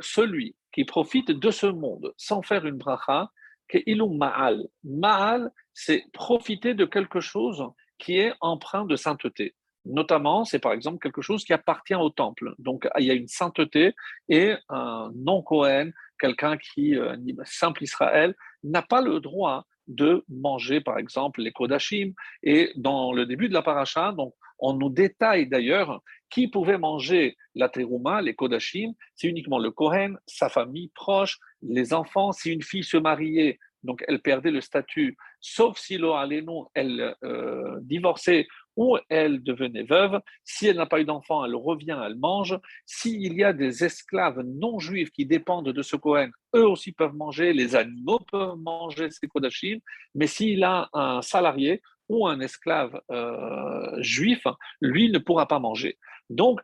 celui 0.00 0.56
qui 0.72 0.84
profite 0.84 1.30
de 1.30 1.50
ce 1.50 1.66
monde 1.66 2.12
sans 2.16 2.40
faire 2.42 2.64
une 2.66 2.78
bracha, 2.78 3.30
que 3.68 3.78
ilum 3.86 4.16
ma'al. 4.16 4.66
Ma'al, 4.84 5.50
c'est 5.74 6.04
profiter 6.12 6.72
de 6.74 6.86
quelque 6.86 7.20
chose 7.20 7.62
qui 7.98 8.18
est 8.18 8.32
empreint 8.40 8.86
de 8.86 8.96
sainteté. 8.96 9.54
Notamment, 9.84 10.44
c'est 10.44 10.58
par 10.58 10.72
exemple 10.72 10.98
quelque 11.02 11.22
chose 11.22 11.44
qui 11.44 11.52
appartient 11.52 11.94
au 11.94 12.10
temple. 12.10 12.54
Donc, 12.58 12.88
il 12.98 13.06
y 13.06 13.10
a 13.10 13.14
une 13.14 13.28
sainteté 13.28 13.94
et 14.28 14.54
un 14.68 15.10
non-Cohen, 15.14 15.90
quelqu'un 16.18 16.56
qui, 16.56 16.96
euh, 16.96 17.16
simple 17.44 17.84
Israël, 17.84 18.34
n'a 18.62 18.82
pas 18.82 19.00
le 19.00 19.20
droit 19.20 19.64
de 19.86 20.24
manger, 20.28 20.80
par 20.80 20.98
exemple, 20.98 21.40
les 21.40 21.52
Kodashim. 21.52 22.12
Et 22.42 22.72
dans 22.76 23.12
le 23.12 23.26
début 23.26 23.48
de 23.48 23.54
la 23.54 23.62
paracha, 23.62 24.12
donc, 24.12 24.34
on 24.58 24.74
nous 24.74 24.90
détaille 24.90 25.46
d'ailleurs 25.46 26.02
qui 26.30 26.48
pouvait 26.48 26.78
manger 26.78 27.36
la 27.54 27.68
terouma, 27.68 28.20
les 28.20 28.34
Kodashim. 28.34 28.92
C'est 29.14 29.28
uniquement 29.28 29.58
le 29.58 29.70
Kohen, 29.70 30.18
sa 30.26 30.48
famille 30.48 30.90
proche, 30.94 31.38
les 31.62 31.94
enfants. 31.94 32.32
Si 32.32 32.52
une 32.52 32.62
fille 32.62 32.84
se 32.84 32.96
mariait, 32.96 33.58
donc 33.84 34.04
elle 34.08 34.20
perdait 34.20 34.50
le 34.50 34.60
statut, 34.60 35.16
sauf 35.40 35.78
si 35.78 35.96
l'Oalenu, 35.96 36.64
elle 36.74 37.14
euh, 37.24 37.78
divorçait 37.82 38.46
ou 38.78 38.96
elle 39.08 39.42
devenait 39.42 39.82
veuve. 39.82 40.20
Si 40.44 40.68
elle 40.68 40.76
n'a 40.76 40.86
pas 40.86 41.00
eu 41.00 41.04
d'enfant, 41.04 41.44
elle 41.44 41.56
revient, 41.56 41.98
elle 42.06 42.14
mange. 42.14 42.56
S'il 42.86 43.34
y 43.34 43.42
a 43.42 43.52
des 43.52 43.84
esclaves 43.84 44.40
non 44.46 44.78
juifs 44.78 45.10
qui 45.10 45.26
dépendent 45.26 45.70
de 45.70 45.82
ce 45.82 45.96
Kohen, 45.96 46.30
eux 46.54 46.66
aussi 46.66 46.92
peuvent 46.92 47.16
manger, 47.16 47.52
les 47.52 47.74
animaux 47.74 48.20
peuvent 48.30 48.56
manger 48.56 49.10
ces 49.10 49.26
Kodashim, 49.26 49.80
mais 50.14 50.28
s'il 50.28 50.62
a 50.62 50.88
un 50.92 51.20
salarié 51.22 51.82
ou 52.08 52.28
un 52.28 52.38
esclave 52.38 53.00
euh, 53.10 54.00
juif, 54.00 54.44
lui 54.80 55.10
ne 55.10 55.18
pourra 55.18 55.48
pas 55.48 55.58
manger. 55.58 55.98
Donc, 56.30 56.60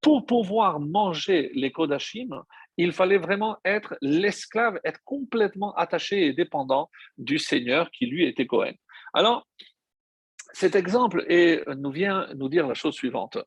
pour 0.00 0.26
pouvoir 0.26 0.80
manger 0.80 1.52
les 1.54 1.70
Kodashim, 1.70 2.42
il 2.76 2.90
fallait 2.90 3.18
vraiment 3.18 3.58
être 3.64 3.94
l'esclave, 4.02 4.80
être 4.84 4.98
complètement 5.04 5.76
attaché 5.76 6.26
et 6.26 6.32
dépendant 6.32 6.90
du 7.18 7.38
Seigneur 7.38 7.88
qui 7.92 8.06
lui 8.06 8.26
était 8.26 8.46
Cohen. 8.46 8.72
Alors, 9.14 9.46
cet 10.52 10.74
exemple 10.74 11.24
nous 11.76 11.90
vient 11.90 12.28
nous 12.34 12.48
dire 12.48 12.66
la 12.66 12.74
chose 12.74 12.94
suivante. 12.94 13.38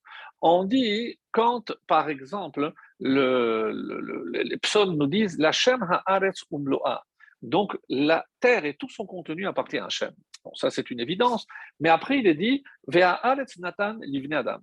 On 0.41 0.63
dit, 0.63 1.19
quand 1.31 1.71
par 1.87 2.09
exemple, 2.09 2.73
les 2.99 4.57
psaumes 4.61 4.97
nous 4.97 5.07
disent 5.07 5.37
La 5.37 5.51
Shem 5.51 5.83
ha'aretz 5.83 6.43
umloa, 6.51 7.03
donc 7.41 7.77
la 7.89 8.25
terre 8.39 8.65
et 8.65 8.75
tout 8.75 8.89
son 8.89 9.05
contenu 9.05 9.47
appartient 9.47 9.77
à 9.77 9.85
Hachem. 9.85 10.13
Bon, 10.43 10.53
ça 10.55 10.69
c'est 10.69 10.89
une 10.91 10.99
évidence. 10.99 11.45
Mais 11.79 11.89
après 11.89 12.19
il 12.19 12.27
est 12.27 12.35
dit 12.35 12.63
Adam. 12.91 13.43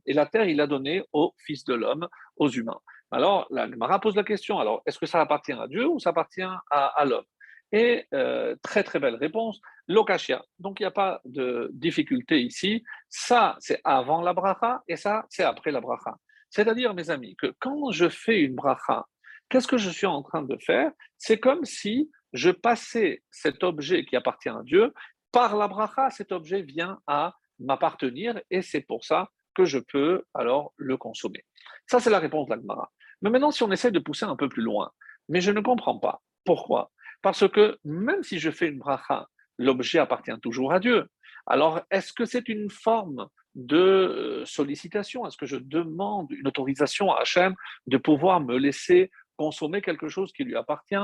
Et 0.07 0.13
la 0.13 0.27
terre 0.27 0.49
il 0.49 0.61
a 0.61 0.67
donné 0.67 1.03
au 1.13 1.33
Fils 1.39 1.65
de 1.65 1.75
l'homme, 1.75 2.09
aux 2.37 2.49
humains. 2.49 2.81
Alors 3.11 3.47
la 3.51 3.71
Gemara 3.71 4.01
pose 4.01 4.17
la 4.17 4.25
question 4.25 4.59
alors 4.59 4.83
est-ce 4.87 4.99
que 4.99 5.07
ça 5.07 5.21
appartient 5.21 5.53
à 5.53 5.67
Dieu 5.69 5.87
ou 5.87 5.99
ça 6.01 6.11
appartient 6.11 6.43
à, 6.71 7.05
l'homme? 7.05 7.25
Et 7.73 8.07
euh, 8.13 8.55
très 8.63 8.85
très 8.85 9.01
belle 9.01 9.15
réponse 9.17 9.61
Lokashia. 9.89 10.45
Donc 10.59 10.79
il 10.79 10.83
n'y 10.83 10.89
a 10.89 10.93
pas 10.93 11.21
de 11.25 11.71
difficulté 11.73 12.41
ici. 12.43 12.85
Ça 13.09 13.57
c'est 13.61 13.81
avant 13.85 14.21
la 14.21 14.35
bracha 14.35 14.83
et 14.89 14.97
ça 14.97 15.25
c'est 15.31 15.45
après 15.45 15.73
la 15.73 15.81
bracha. 15.81 16.17
C'est-à-dire, 16.53 16.93
mes 16.93 17.09
amis, 17.09 17.35
que 17.37 17.55
quand 17.61 17.93
je 17.93 18.11
fais 18.11 18.43
une 18.43 18.55
bracha, 18.55 19.07
qu'est-ce 19.49 19.67
que 19.67 19.79
je 19.79 19.89
suis 19.89 20.07
en 20.07 20.23
train 20.23 20.43
de 20.43 20.57
faire? 20.59 20.93
C'est 21.17 21.39
comme 21.39 21.65
si 21.65 22.11
je 22.35 22.51
passais 22.51 23.23
cet 23.31 23.65
objet 23.65 24.05
qui 24.05 24.17
appartient 24.17 24.51
à 24.51 24.61
Dieu, 24.63 24.93
par 25.33 25.57
la 25.57 25.67
bracha, 25.67 26.11
cet 26.11 26.31
objet 26.31 26.61
vient 26.61 27.01
à 27.07 27.35
m'appartenir 27.59 28.39
et 28.51 28.61
c'est 28.61 28.83
pour 28.83 29.03
ça 29.03 29.31
que 29.55 29.65
je 29.65 29.79
peux 29.79 30.25
alors 30.35 30.75
le 30.77 30.99
consommer. 30.99 31.43
Ça, 31.87 32.01
c'est 32.01 32.11
la 32.11 32.19
réponse 32.19 32.49
de 32.49 32.55
l'Agmara. 32.55 32.91
Mais 33.23 33.31
maintenant, 33.31 33.51
si 33.51 33.63
on 33.63 33.73
essaie 33.73 33.91
de 33.91 33.99
pousser 33.99 34.27
un 34.27 34.37
peu 34.37 34.51
plus 34.51 34.63
loin, 34.63 34.91
mais 35.31 35.41
je 35.41 35.53
ne 35.53 35.61
comprends 35.61 35.99
pas. 35.99 36.21
Pourquoi 36.45 36.91
Parce 37.23 37.49
que 37.49 37.79
même 37.85 38.23
si 38.23 38.39
je 38.39 38.51
fais 38.51 38.69
une 38.69 38.79
bracha, 38.79 39.29
l'objet 39.59 39.99
appartient 39.99 40.39
toujours 40.43 40.73
à 40.73 40.81
Dieu. 40.81 41.09
Alors, 41.47 41.81
est-ce 41.91 42.13
que 42.13 42.25
c'est 42.25 42.49
une 42.49 42.71
forme 42.71 43.29
de 43.55 43.77
euh, 43.77 44.45
sollicitation? 44.45 45.27
Est-ce 45.27 45.37
que 45.37 45.47
je 45.47 45.57
demande 45.57 46.31
une 46.31 46.47
autorisation 46.47 47.13
à 47.13 47.21
Hachem 47.21 47.55
de 47.87 47.97
pouvoir 47.97 48.41
me 48.41 48.57
laisser 48.57 49.11
consommer 49.37 49.83
quelque 49.83 50.09
chose 50.09 50.33
qui 50.33 50.45
lui 50.45 50.57
appartient? 50.57 50.95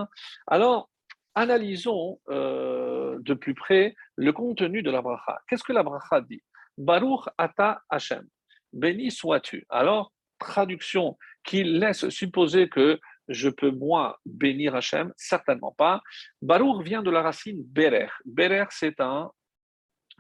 Alors, 0.47 0.91
analysons 1.35 2.21
euh, 2.31 3.17
de 3.21 3.35
plus 3.35 3.55
près 3.55 3.95
le 4.17 4.33
contenu 4.33 4.83
de 4.83 4.91
la 4.91 5.03
bracha. 5.03 5.41
Qu'est-ce 5.49 5.65
que 5.65 5.73
la 5.73 5.83
bracha 5.83 6.21
dit? 6.21 6.43
Baruch 6.77 7.29
ata 7.37 7.83
Hashem. 7.89 8.27
Béni 8.73 9.11
sois-tu. 9.11 9.65
Alors, 9.69 10.13
traduction 10.39 11.17
qui 11.45 11.65
laisse 11.65 12.09
supposer 12.11 12.69
que 12.69 13.01
je 13.29 13.49
peux 13.49 13.71
moi 13.71 14.19
bénir 14.27 14.75
Hachem? 14.75 15.13
Certainement 15.17 15.75
pas. 15.77 16.01
Baruch 16.43 16.85
vient 16.85 17.03
de 17.03 17.11
la 17.11 17.23
racine 17.23 17.63
berer. 17.63 18.09
Berer, 18.25 18.67
c'est 18.71 19.01
un 19.01 19.31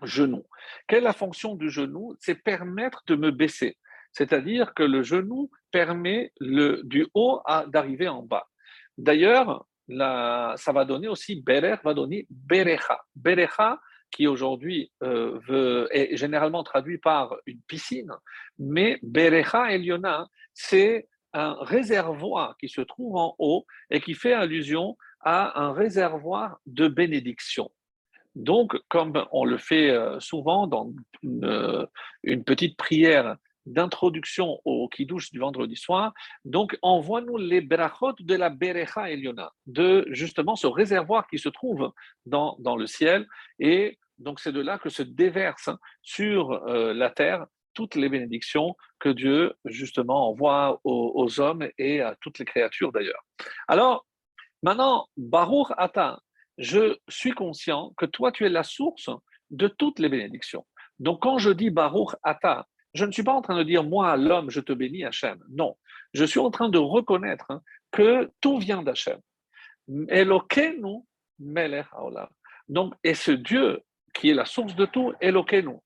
genou. 0.03 0.45
Quelle 0.87 0.99
est 0.99 1.03
la 1.03 1.13
fonction 1.13 1.55
du 1.55 1.71
genou? 1.71 2.15
C'est 2.21 2.43
permettre 2.43 3.03
de 3.07 3.17
me 3.17 3.31
baisser. 3.31 3.77
C'est-à-dire 4.13 4.75
que 4.75 4.83
le 4.83 5.03
genou 5.03 5.51
permet 5.71 6.33
le, 6.41 6.83
du 6.85 7.07
haut 7.15 7.41
d'arriver 7.69 8.09
en 8.09 8.23
bas. 8.23 8.47
D'ailleurs, 8.97 9.67
ça 9.89 10.73
va 10.73 10.85
donner 10.85 11.09
aussi, 11.09 11.41
Berer 11.41 11.77
va 11.85 11.95
donner 11.95 12.27
Berecha. 12.31 13.01
Berecha, 13.15 13.81
qui 14.11 14.27
aujourd'hui 14.27 14.91
euh, 15.03 15.87
est 15.91 16.17
généralement 16.17 16.63
traduit 16.63 16.99
par 16.99 17.37
une 17.47 17.61
piscine, 17.67 18.11
mais 18.59 18.99
Berecha 19.03 19.73
Eliona, 19.73 20.27
c'est 20.55 21.09
un 21.39 21.57
réservoir 21.61 22.57
qui 22.59 22.69
se 22.69 22.81
trouve 22.81 23.17
en 23.17 23.35
haut 23.39 23.67
et 23.91 24.01
qui 24.01 24.15
fait 24.15 24.33
allusion 24.33 24.97
à 25.21 25.61
un 25.61 25.73
réservoir 25.73 26.59
de 26.67 26.89
bénédiction. 26.89 27.71
Donc, 28.35 28.77
comme 28.89 29.27
on 29.33 29.45
le 29.45 29.59
fait 29.59 29.91
euh, 29.91 30.21
souvent 30.21 30.67
dans 30.67 30.93
une, 31.23 31.87
une 32.23 32.45
petite 32.45 32.77
prière 32.77 33.37
d'introduction 33.69 34.61
au 34.65 34.89
Kiddush 34.89 35.31
du 35.31 35.39
vendredi 35.39 35.77
soir. 35.77 36.13
Donc, 36.45 36.79
envoie-nous 36.83 37.37
les 37.37 37.61
berachot 37.61 38.15
de 38.19 38.35
la 38.35 38.51
Berecha 38.51 39.11
Eliona, 39.11 39.53
de 39.67 40.07
justement 40.11 40.57
ce 40.57 40.67
réservoir 40.67 41.27
qui 41.29 41.39
se 41.39 41.49
trouve 41.49 41.93
dans, 42.27 42.57
dans 42.61 42.77
le 42.77 42.87
ciel. 42.87 43.27
Et 43.59 43.99
donc, 44.19 44.41
c'est 44.41 44.53
de 44.53 44.61
là 44.61 44.79
que 44.79 44.89
se 44.89 45.03
déversent 45.03 45.71
sur 46.03 46.53
euh, 46.53 46.93
la 46.95 47.11
terre 47.11 47.47
toutes 47.79 47.95
les 47.95 48.09
bénédictions 48.09 48.75
que 48.99 49.09
Dieu, 49.09 49.55
justement, 49.65 50.31
envoie 50.31 50.81
aux, 50.83 51.41
hommes 51.41 51.69
et 51.79 52.01
à 52.01 52.17
toutes 52.21 52.41
les 52.41 52.45
créatures 52.45 52.91
d'ailleurs. 52.91 53.23
Alors, 53.69 54.05
maintenant, 54.65 55.07
Baruch 55.17 55.69
Ata, 55.77 56.19
je 56.59 56.97
suis 57.09 57.31
conscient 57.31 57.93
que 57.97 58.05
toi, 58.05 58.33
tu 58.33 58.45
es 58.45 58.49
la 58.49 58.65
source 58.65 59.11
de 59.51 59.69
toutes 59.69 60.01
les 60.01 60.09
bénédictions. 60.09 60.67
Donc, 60.99 61.23
quand 61.23 61.39
je 61.39 61.51
dis 61.51 61.71
Baruch 61.71 62.17
Ata, 62.25 62.67
je 62.95 63.05
ne 63.05 63.13
suis 63.13 63.23
pas 63.23 63.33
en 63.33 63.43
train 63.43 63.57
de 63.57 63.63
dire, 63.63 63.85
moi, 63.85 64.17
l'homme, 64.17 64.51
je 64.51 64.59
te 64.59 64.73
bénis, 64.73 65.05
Hachem. 65.05 65.39
Non. 65.49 65.77
Je 66.15 66.25
suis 66.25 66.41
en 66.41 66.51
train 66.51 66.69
de 66.69 66.79
reconnaître 66.79 67.63
que 67.93 68.29
tout 68.41 68.59
vient 68.59 68.83
d'Hachem. 68.83 69.21
Donc, 72.69 72.95
et 73.05 73.15
ce 73.15 73.31
Dieu 73.31 73.85
qui 74.15 74.31
est 74.31 74.35
la 74.35 74.47
source 74.47 74.75
de 74.75 74.85
tout, 74.85 75.13
Elokeinu, 75.21 75.77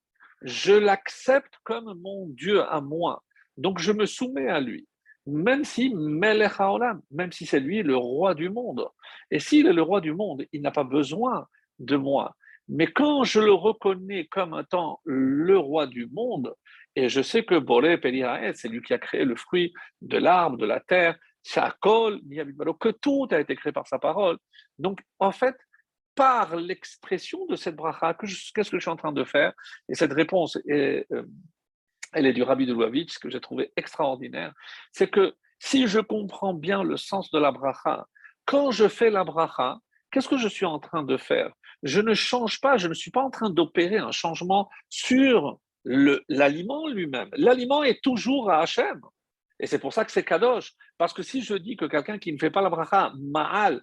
je 0.44 0.72
l'accepte 0.72 1.54
comme 1.64 1.98
mon 2.00 2.28
Dieu 2.28 2.62
à 2.62 2.80
moi. 2.80 3.22
Donc, 3.56 3.78
je 3.78 3.92
me 3.92 4.06
soumets 4.06 4.48
à 4.48 4.60
lui. 4.60 4.86
Même 5.26 5.64
si 5.64 5.94
même 5.94 7.32
si 7.32 7.46
c'est 7.46 7.60
lui 7.60 7.82
le 7.82 7.96
roi 7.96 8.34
du 8.34 8.50
monde. 8.50 8.88
Et 9.30 9.38
s'il 9.38 9.66
est 9.66 9.72
le 9.72 9.82
roi 9.82 10.00
du 10.00 10.12
monde, 10.12 10.44
il 10.52 10.62
n'a 10.62 10.72
pas 10.72 10.84
besoin 10.84 11.46
de 11.78 11.96
moi. 11.96 12.34
Mais 12.68 12.86
quand 12.86 13.24
je 13.24 13.40
le 13.40 13.52
reconnais 13.52 14.26
comme 14.26 14.58
étant 14.58 15.00
le 15.04 15.58
roi 15.58 15.86
du 15.86 16.08
monde, 16.12 16.54
et 16.96 17.08
je 17.08 17.22
sais 17.22 17.44
que 17.44 17.58
Boré 17.58 18.00
c'est 18.54 18.68
lui 18.68 18.82
qui 18.82 18.94
a 18.94 18.98
créé 18.98 19.24
le 19.24 19.36
fruit 19.36 19.72
de 20.00 20.18
l'arbre, 20.18 20.56
de 20.56 20.66
la 20.66 20.80
terre, 20.80 21.16
Shakol, 21.44 22.20
que 22.80 22.90
tout 22.90 23.28
a 23.30 23.40
été 23.40 23.56
créé 23.56 23.72
par 23.72 23.86
sa 23.86 23.98
parole. 23.98 24.38
Donc, 24.78 25.00
en 25.18 25.32
fait, 25.32 25.56
par 26.14 26.56
l'expression 26.56 27.46
de 27.46 27.56
cette 27.56 27.76
bracha, 27.76 28.14
qu'est-ce 28.14 28.70
que 28.70 28.78
je 28.78 28.82
suis 28.82 28.90
en 28.90 28.96
train 28.96 29.12
de 29.12 29.24
faire 29.24 29.52
Et 29.88 29.94
cette 29.94 30.12
réponse, 30.12 30.56
est, 30.66 31.06
euh, 31.12 31.22
elle 32.12 32.26
est 32.26 32.32
du 32.32 32.42
Rabbi 32.42 32.66
de 32.66 32.72
Louavitch, 32.72 33.18
que 33.18 33.30
j'ai 33.30 33.40
trouvé 33.40 33.72
extraordinaire. 33.76 34.52
C'est 34.92 35.10
que 35.10 35.34
si 35.58 35.86
je 35.86 36.00
comprends 36.00 36.54
bien 36.54 36.82
le 36.82 36.96
sens 36.96 37.30
de 37.30 37.38
la 37.38 37.52
bracha, 37.52 38.06
quand 38.44 38.70
je 38.70 38.88
fais 38.88 39.10
la 39.10 39.24
bracha, 39.24 39.78
qu'est-ce 40.10 40.28
que 40.28 40.36
je 40.36 40.48
suis 40.48 40.66
en 40.66 40.78
train 40.78 41.02
de 41.02 41.16
faire? 41.16 41.52
Je 41.82 42.00
ne 42.00 42.14
change 42.14 42.60
pas, 42.60 42.76
je 42.76 42.88
ne 42.88 42.94
suis 42.94 43.10
pas 43.10 43.22
en 43.22 43.30
train 43.30 43.50
d'opérer 43.50 43.98
un 43.98 44.12
changement 44.12 44.68
sur 44.88 45.58
l'aliment 45.84 46.88
lui-même. 46.88 47.28
L'aliment 47.32 47.82
est 47.82 48.02
toujours 48.02 48.50
à 48.50 48.60
Hachem. 48.60 49.00
Et 49.62 49.66
c'est 49.68 49.78
pour 49.78 49.92
ça 49.92 50.04
que 50.04 50.10
c'est 50.10 50.24
kadosh. 50.24 50.72
Parce 50.98 51.12
que 51.12 51.22
si 51.22 51.40
je 51.40 51.54
dis 51.54 51.76
que 51.76 51.84
quelqu'un 51.84 52.18
qui 52.18 52.32
ne 52.32 52.38
fait 52.38 52.50
pas 52.50 52.60
la 52.60 52.68
bracha, 52.68 53.12
ma'al, 53.16 53.80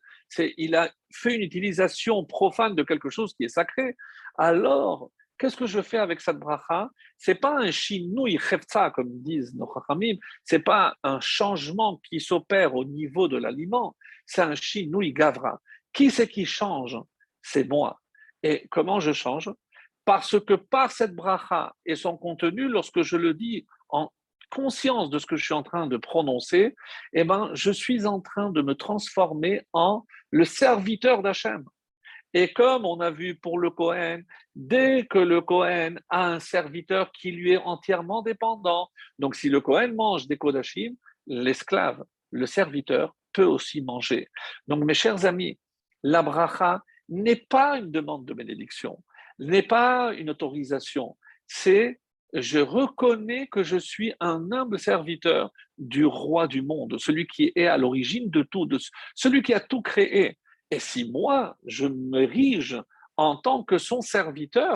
il 0.57 0.75
a 0.75 0.91
fait 1.11 1.35
une 1.35 1.41
utilisation 1.41 2.25
profane 2.25 2.75
de 2.75 2.83
quelque 2.83 3.09
chose 3.09 3.33
qui 3.33 3.45
est 3.45 3.49
sacré, 3.49 3.95
alors 4.37 5.09
qu'est-ce 5.37 5.55
que 5.55 5.65
je 5.65 5.81
fais 5.81 5.97
avec 5.97 6.19
cette 6.19 6.37
bracha? 6.37 6.89
C'est 7.17 7.35
pas 7.35 7.57
un 7.57 7.71
shinui 7.71 8.37
chefza, 8.37 8.91
comme 8.91 9.09
disent 9.21 9.55
nos 9.55 9.71
chachamim, 9.73 10.17
c'est 10.43 10.59
pas 10.59 10.95
un 11.01 11.21
changement 11.21 12.01
qui 12.09 12.19
s'opère 12.19 12.75
au 12.75 12.83
niveau 12.83 13.29
de 13.29 13.37
l'aliment, 13.37 13.95
c'est 14.25 14.41
un 14.41 14.55
shinui 14.55 15.13
gavra. 15.13 15.61
Qui 15.93 16.11
c'est 16.11 16.27
qui 16.27 16.45
change? 16.45 16.97
C'est 17.41 17.67
moi. 17.67 17.97
Et 18.43 18.67
comment 18.69 18.99
je 18.99 19.13
change? 19.13 19.49
Parce 20.04 20.39
que 20.41 20.56
par 20.56 20.91
cette 20.91 21.15
bracha 21.15 21.73
et 21.85 21.95
son 21.95 22.17
contenu, 22.17 22.67
lorsque 22.67 23.01
je 23.01 23.15
le 23.15 23.33
dis 23.33 23.65
en 23.87 24.10
conscience 24.50 25.10
de 25.10 25.19
ce 25.19 25.25
que 25.25 25.35
je 25.35 25.45
suis 25.45 25.54
en 25.54 25.63
train 25.63 25.87
de 25.87 25.97
prononcer, 25.97 26.75
eh 27.13 27.23
ben, 27.23 27.52
je 27.54 27.71
suis 27.71 28.06
en 28.06 28.21
train 28.21 28.52
de 28.52 28.62
me 28.62 28.75
transformer 28.75 29.62
en 29.73 30.06
le 30.31 30.45
serviteur 30.45 31.21
d'Hachem. 31.21 31.65
Et 32.33 32.54
comme 32.54 32.85
on 32.85 33.00
a 33.00 33.10
vu 33.10 33.35
pour 33.35 33.58
le 33.58 33.71
Cohen, 33.71 34.21
dès 34.56 35.08
que 35.08 35.17
le 35.17 35.41
Cohen 35.41 35.95
a 36.10 36.27
un 36.27 36.39
serviteur 36.39 37.12
qui 37.12 37.31
lui 37.31 37.54
est 37.54 37.58
entièrement 37.58 38.21
dépendant, 38.21 38.89
donc 39.17 39.35
si 39.35 39.50
le 39.50 39.62
Cohen 39.62 39.93
mange 39.95 40.27
des 40.27 40.37
Kodashim, 40.37 40.95
l'esclave, 41.25 42.04
le 42.31 42.45
serviteur, 42.45 43.15
peut 43.33 43.45
aussi 43.45 43.81
manger. 43.81 44.27
Donc 44.67 44.83
mes 44.83 44.93
chers 44.93 45.25
amis, 45.25 45.60
la 46.04 46.21
bracha 46.21 46.83
n'est 47.10 47.47
pas 47.50 47.79
une 47.79 47.91
demande 47.91 48.25
de 48.25 48.33
bénédiction 48.33 49.02
n'est 49.39 49.63
pas 49.63 50.13
une 50.13 50.29
autorisation, 50.29 51.17
c'est 51.47 52.00
je 52.34 52.60
reconnais 52.60 53.48
que 53.48 53.63
je 53.63 53.77
suis 53.77 54.13
un 54.19 54.52
humble 54.52 54.80
serviteur 54.80 55.52
du 55.77 56.06
roi 56.06 56.48
du 56.48 56.62
monde, 56.62 56.98
celui 57.00 57.27
qui 57.27 57.52
est 57.56 57.67
à 57.67 57.77
l'origine 57.77 58.30
de 58.30 58.44
tout, 58.44 58.67
celui 59.15 59.42
qui 59.42 59.54
a 59.54 59.60
tout 59.60 59.82
créé. 59.82 60.38
Et 60.71 60.80
si 60.80 61.10
moi, 61.10 61.58
je 61.65 61.88
m'érige 61.88 62.82
en 63.17 63.36
tant 63.36 63.63
que 63.63 63.77
son 63.77 64.02
serviteur, 64.02 64.75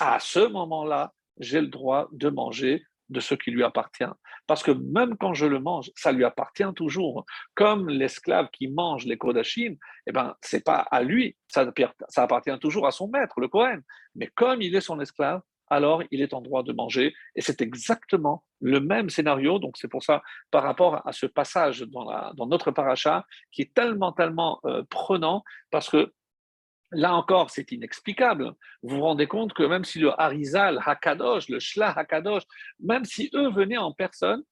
à 0.00 0.18
ce 0.20 0.46
moment-là, 0.46 1.12
j'ai 1.38 1.60
le 1.60 1.66
droit 1.66 2.08
de 2.12 2.28
manger 2.28 2.84
de 3.10 3.20
ce 3.20 3.34
qui 3.34 3.50
lui 3.50 3.62
appartient. 3.62 4.04
Parce 4.46 4.62
que 4.62 4.70
même 4.70 5.16
quand 5.18 5.34
je 5.34 5.46
le 5.46 5.58
mange, 5.58 5.90
ça 5.94 6.12
lui 6.12 6.24
appartient 6.24 6.72
toujours. 6.74 7.24
Comme 7.54 7.88
l'esclave 7.88 8.48
qui 8.52 8.68
mange 8.68 9.04
les 9.04 9.18
Kodachim, 9.18 9.76
eh 10.06 10.12
ben, 10.12 10.34
c'est 10.40 10.64
pas 10.64 10.78
à 10.90 11.02
lui, 11.02 11.36
ça, 11.48 11.70
ça 12.08 12.22
appartient 12.22 12.58
toujours 12.60 12.86
à 12.86 12.90
son 12.90 13.08
maître, 13.08 13.40
le 13.40 13.48
Kohen. 13.48 13.82
Mais 14.14 14.28
comme 14.34 14.62
il 14.62 14.74
est 14.74 14.80
son 14.80 15.00
esclave, 15.00 15.42
alors 15.68 16.02
il 16.10 16.20
est 16.20 16.34
en 16.34 16.40
droit 16.40 16.62
de 16.62 16.72
manger. 16.72 17.14
Et 17.34 17.40
c'est 17.40 17.62
exactement 17.62 18.44
le 18.60 18.80
même 18.80 19.10
scénario. 19.10 19.58
Donc 19.58 19.76
c'est 19.76 19.88
pour 19.88 20.02
ça, 20.02 20.22
par 20.50 20.62
rapport 20.62 21.06
à 21.06 21.12
ce 21.12 21.26
passage 21.26 21.80
dans, 21.80 22.46
notre 22.46 22.70
paracha, 22.70 23.26
qui 23.52 23.62
est 23.62 23.74
tellement, 23.74 24.12
tellement 24.12 24.60
euh, 24.64 24.82
prenant, 24.88 25.42
parce 25.70 25.88
que 25.88 26.12
là 26.92 27.14
encore, 27.14 27.50
c'est 27.50 27.72
inexplicable. 27.72 28.52
Vous 28.82 28.96
vous 28.96 29.02
rendez 29.02 29.26
compte 29.26 29.52
que 29.52 29.62
même 29.62 29.84
si 29.84 29.98
le 29.98 30.18
Harizal, 30.20 30.80
Hakadosh, 30.84 31.48
le 31.48 31.58
Shla 31.58 31.90
Hakadosh, 31.90 32.44
même 32.80 33.04
si 33.04 33.30
eux 33.34 33.50
venaient 33.50 33.78
en 33.78 33.92
personne 33.92 34.42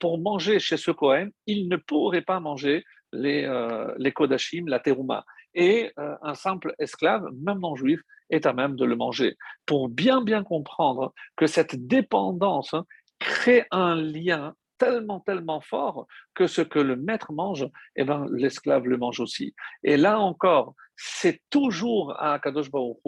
pour 0.00 0.18
manger 0.18 0.58
chez 0.58 0.76
ce 0.76 0.90
Kohen, 0.90 1.30
ils 1.46 1.68
ne 1.68 1.76
pourraient 1.76 2.22
pas 2.22 2.40
manger 2.40 2.84
les, 3.12 3.44
euh, 3.44 3.92
les 3.98 4.12
Kodashim, 4.12 4.66
la 4.66 4.80
Teruma. 4.80 5.24
Et 5.54 5.92
euh, 5.98 6.16
un 6.22 6.34
simple 6.34 6.74
esclave, 6.78 7.26
même 7.40 7.60
non 7.60 7.76
juif, 7.76 8.00
est 8.32 8.46
à 8.46 8.52
même 8.52 8.74
de 8.74 8.84
le 8.84 8.96
manger. 8.96 9.36
Pour 9.66 9.88
bien 9.88 10.22
bien 10.22 10.42
comprendre 10.42 11.12
que 11.36 11.46
cette 11.46 11.86
dépendance 11.86 12.74
hein, 12.74 12.84
crée 13.20 13.66
un 13.70 13.94
lien 13.94 14.54
tellement, 14.78 15.20
tellement 15.20 15.60
fort 15.60 16.08
que 16.34 16.48
ce 16.48 16.60
que 16.60 16.80
le 16.80 16.96
maître 16.96 17.32
mange, 17.32 17.68
eh 17.94 18.02
ben, 18.02 18.26
l'esclave 18.32 18.84
le 18.88 18.96
mange 18.96 19.20
aussi. 19.20 19.54
Et 19.84 19.96
là 19.96 20.18
encore, 20.18 20.74
c'est 20.96 21.40
toujours 21.50 22.20
à 22.20 22.40
Kadosh 22.40 22.70
Baruch 22.70 22.98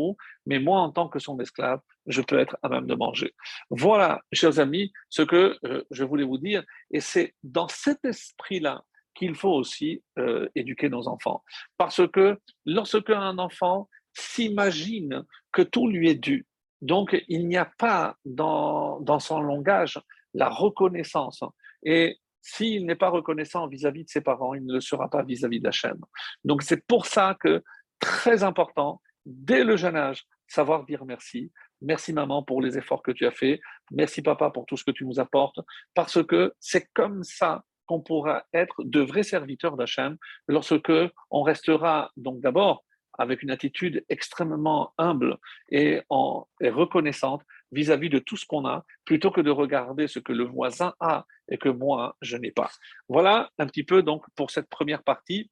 mais 0.46 0.60
moi, 0.60 0.80
en 0.80 0.90
tant 0.90 1.08
que 1.08 1.18
son 1.18 1.38
esclave, 1.40 1.80
je 2.06 2.22
peux 2.22 2.38
être 2.38 2.56
à 2.62 2.68
même 2.68 2.86
de 2.86 2.94
manger. 2.94 3.34
Voilà, 3.70 4.20
chers 4.32 4.60
amis, 4.60 4.92
ce 5.10 5.22
que 5.22 5.58
euh, 5.64 5.82
je 5.90 6.04
voulais 6.04 6.24
vous 6.24 6.38
dire. 6.38 6.62
Et 6.92 7.00
c'est 7.00 7.34
dans 7.42 7.68
cet 7.68 8.04
esprit-là 8.04 8.84
qu'il 9.14 9.34
faut 9.34 9.52
aussi 9.52 10.02
euh, 10.18 10.48
éduquer 10.54 10.88
nos 10.88 11.08
enfants. 11.08 11.42
Parce 11.76 12.06
que 12.08 12.38
lorsque 12.66 13.10
un 13.10 13.38
enfant 13.38 13.88
s'imagine 14.14 15.24
que 15.52 15.62
tout 15.62 15.88
lui 15.88 16.08
est 16.08 16.14
dû. 16.14 16.46
Donc, 16.80 17.16
il 17.28 17.46
n'y 17.48 17.56
a 17.56 17.70
pas 17.78 18.16
dans, 18.24 19.00
dans 19.00 19.18
son 19.18 19.40
langage 19.40 20.00
la 20.34 20.48
reconnaissance. 20.48 21.42
Et 21.82 22.18
s'il 22.40 22.84
n'est 22.84 22.94
pas 22.94 23.08
reconnaissant 23.08 23.66
vis-à-vis 23.68 24.04
de 24.04 24.10
ses 24.10 24.20
parents, 24.20 24.54
il 24.54 24.64
ne 24.66 24.74
le 24.74 24.80
sera 24.80 25.08
pas 25.08 25.22
vis-à-vis 25.22 25.62
chaîne. 25.70 26.00
Donc, 26.44 26.62
c'est 26.62 26.86
pour 26.86 27.06
ça 27.06 27.36
que, 27.40 27.62
très 28.00 28.42
important, 28.42 29.00
dès 29.24 29.64
le 29.64 29.76
jeune 29.76 29.96
âge, 29.96 30.26
savoir 30.46 30.84
dire 30.84 31.04
merci. 31.04 31.50
Merci 31.80 32.12
maman 32.12 32.42
pour 32.42 32.62
les 32.62 32.78
efforts 32.78 33.02
que 33.02 33.12
tu 33.12 33.26
as 33.26 33.30
faits. 33.30 33.60
Merci 33.90 34.22
papa 34.22 34.50
pour 34.50 34.66
tout 34.66 34.76
ce 34.76 34.84
que 34.84 34.90
tu 34.90 35.04
nous 35.04 35.20
apportes. 35.20 35.60
Parce 35.94 36.22
que 36.24 36.54
c'est 36.60 36.88
comme 36.94 37.22
ça 37.24 37.64
qu'on 37.86 38.00
pourra 38.00 38.44
être 38.52 38.82
de 38.84 39.00
vrais 39.00 39.22
serviteurs 39.22 39.76
d'Hachem 39.76 40.16
lorsque 40.48 40.92
on 41.30 41.42
restera 41.42 42.10
donc 42.16 42.40
d'abord 42.40 42.84
avec 43.18 43.42
une 43.42 43.50
attitude 43.50 44.04
extrêmement 44.08 44.92
humble 44.98 45.38
et, 45.70 46.02
reconnaissante 46.10 47.42
vis-à-vis 47.72 48.08
de 48.08 48.18
tout 48.18 48.36
ce 48.36 48.46
qu'on 48.46 48.66
a, 48.66 48.84
plutôt 49.04 49.30
que 49.30 49.40
de 49.40 49.50
regarder 49.50 50.06
ce 50.06 50.18
que 50.18 50.32
le 50.32 50.44
voisin 50.44 50.94
a 51.00 51.26
et 51.48 51.58
que 51.58 51.68
moi, 51.68 52.16
je 52.22 52.36
n'ai 52.36 52.52
pas. 52.52 52.70
Voilà 53.08 53.50
un 53.58 53.66
petit 53.66 53.84
peu 53.84 54.02
donc 54.02 54.24
pour 54.36 54.50
cette 54.50 54.68
première 54.68 55.02
partie. 55.02 55.50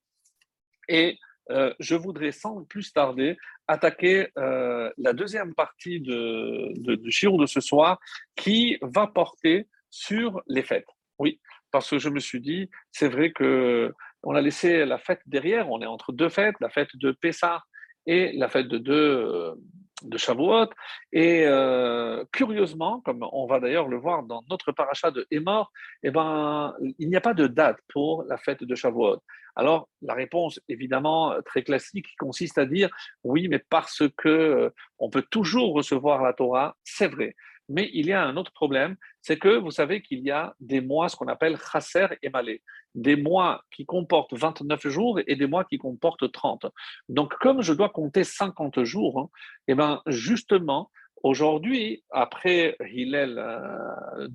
Et 0.88 1.18
euh, 1.50 1.74
je 1.80 1.94
voudrais 1.94 2.32
sans 2.32 2.64
plus 2.64 2.92
tarder 2.92 3.36
attaquer 3.66 4.28
euh, 4.38 4.90
la 4.98 5.12
deuxième 5.12 5.54
partie 5.54 6.00
de, 6.00 6.72
du 6.96 7.10
Chirou 7.10 7.40
de 7.40 7.46
ce 7.46 7.60
soir 7.60 7.98
qui 8.36 8.78
va 8.82 9.06
porter 9.06 9.68
sur 9.90 10.42
les 10.46 10.62
fêtes. 10.62 10.88
Oui, 11.18 11.40
parce 11.70 11.90
que 11.90 11.98
je 11.98 12.08
me 12.08 12.20
suis 12.20 12.40
dit, 12.40 12.70
c'est 12.90 13.08
vrai 13.08 13.32
que 13.32 13.92
on 14.22 14.34
a 14.34 14.40
laissé 14.40 14.84
la 14.84 14.98
fête 14.98 15.20
derrière, 15.26 15.70
on 15.70 15.80
est 15.80 15.86
entre 15.86 16.12
deux 16.12 16.28
fêtes, 16.28 16.56
la 16.60 16.68
fête 16.68 16.90
de 16.94 17.12
Pessah 17.12 17.62
et 18.06 18.32
la 18.32 18.48
fête 18.48 18.68
de, 18.68 18.92
euh, 18.92 19.54
de 20.02 20.18
Shavuot. 20.18 20.70
Et 21.12 21.44
euh, 21.46 22.24
curieusement, 22.32 23.00
comme 23.00 23.26
on 23.32 23.46
va 23.46 23.60
d'ailleurs 23.60 23.88
le 23.88 23.98
voir 23.98 24.22
dans 24.24 24.42
notre 24.50 24.72
paracha 24.72 25.10
de 25.10 25.26
Hémor, 25.30 25.72
eh 26.02 26.10
ben, 26.10 26.74
il 26.98 27.08
n'y 27.08 27.16
a 27.16 27.20
pas 27.20 27.34
de 27.34 27.46
date 27.46 27.78
pour 27.88 28.24
la 28.24 28.36
fête 28.36 28.64
de 28.64 28.74
Shavuot. 28.74 29.18
Alors, 29.54 29.88
la 30.00 30.14
réponse, 30.14 30.60
évidemment, 30.68 31.34
très 31.44 31.62
classique, 31.62 32.06
consiste 32.18 32.58
à 32.58 32.64
dire 32.64 32.88
oui, 33.22 33.48
mais 33.48 33.58
parce 33.58 34.02
que 34.16 34.28
euh, 34.28 34.70
on 34.98 35.10
peut 35.10 35.24
toujours 35.30 35.74
recevoir 35.74 36.22
la 36.22 36.32
Torah, 36.32 36.76
c'est 36.84 37.08
vrai. 37.08 37.34
Mais 37.68 37.90
il 37.94 38.06
y 38.06 38.12
a 38.12 38.24
un 38.24 38.36
autre 38.36 38.52
problème, 38.52 38.96
c'est 39.20 39.38
que 39.38 39.56
vous 39.56 39.70
savez 39.70 40.02
qu'il 40.02 40.20
y 40.20 40.30
a 40.30 40.54
des 40.60 40.80
mois, 40.80 41.08
ce 41.08 41.16
qu'on 41.16 41.28
appelle 41.28 41.56
chasser 41.56 42.06
et 42.22 42.28
malé, 42.28 42.62
des 42.94 43.16
mois 43.16 43.62
qui 43.70 43.86
comportent 43.86 44.34
29 44.34 44.88
jours 44.88 45.20
et 45.26 45.36
des 45.36 45.46
mois 45.46 45.64
qui 45.64 45.78
comportent 45.78 46.30
30. 46.30 46.66
Donc, 47.08 47.34
comme 47.38 47.62
je 47.62 47.72
dois 47.72 47.88
compter 47.88 48.24
50 48.24 48.84
jours, 48.84 49.20
hein, 49.20 49.28
eh 49.68 49.74
ben 49.74 50.02
justement, 50.06 50.90
Aujourd'hui, 51.22 52.02
après 52.10 52.76
Hillel 52.90 53.40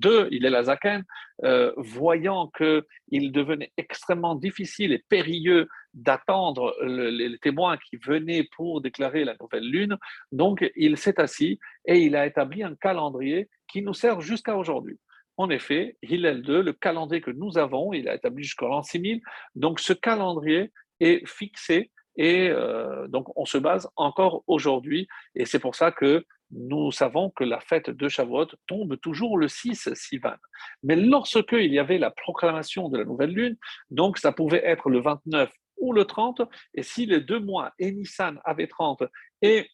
II, 0.03 0.27
Hillel 0.31 0.55
Azaken, 0.55 1.03
euh, 1.43 1.73
voyant 1.75 2.49
qu'il 2.55 3.31
devenait 3.33 3.73
extrêmement 3.75 4.35
difficile 4.35 4.93
et 4.93 5.03
périlleux 5.09 5.67
d'attendre 5.97 6.75
les 6.83 7.37
témoins 7.39 7.77
qui 7.77 7.97
venaient 7.97 8.47
pour 8.55 8.81
déclarer 8.81 9.25
la 9.25 9.35
nouvelle 9.39 9.69
lune, 9.69 9.97
donc 10.31 10.69
il 10.75 10.97
s'est 10.97 11.19
assis 11.19 11.59
et 11.85 11.99
il 11.99 12.15
a 12.15 12.25
établi 12.25 12.63
un 12.63 12.75
calendrier 12.75 13.49
qui 13.67 13.81
nous 13.81 13.93
sert 13.93 14.21
jusqu'à 14.21 14.55
aujourd'hui. 14.55 14.99
En 15.37 15.49
effet, 15.49 15.97
Hillel 16.01 16.43
II, 16.47 16.63
le 16.63 16.73
calendrier 16.73 17.21
que 17.21 17.31
nous 17.31 17.57
avons, 17.57 17.93
il 17.93 18.07
a 18.09 18.15
établi 18.15 18.43
jusqu'en 18.43 18.67
l'an 18.67 18.83
6000, 18.83 19.21
donc 19.55 19.79
ce 19.79 19.93
calendrier 19.93 20.71
est 20.99 21.27
fixé 21.27 21.91
et 22.15 22.49
euh, 22.49 23.07
donc 23.07 23.27
on 23.35 23.45
se 23.45 23.59
base 23.59 23.87
encore 23.95 24.43
aujourd'hui 24.47 25.07
et 25.35 25.45
c'est 25.45 25.59
pour 25.59 25.75
ça 25.75 25.91
que 25.91 26.25
nous 26.51 26.91
savons 26.91 27.29
que 27.29 27.43
la 27.43 27.59
fête 27.59 27.89
de 27.89 28.07
Shavuot 28.07 28.47
tombe 28.67 28.97
toujours 28.99 29.37
le 29.37 29.47
6 29.47 29.89
Sivan. 29.93 30.35
Mais 30.81 30.95
lorsque 30.95 31.51
il 31.51 31.73
y 31.73 31.79
avait 31.79 31.97
la 31.97 32.11
proclamation 32.11 32.87
de 32.89 32.97
la 32.97 33.03
nouvelle 33.03 33.31
lune, 33.31 33.57
donc 33.91 34.17
ça 34.17 34.31
pouvait 34.31 34.65
être 34.65 34.89
le 34.89 35.01
29 35.01 35.51
ou 35.77 35.93
le 35.93 36.05
30, 36.05 36.41
et 36.73 36.83
si 36.83 37.05
les 37.05 37.21
deux 37.21 37.39
mois, 37.39 37.73
et 37.79 37.91
Nissan 37.91 38.39
avait 38.45 38.67
30 38.67 39.03
et 39.41 39.69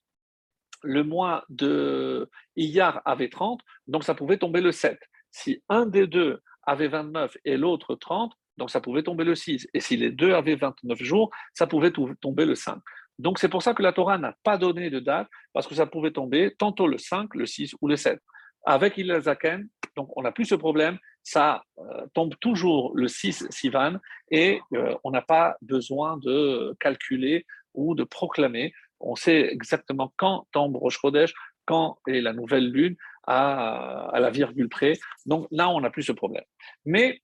le 0.84 1.04
mois 1.04 1.46
de 1.50 2.30
Iyar 2.56 3.02
avait 3.06 3.30
30, 3.30 3.62
donc 3.88 4.04
ça 4.04 4.14
pouvait 4.14 4.38
tomber 4.38 4.62
le 4.62 4.72
7. 4.72 5.00
Si 5.32 5.64
un 5.70 5.86
des 5.86 6.08
deux 6.08 6.42
avait 6.66 6.90
29 6.90 7.38
et 7.46 7.58
l'autre 7.58 7.96
30, 7.96 8.34
donc 8.58 8.70
ça 8.70 8.82
pouvait 8.82 9.04
tomber 9.04 9.24
le 9.24 9.36
6. 9.36 9.68
Et 9.74 9.80
si 9.80 9.98
les 9.98 10.12
deux 10.12 10.34
avaient 10.34 10.56
29 10.56 11.02
jours, 11.02 11.32
ça 11.54 11.68
pouvait 11.68 11.92
tomber 11.92 12.46
le 12.46 12.56
5. 12.56 12.78
Donc 13.20 13.40
c'est 13.40 13.50
pour 13.50 13.64
ça 13.64 13.74
que 13.74 13.84
la 13.84 13.94
Torah 13.94 14.18
n'a 14.18 14.36
pas 14.44 14.58
donné 14.58 14.90
de 14.90 15.00
date, 15.00 15.28
parce 15.54 15.68
que 15.68 15.76
ça 15.76 15.86
pouvait 15.86 16.12
tomber 16.12 16.54
tantôt 16.58 16.88
le 16.88 16.98
5, 16.98 17.34
le 17.36 17.46
6 17.46 17.76
ou 17.82 17.88
le 17.88 17.96
7. 17.96 18.20
Avec 18.66 18.98
Hillel 18.98 19.22
Zaken, 19.22 19.68
donc 19.96 20.10
on 20.16 20.22
n'a 20.22 20.32
plus 20.32 20.46
ce 20.46 20.56
problème, 20.56 20.98
ça 21.24 21.64
euh, 21.80 22.06
tombe 22.14 22.36
toujours 22.40 22.92
le 22.96 23.08
6 23.08 23.48
Sivan 23.50 23.98
et 24.30 24.62
euh, 24.74 24.96
on 25.04 25.12
n'a 25.12 25.22
pas 25.22 25.56
besoin 25.62 26.18
de 26.18 26.76
calculer 26.80 27.46
ou 27.74 27.96
de 27.96 28.04
proclamer. 28.04 28.74
On 29.00 29.16
sait 29.16 29.50
exactement 29.52 30.14
quand 30.18 30.48
tombe 30.52 30.76
Rosh 30.76 31.00
Chodesh, 31.00 31.34
quand 31.66 31.98
est 32.08 32.20
la 32.20 32.34
nouvelle 32.34 32.70
lune 32.70 32.96
à, 33.26 34.10
à 34.10 34.20
la 34.20 34.30
virgule 34.30 34.68
près. 34.68 34.94
Donc 35.26 35.48
là, 35.50 35.70
on 35.70 35.80
n'a 35.80 35.90
plus 35.90 36.04
ce 36.04 36.12
problème. 36.12 36.44
Mais 36.86 37.22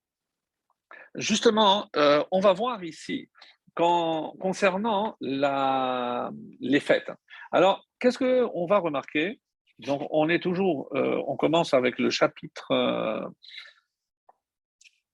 justement, 1.16 1.90
euh, 1.98 2.24
on 2.32 2.40
va 2.40 2.54
voir 2.54 2.84
ici 2.84 3.30
concernant 3.76 5.16
les 5.22 6.80
fêtes. 6.82 7.12
Alors, 7.54 7.88
qu'est-ce 8.00 8.18
qu'on 8.18 8.66
va 8.66 8.80
remarquer? 8.80 9.40
Donc, 9.78 10.06
on 10.10 10.28
est 10.28 10.44
toujours, 10.44 10.90
on 10.92 11.38
commence 11.38 11.74
avec 11.74 11.98
le 11.98 12.10
chapitre, 12.10 12.74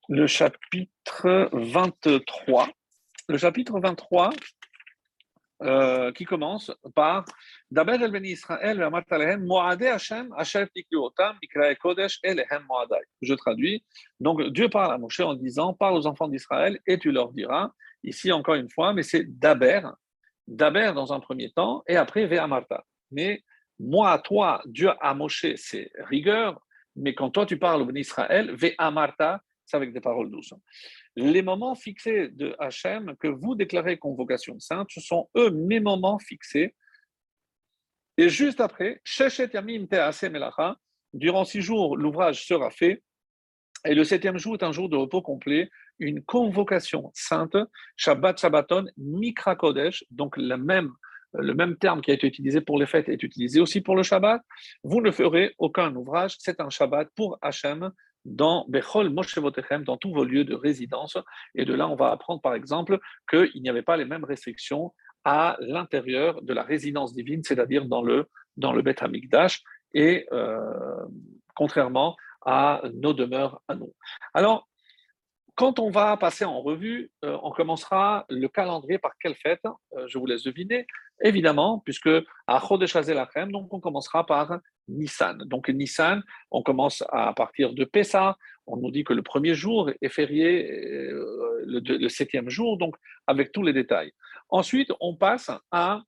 le 0.10 0.28
chapitre 0.28 1.50
23. 1.54 2.70
Le 3.28 3.38
chapitre 3.38 3.80
23, 3.80 4.30
euh, 5.64 6.12
qui 6.12 6.26
commence 6.26 6.72
par 6.94 7.26
Daber 7.72 7.98
el 8.04 8.12
ben 8.12 8.26
Israël 8.26 8.82
Hashem 8.84 10.34
asher 10.38 10.66
kodesh 11.82 12.20
Je 13.22 13.34
traduis. 13.34 13.84
Donc 14.20 14.42
Dieu 14.50 14.70
parle 14.70 14.94
à 14.94 14.98
Moshe 14.98 15.22
en 15.22 15.34
disant 15.34 15.74
Parle 15.74 15.96
aux 15.96 16.08
enfants 16.08 16.28
d'Israël 16.28 16.80
et 16.86 17.00
tu 17.00 17.12
leur 17.12 17.32
diras. 17.32 17.72
Ici 18.04 18.32
encore 18.32 18.56
une 18.56 18.70
fois, 18.70 18.94
mais 18.94 19.04
c'est 19.04 19.24
Daber. 19.40 19.82
Daber 20.48 20.92
dans 20.94 21.14
un 21.14 21.20
premier 21.20 21.52
temps 21.52 21.84
et 21.88 21.96
après 21.96 22.28
Ve'amarta. 22.28 22.84
Mais 23.12 23.42
moi, 23.80 24.20
toi, 24.20 24.62
Dieu 24.66 24.92
a 25.02 25.14
Moshe, 25.14 25.48
c'est 25.56 25.92
rigueur, 26.00 26.62
mais 26.96 27.14
quand 27.14 27.30
toi 27.32 27.46
tu 27.46 27.58
parles 27.58 27.82
au 27.82 27.92
Israël, 27.96 28.56
ve 28.56 28.74
amarta, 28.78 29.42
c'est 29.66 29.78
avec 29.78 29.94
des 29.94 30.02
paroles 30.02 30.30
douces. 30.30 30.54
Les 31.16 31.42
moments 31.42 31.76
fixés 31.76 32.30
de 32.30 32.56
Hachem 32.60 33.16
que 33.20 33.28
vous 33.28 33.56
déclarez 33.56 33.98
convocation 33.98 34.60
sainte, 34.60 34.90
ce 34.92 35.02
sont 35.02 35.30
eux 35.36 35.50
mes 35.52 35.80
moments 35.80 36.20
fixés. 36.20 36.76
Et 38.18 38.30
juste 38.30 38.62
après, 38.62 39.02
durant 41.14 41.46
six 41.46 41.62
jours, 41.62 41.98
l'ouvrage 41.98 42.46
sera 42.46 42.70
fait. 42.70 43.04
Et 43.86 43.94
le 43.94 44.04
septième 44.04 44.38
jour 44.38 44.56
est 44.56 44.64
un 44.64 44.72
jour 44.72 44.90
de 44.90 44.96
repos 44.96 45.22
complet, 45.22 45.70
une 46.00 46.24
convocation 46.24 47.12
sainte, 47.14 47.58
Shabbat 47.98 48.40
Shabbaton, 48.40 48.86
Mikra 48.98 49.56
Kodesh, 49.56 50.04
donc 50.12 50.38
même 50.38 50.92
le 51.38 51.54
même 51.54 51.78
terme 51.78 52.02
qui 52.02 52.12
a 52.12 52.14
été 52.14 52.28
utilisé 52.28 52.62
pour 52.62 52.80
les 52.80 52.86
fêtes 52.86 53.10
est 53.10 53.22
utilisé 53.22 53.60
aussi 53.60 53.82
pour 53.82 53.96
le 53.96 54.04
Shabbat. 54.04 54.42
Vous 54.84 55.02
ne 55.02 55.12
ferez 55.12 55.54
aucun 55.58 55.94
ouvrage, 55.96 56.36
c'est 56.40 56.62
un 56.62 56.70
Shabbat 56.70 57.10
pour 57.16 57.38
Hachem 57.42 57.92
dans 58.26 58.66
Bechol 58.68 59.10
Moshevotechem, 59.10 59.84
dans 59.84 59.98
tous 59.98 60.14
vos 60.14 60.26
lieux 60.26 60.44
de 60.44 60.56
résidence. 60.56 61.18
Et 61.54 61.64
de 61.64 61.74
là, 61.74 61.88
on 61.88 61.96
va 61.96 62.12
apprendre 62.12 62.42
par 62.42 62.56
exemple 62.56 63.00
qu'il 63.30 63.62
n'y 63.62 63.70
avait 63.70 63.84
pas 63.84 63.98
les 63.98 64.06
mêmes 64.06 64.26
restrictions 64.26 64.94
à 65.24 65.58
l'intérieur 65.60 66.42
de 66.42 66.54
la 66.54 66.64
résidence 66.64 67.14
divine, 67.14 67.44
c'est-à-dire 67.44 67.86
dans 67.86 68.02
le, 68.02 68.28
dans 68.58 68.74
le 68.74 68.82
Beth 68.82 69.02
Amikdash, 69.02 69.64
et 69.94 70.28
euh, 70.32 71.06
contrairement 71.56 72.16
à 72.46 72.82
nos 72.94 73.14
demeures 73.14 73.62
à 73.68 73.76
nous. 73.76 73.94
Alors, 74.34 74.68
quand 75.56 75.80
on 75.80 75.90
va 75.90 76.18
passer 76.18 76.46
en 76.46 76.62
revue, 76.62 77.10
euh, 77.24 77.38
on 77.42 77.52
commencera 77.52 78.26
le 78.30 78.48
calendrier 78.48 79.00
par 79.00 79.14
quelle 79.20 79.36
fête? 79.36 79.66
Euh, 79.66 80.06
Je 80.08 80.20
vous 80.20 80.26
laisse 80.26 80.44
deviner. 80.44 80.86
Évidemment, 81.24 81.80
puisque 81.80 82.10
à 82.46 82.60
Chodesh 82.60 82.94
donc 83.50 83.74
on 83.74 83.80
commencera 83.80 84.26
par 84.26 84.60
Nissan. 84.88 85.38
Donc 85.46 85.70
Nissan, 85.70 86.24
on 86.52 86.62
commence 86.62 87.04
à 87.10 87.34
partir 87.34 87.74
de 87.74 87.84
Pessa. 87.86 88.38
On 88.68 88.78
nous 88.78 88.92
dit 88.92 89.04
que 89.04 89.14
le 89.14 89.22
premier 89.22 89.54
jour 89.54 89.92
est 90.02 90.10
férié, 90.10 90.72
euh, 90.72 91.64
le, 91.66 92.10
septième 92.10 92.50
jour, 92.50 92.78
donc 92.78 92.96
avec 93.28 93.52
tous 93.52 93.64
les 93.64 93.74
détails. 93.74 94.12
Ensuite, 94.50 94.92
on 95.00 95.16
passe 95.16 95.52
à 95.72 96.02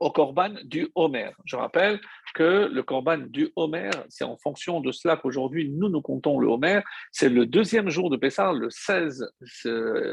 au 0.00 0.10
Corban 0.10 0.54
du 0.64 0.88
Homer. 0.94 1.30
Je 1.44 1.56
rappelle 1.56 2.00
que 2.34 2.70
le 2.72 2.82
Corban 2.82 3.18
du 3.18 3.52
Homer, 3.54 3.90
c'est 4.08 4.24
en 4.24 4.38
fonction 4.38 4.80
de 4.80 4.92
cela 4.92 5.18
qu'aujourd'hui 5.18 5.68
nous 5.68 5.90
nous 5.90 6.00
comptons 6.00 6.38
le 6.38 6.48
Homer. 6.48 6.80
C'est 7.12 7.28
le 7.28 7.44
deuxième 7.44 7.90
jour 7.90 8.08
de 8.08 8.16
Pessah, 8.16 8.52
le 8.52 8.70
16 8.70 9.30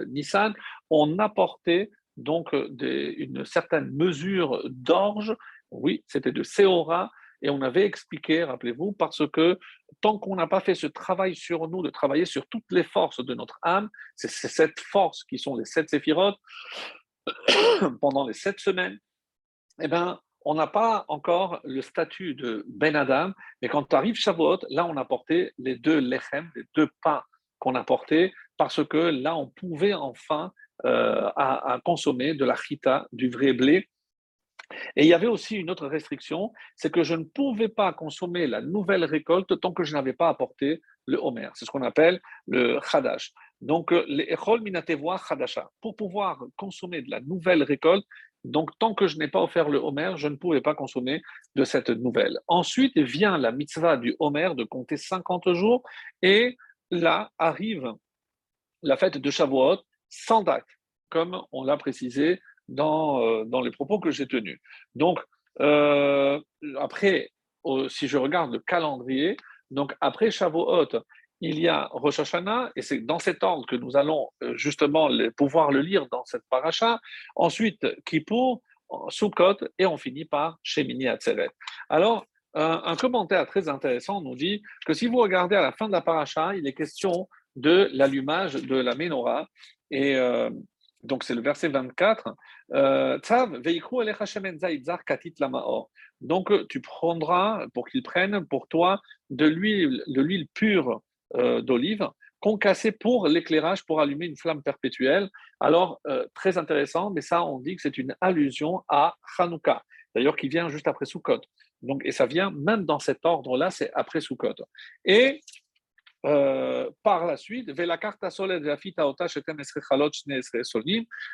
Nissan. 0.10 0.54
On 0.90 1.18
apportait 1.20 1.90
donc 2.18 2.50
une 2.52 3.46
certaine 3.46 3.90
mesure 3.92 4.62
d'orge. 4.66 5.36
Oui, 5.72 6.04
c'était 6.08 6.34
de 6.34 6.44
Seora. 6.44 7.10
Et 7.42 7.50
on 7.50 7.62
avait 7.62 7.86
expliqué, 7.86 8.44
rappelez-vous, 8.44 8.94
parce 8.94 9.22
que 9.32 9.60
tant 10.02 10.18
qu'on 10.18 10.36
n'a 10.36 10.48
pas 10.48 10.60
fait 10.60 10.76
ce 10.76 10.88
travail 10.88 11.36
sur 11.36 11.68
nous, 11.68 11.84
de 11.84 11.90
travailler 11.90 12.26
sur 12.26 12.48
toutes 12.48 12.72
les 12.72 12.84
forces 12.84 13.24
de 13.24 13.34
notre 13.34 13.60
âme, 13.62 13.90
c'est 14.16 14.30
cette 14.30 14.80
force 14.80 15.24
qui 15.24 15.38
sont 15.38 15.56
les 15.56 15.66
sept 15.66 15.90
séphirotes, 15.90 16.40
pendant 18.02 18.28
les 18.28 18.34
sept 18.34 18.60
semaines, 18.60 18.98
eh 19.82 19.88
ben, 19.88 20.20
on 20.46 20.56
n'a 20.56 20.68
pas 20.68 21.06
encore 21.10 21.60
le 21.64 21.82
statut 21.82 22.34
de 22.34 22.66
Ben 22.70 22.96
Adam, 22.96 23.34
mais 23.62 23.68
quand 23.68 23.94
arrive 23.94 24.16
Shavuot, 24.16 24.60
là, 24.70 24.86
on 24.86 24.96
a 24.96 25.06
porté 25.06 25.52
les 25.58 25.76
deux 25.76 26.00
lechem, 26.00 26.50
les 26.56 26.64
deux 26.74 26.90
pains 27.04 27.22
qu'on 27.60 27.76
a 27.76 27.84
portés, 27.84 28.34
parce 28.58 28.86
que 28.86 28.98
là, 28.98 29.36
on 29.36 29.48
pouvait 29.48 29.94
enfin 29.94 30.54
euh, 30.86 31.30
à, 31.36 31.80
consommer 31.84 32.34
de 32.34 32.46
la 32.46 32.56
chita, 32.56 33.08
du 33.12 33.30
vrai 33.30 33.54
blé. 33.54 33.90
Et 34.96 35.04
il 35.04 35.08
y 35.08 35.14
avait 35.14 35.28
aussi 35.28 35.56
une 35.56 35.70
autre 35.70 35.88
restriction, 35.88 36.52
c'est 36.76 36.92
que 36.92 37.04
je 37.04 37.16
ne 37.16 37.24
pouvais 37.24 37.70
pas 37.70 37.94
consommer 37.94 38.48
la 38.48 38.62
nouvelle 38.62 39.06
récolte 39.06 39.60
tant 39.62 39.74
que 39.74 39.84
je 39.84 39.94
n'avais 39.94 40.14
pas 40.14 40.30
apporté 40.30 40.82
le 41.06 41.18
homer. 41.18 41.50
C'est 41.54 41.66
ce 41.66 41.72
qu'on 41.72 41.84
appelle 41.84 42.20
le 42.48 42.80
chadash. 42.90 43.32
Donc, 43.62 43.92
echol 43.92 44.62
minatevoa. 44.62 45.22
Pour 45.82 45.96
pouvoir 45.96 46.44
consommer 46.58 47.02
de 47.02 47.10
la 47.10 47.22
nouvelle 47.22 47.64
récolte, 47.64 48.06
donc, 48.44 48.70
tant 48.80 48.94
que 48.94 49.08
je 49.08 49.18
n'ai 49.18 49.28
pas 49.28 49.42
offert 49.42 49.68
le 49.68 49.78
Homer, 49.78 50.14
je 50.16 50.28
ne 50.28 50.36
pouvais 50.36 50.62
pas 50.62 50.76
consommer 50.76 51.22
de 51.56 51.64
cette 51.66 51.90
nouvelle. 51.90 52.40
Ensuite 52.48 52.98
vient 52.98 53.38
la 53.38 53.52
mitzvah 53.52 53.98
du 53.98 54.16
Homer 54.20 54.52
de 54.56 54.64
compter 54.64 54.96
50 54.96 55.54
jours, 55.54 55.84
et 56.22 56.56
là 56.90 57.32
arrive 57.38 57.94
la 58.84 58.96
fête 58.96 59.18
de 59.18 59.32
Shavuot 59.32 59.80
sans 60.08 60.44
date, 60.44 60.68
comme 61.10 61.42
on 61.52 61.64
l'a 61.64 61.76
précisé 61.78 62.40
dans, 62.68 63.22
euh, 63.22 63.44
dans 63.46 63.62
les 63.62 63.72
propos 63.72 64.00
que 64.00 64.12
j'ai 64.12 64.28
tenus. 64.28 64.60
Donc, 64.96 65.20
euh, 65.60 66.40
après, 66.80 67.32
si 67.90 68.08
je 68.08 68.18
regarde 68.18 68.54
le 68.54 68.60
calendrier, 68.60 69.38
donc 69.72 69.94
après 70.00 70.32
Shavuot, 70.32 70.88
il 71.42 71.60
y 71.60 71.68
a 71.68 71.88
Rosh 71.92 72.20
Hashanah, 72.20 72.72
et 72.76 72.82
c'est 72.82 73.00
dans 73.00 73.20
cet 73.20 73.44
ordre 73.44 73.66
que 73.68 73.76
nous 73.76 73.96
allons 73.96 74.30
euh, 74.44 74.56
justement 74.56 75.10
pouvoir 75.36 75.72
le 75.72 75.82
lire 75.82 76.08
dans 76.12 76.26
cette 76.26 76.44
paracha. 76.50 77.00
Ensuite, 77.36 77.86
Kippour, 78.06 78.62
Sukkot, 79.10 79.58
et 79.78 79.86
on 79.86 79.98
finit 79.98 80.26
par 80.26 80.58
Shemini 80.64 81.08
Atzeret. 81.08 81.50
Alors, 81.90 82.26
un, 82.54 82.96
commentaire 82.96 83.46
très 83.46 83.70
intéressant 83.70 84.22
nous 84.22 84.34
dit 84.34 84.64
que 84.86 84.94
si 84.94 85.06
vous 85.06 85.18
regardez 85.18 85.56
à 85.56 85.62
la 85.62 85.72
fin 85.74 85.86
de 85.88 85.92
la 85.92 86.02
paracha, 86.02 86.56
il 86.56 86.66
est 86.66 86.74
question 86.74 87.28
de 87.56 87.88
l'allumage 87.94 88.56
de 88.56 88.78
la 88.78 88.96
menorah, 88.96 89.48
et 89.92 90.16
donc 91.08 91.24
c'est 91.24 91.36
le 91.36 91.42
verset 91.42 91.70
24. 91.70 92.36
Euh, 92.74 93.20
donc 96.22 96.68
tu 96.68 96.82
prendras 96.82 97.66
pour 97.74 97.88
qu'ils 97.88 98.04
prennent 98.04 98.46
pour 98.46 98.68
toi 98.68 99.02
de 99.30 99.46
l'huile, 99.46 100.04
de 100.08 100.22
l'huile 100.22 100.48
pure 100.54 101.02
euh, 101.36 101.62
d'olive 101.62 102.08
concassé 102.40 102.92
pour 102.92 103.28
l'éclairage, 103.28 103.84
pour 103.86 104.00
allumer 104.00 104.28
une 104.28 104.38
flamme 104.38 104.62
perpétuelle. 104.62 105.30
Alors, 105.60 106.00
euh, 106.08 106.26
très 106.36 106.58
intéressant, 106.58 107.10
mais 107.10 107.22
ça, 107.22 107.44
on 107.44 107.60
dit 107.60 107.76
que 107.76 107.82
c'est 107.82 107.98
une 107.98 108.16
allusion 108.22 108.84
à 108.90 109.16
Hanouka, 109.38 109.84
d'ailleurs, 110.14 110.36
qui 110.36 110.48
vient 110.48 110.70
juste 110.70 110.88
après 110.88 111.06
Sukkot. 111.06 111.42
Donc, 111.82 112.02
et 112.06 112.12
ça 112.12 112.26
vient 112.26 112.52
même 112.52 112.86
dans 112.86 113.00
cet 113.00 113.26
ordre-là, 113.26 113.72
c'est 113.72 113.92
après 113.94 114.22
Sukkot. 114.22 114.56
Et 115.06 115.42
euh, 116.26 116.90
par 117.04 117.26
la 117.26 117.38
suite, 117.38 117.70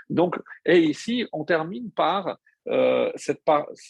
donc, 0.10 0.36
et 0.66 0.80
ici, 0.80 1.28
on 1.32 1.46
termine 1.46 1.92
par 1.92 2.38
euh, 2.70 3.12
cette 3.16 3.42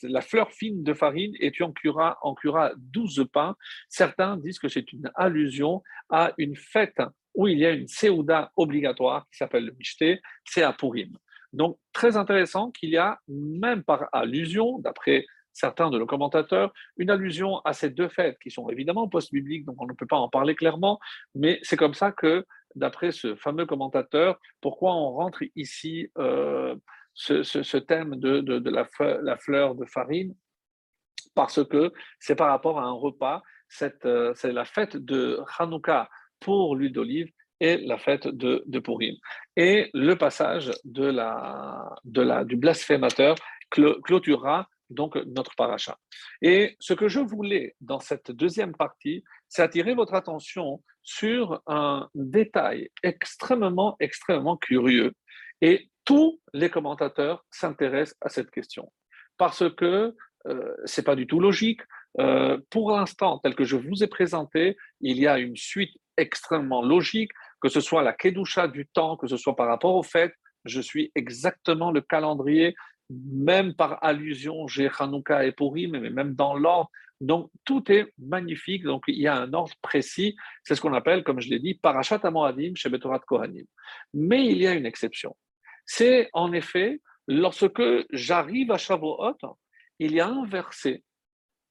la 0.03 0.21
fleur 0.21 0.51
fine 0.51 0.83
de 0.83 0.93
farine 0.93 1.33
et 1.39 1.51
tu 1.51 1.63
en 1.63 1.71
cuiras, 1.71 2.17
en 2.21 2.33
cuiras 2.33 2.71
12 2.77 3.27
pains. 3.31 3.55
Certains 3.89 4.37
disent 4.37 4.59
que 4.59 4.67
c'est 4.67 4.91
une 4.93 5.11
allusion 5.15 5.83
à 6.09 6.31
une 6.37 6.55
fête 6.55 7.01
où 7.35 7.47
il 7.47 7.59
y 7.59 7.65
a 7.65 7.71
une 7.71 7.87
séouda 7.87 8.51
obligatoire 8.55 9.25
qui 9.31 9.37
s'appelle 9.37 9.65
le 9.65 9.73
Mishté, 9.73 10.21
c'est 10.45 10.63
à 10.63 10.73
Purim. 10.73 11.17
Donc, 11.51 11.77
très 11.91 12.17
intéressant 12.17 12.71
qu'il 12.71 12.89
y 12.89 12.97
a, 12.97 13.19
même 13.27 13.83
par 13.83 14.09
allusion, 14.11 14.79
d'après 14.79 15.25
certains 15.53 15.89
de 15.89 15.99
nos 15.99 16.05
commentateurs, 16.05 16.73
une 16.97 17.09
allusion 17.09 17.59
à 17.59 17.73
ces 17.73 17.89
deux 17.89 18.09
fêtes 18.09 18.37
qui 18.39 18.51
sont 18.51 18.69
évidemment 18.69 19.07
post-bibliques, 19.07 19.65
donc 19.65 19.81
on 19.81 19.85
ne 19.85 19.93
peut 19.93 20.07
pas 20.07 20.17
en 20.17 20.29
parler 20.29 20.55
clairement, 20.55 20.99
mais 21.35 21.59
c'est 21.63 21.77
comme 21.77 21.93
ça 21.93 22.11
que, 22.11 22.45
d'après 22.75 23.11
ce 23.11 23.35
fameux 23.35 23.65
commentateur, 23.65 24.39
pourquoi 24.59 24.95
on 24.95 25.11
rentre 25.11 25.43
ici 25.55 26.11
euh, 26.17 26.75
ce, 27.13 27.77
thème 27.77 28.15
de, 28.15 28.69
la, 28.69 28.85
fleur, 29.37 29.75
de 29.75 29.85
farine? 29.85 30.35
Parce 31.35 31.63
que 31.63 31.93
c'est 32.19 32.35
par 32.35 32.49
rapport 32.49 32.79
à 32.79 32.83
un 32.83 32.91
repas, 32.91 33.41
euh, 34.05 34.33
c'est 34.35 34.51
la 34.51 34.65
fête 34.65 34.97
de 34.97 35.39
Hanouka 35.57 36.09
pour 36.39 36.75
l'huile 36.75 36.93
d'olive 36.93 37.31
et 37.59 37.77
la 37.77 37.97
fête 37.97 38.27
de, 38.27 38.79
Purim. 38.79 39.15
Et 39.55 39.89
le 39.93 40.15
passage 40.15 40.71
de 40.83 41.05
la, 41.05 41.95
du 42.43 42.57
blasphémateur 42.57 43.35
clôturera 43.69 44.67
donc 44.93 45.15
notre 45.25 45.55
paracha. 45.55 45.97
Et 46.41 46.75
ce 46.79 46.93
que 46.93 47.07
je 47.07 47.19
voulais 47.19 47.75
dans 47.81 47.99
cette 47.99 48.31
deuxième 48.31 48.75
partie, 48.75 49.23
c'est 49.49 49.61
attirer 49.61 49.93
votre 49.93 50.13
attention 50.13 50.81
sur 51.03 51.61
un 51.67 52.09
détail 52.15 52.89
extrêmement, 53.03 53.95
extrêmement 53.99 54.57
curieux 54.57 55.13
et 55.61 55.89
tous 56.05 56.41
les 56.53 56.69
commentateurs 56.69 57.45
s'intéressent 57.51 58.17
à 58.21 58.29
cette 58.29 58.51
question 58.51 58.91
parce 59.37 59.63
que 59.75 60.15
euh, 60.47 60.75
ce 60.85 61.01
n'est 61.01 61.05
pas 61.05 61.15
du 61.15 61.27
tout 61.27 61.39
logique. 61.39 61.81
Euh, 62.19 62.59
pour 62.69 62.91
l'instant, 62.91 63.39
tel 63.39 63.55
que 63.55 63.63
je 63.63 63.77
vous 63.77 64.03
ai 64.03 64.07
présenté, 64.07 64.77
il 65.01 65.17
y 65.17 65.27
a 65.27 65.39
une 65.39 65.55
suite 65.55 65.95
extrêmement 66.17 66.83
logique, 66.83 67.31
que 67.61 67.69
ce 67.69 67.79
soit 67.79 68.03
la 68.03 68.13
Kedusha 68.13 68.67
du 68.67 68.85
temps, 68.87 69.17
que 69.17 69.27
ce 69.27 69.37
soit 69.37 69.55
par 69.55 69.67
rapport 69.67 69.95
au 69.95 70.03
fait, 70.03 70.33
je 70.65 70.79
suis 70.79 71.11
exactement 71.15 71.91
le 71.91 72.01
calendrier, 72.01 72.75
même 73.09 73.73
par 73.73 74.03
allusion, 74.03 74.67
j'ai 74.67 74.89
Hanouka 74.99 75.45
et 75.45 75.51
Purim, 75.51 75.99
mais 75.99 76.09
même 76.09 76.35
dans 76.35 76.55
l'ordre. 76.55 76.89
Donc 77.21 77.49
tout 77.63 77.89
est 77.91 78.11
magnifique, 78.17 78.83
donc 78.83 79.03
il 79.07 79.19
y 79.19 79.27
a 79.27 79.35
un 79.35 79.53
ordre 79.53 79.73
précis, 79.81 80.35
c'est 80.63 80.75
ce 80.75 80.81
qu'on 80.81 80.93
appelle, 80.93 81.23
comme 81.23 81.39
je 81.39 81.49
l'ai 81.49 81.59
dit, 81.59 81.75
Parashat 81.75 82.19
Amoadim 82.23 82.73
chez 82.75 82.89
Betorat 82.89 83.19
Kohanim. 83.19 83.65
Mais 84.13 84.45
il 84.45 84.57
y 84.57 84.67
a 84.67 84.73
une 84.73 84.85
exception 84.85 85.35
c'est 85.85 86.29
en 86.33 86.53
effet 86.53 87.01
lorsque 87.27 87.83
j'arrive 88.11 88.71
à 88.71 88.77
Shavuot, 88.77 89.37
il 89.99 90.13
y 90.13 90.19
a 90.19 90.27
un 90.27 90.45
verset 90.45 91.03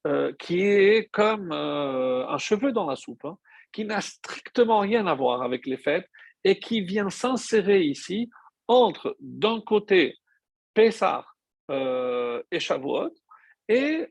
euh, 0.07 0.33
qui 0.39 0.61
est 0.61 1.09
comme 1.12 1.53
euh, 1.53 2.26
un 2.28 2.39
cheveu 2.39 2.72
dans 2.72 2.87
la 2.87 2.97
soupe, 2.97 3.24
hein, 3.24 3.39
qui 3.72 3.85
n'a 3.85 4.01
strictement 4.01 4.80
rien 4.80 5.07
à 5.07 5.14
voir 5.14 5.43
avec 5.43 5.66
les 5.66 5.76
fêtes 5.76 6.09
et 6.45 6.59
qui 6.59 6.80
vient 6.80 7.11
s'insérer 7.11 7.83
ici 7.83 8.30
entre, 8.68 9.16
d'un 9.20 9.61
côté, 9.61 10.16
Pessah 10.75 11.25
euh, 11.70 12.43
et 12.51 12.61
Shavuot, 12.61 13.14
et 13.68 14.07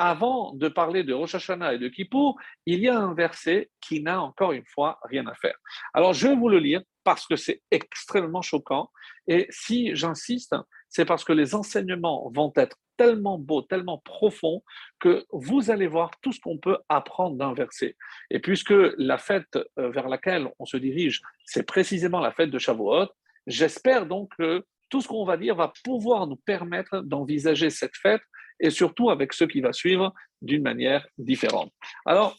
avant 0.00 0.54
de 0.54 0.68
parler 0.68 1.04
de 1.04 1.12
Rosh 1.12 1.34
Hashanah 1.34 1.74
et 1.74 1.78
de 1.78 1.88
Kippour, 1.88 2.38
il 2.64 2.80
y 2.80 2.88
a 2.88 2.98
un 2.98 3.12
verset 3.12 3.70
qui 3.82 4.02
n'a 4.02 4.22
encore 4.22 4.52
une 4.52 4.64
fois 4.64 4.98
rien 5.04 5.26
à 5.26 5.34
faire. 5.34 5.56
Alors, 5.92 6.14
je 6.14 6.28
vais 6.28 6.36
vous 6.36 6.48
le 6.48 6.58
lire 6.58 6.80
parce 7.04 7.26
que 7.26 7.36
c'est 7.36 7.60
extrêmement 7.70 8.40
choquant. 8.40 8.90
Et 9.26 9.46
si 9.50 9.94
j'insiste, 9.94 10.56
c'est 10.88 11.04
parce 11.04 11.22
que 11.22 11.34
les 11.34 11.54
enseignements 11.54 12.30
vont 12.34 12.50
être 12.56 12.78
tellement 12.96 13.38
beaux, 13.38 13.60
tellement 13.60 13.98
profonds, 13.98 14.62
que 15.00 15.26
vous 15.32 15.70
allez 15.70 15.86
voir 15.86 16.10
tout 16.22 16.32
ce 16.32 16.40
qu'on 16.40 16.56
peut 16.56 16.78
apprendre 16.88 17.36
d'un 17.36 17.52
verset. 17.52 17.96
Et 18.30 18.38
puisque 18.38 18.74
la 18.96 19.18
fête 19.18 19.58
euh, 19.78 19.90
vers 19.90 20.08
laquelle 20.08 20.48
on 20.58 20.64
se 20.64 20.78
dirige, 20.78 21.20
c'est 21.44 21.66
précisément 21.66 22.20
la 22.20 22.32
fête 22.32 22.50
de 22.50 22.58
Shavuot, 22.58 23.08
j'espère 23.46 24.06
donc 24.06 24.30
que 24.38 24.64
tout 24.90 25.00
ce 25.00 25.08
qu'on 25.08 25.24
va 25.24 25.36
dire 25.36 25.54
va 25.54 25.72
pouvoir 25.84 26.26
nous 26.26 26.36
permettre 26.36 27.00
d'envisager 27.00 27.70
cette 27.70 27.96
fête 27.96 28.22
et 28.58 28.70
surtout 28.70 29.08
avec 29.10 29.32
ce 29.32 29.44
qui 29.44 29.60
va 29.60 29.72
suivre 29.72 30.12
d'une 30.42 30.62
manière 30.62 31.06
différente. 31.16 31.72
Alors, 32.04 32.36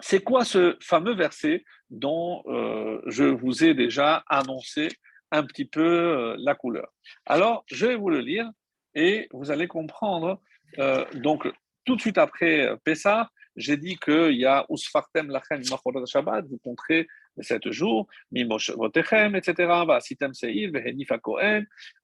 c'est 0.00 0.22
quoi 0.22 0.44
ce 0.44 0.76
fameux 0.82 1.14
verset 1.14 1.64
dont 1.90 2.42
euh, 2.46 3.00
je 3.06 3.24
vous 3.24 3.64
ai 3.64 3.74
déjà 3.74 4.22
annoncé 4.28 4.88
un 5.30 5.44
petit 5.44 5.64
peu 5.64 5.82
euh, 5.82 6.36
la 6.38 6.54
couleur? 6.54 6.88
Alors, 7.26 7.64
je 7.66 7.86
vais 7.86 7.96
vous 7.96 8.10
le 8.10 8.20
lire 8.20 8.50
et 8.94 9.28
vous 9.32 9.50
allez 9.50 9.68
comprendre. 9.68 10.40
Euh, 10.78 11.04
donc, 11.14 11.50
tout 11.84 11.96
de 11.96 12.00
suite 12.00 12.18
après 12.18 12.76
Pessah, 12.84 13.30
j'ai 13.56 13.76
dit 13.76 13.96
qu'il 13.96 14.36
y 14.36 14.46
a 14.46 14.64
Usfartem 14.70 15.30
Lachem 15.30 15.62
Shabbat, 16.06 16.46
vous 16.46 16.58
compterez 16.58 17.06
sept 17.42 17.70
jours, 17.70 18.06
Mimosh 18.32 18.70
Votechem, 18.70 19.34
etc. 19.36 19.72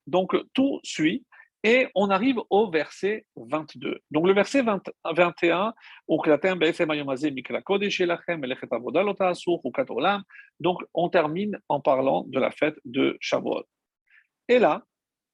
Donc, 0.07 0.37
tout 0.53 0.81
suit. 0.83 1.25
Et 1.65 1.89
on 1.97 2.11
arrive 2.11 2.37
au 2.51 2.71
verset 2.71 3.27
22. 3.35 3.99
Donc 4.13 4.27
le 4.29 4.33
verset 4.35 4.63
20, 4.63 4.89
21, 5.05 5.75
donc 10.61 10.85
on 10.95 11.09
termine 11.09 11.59
en 11.69 11.81
parlant 11.81 12.23
de 12.29 12.39
la 12.39 12.53
fête 12.53 12.77
de 12.85 13.17
Shavuot. 13.19 13.65
Et 14.49 14.61
là, 14.61 14.85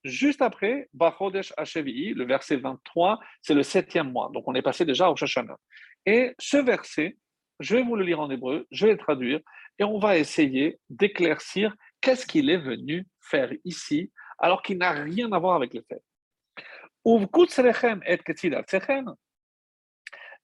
juste 0.05 0.41
après, 0.41 0.89
le 0.95 2.25
verset 2.25 2.57
23, 2.57 3.21
c'est 3.43 3.53
le 3.55 3.63
septième 3.63 4.11
mois. 4.11 4.31
Donc 4.33 4.45
on 4.47 4.55
est 4.55 4.63
passé 4.63 4.87
déjà 4.87 5.11
au 5.11 5.17
Shoshana. 5.17 5.59
Et 6.07 6.35
ce 6.39 6.57
verset, 6.57 7.19
je 7.61 7.77
vais 7.77 7.83
vous 7.83 7.95
le 7.95 8.05
lire 8.05 8.21
en 8.21 8.31
hébreu, 8.31 8.67
je 8.71 8.87
vais 8.87 8.93
le 8.93 8.99
traduire, 8.99 9.41
et 9.83 9.85
on 9.85 9.99
va 9.99 10.17
essayer 10.17 10.79
d'éclaircir 10.89 11.75
qu'est-ce 12.01 12.25
qu'il 12.25 12.51
est 12.51 12.65
venu 12.73 13.05
faire 13.21 13.51
ici, 13.65 14.13
alors 14.39 14.63
qu'il 14.63 14.79
n'a 14.79 14.93
rien 14.93 15.33
à 15.33 15.41
voir 15.41 15.57
avec 15.57 15.75
les 15.75 15.83
fêtes. 15.83 16.05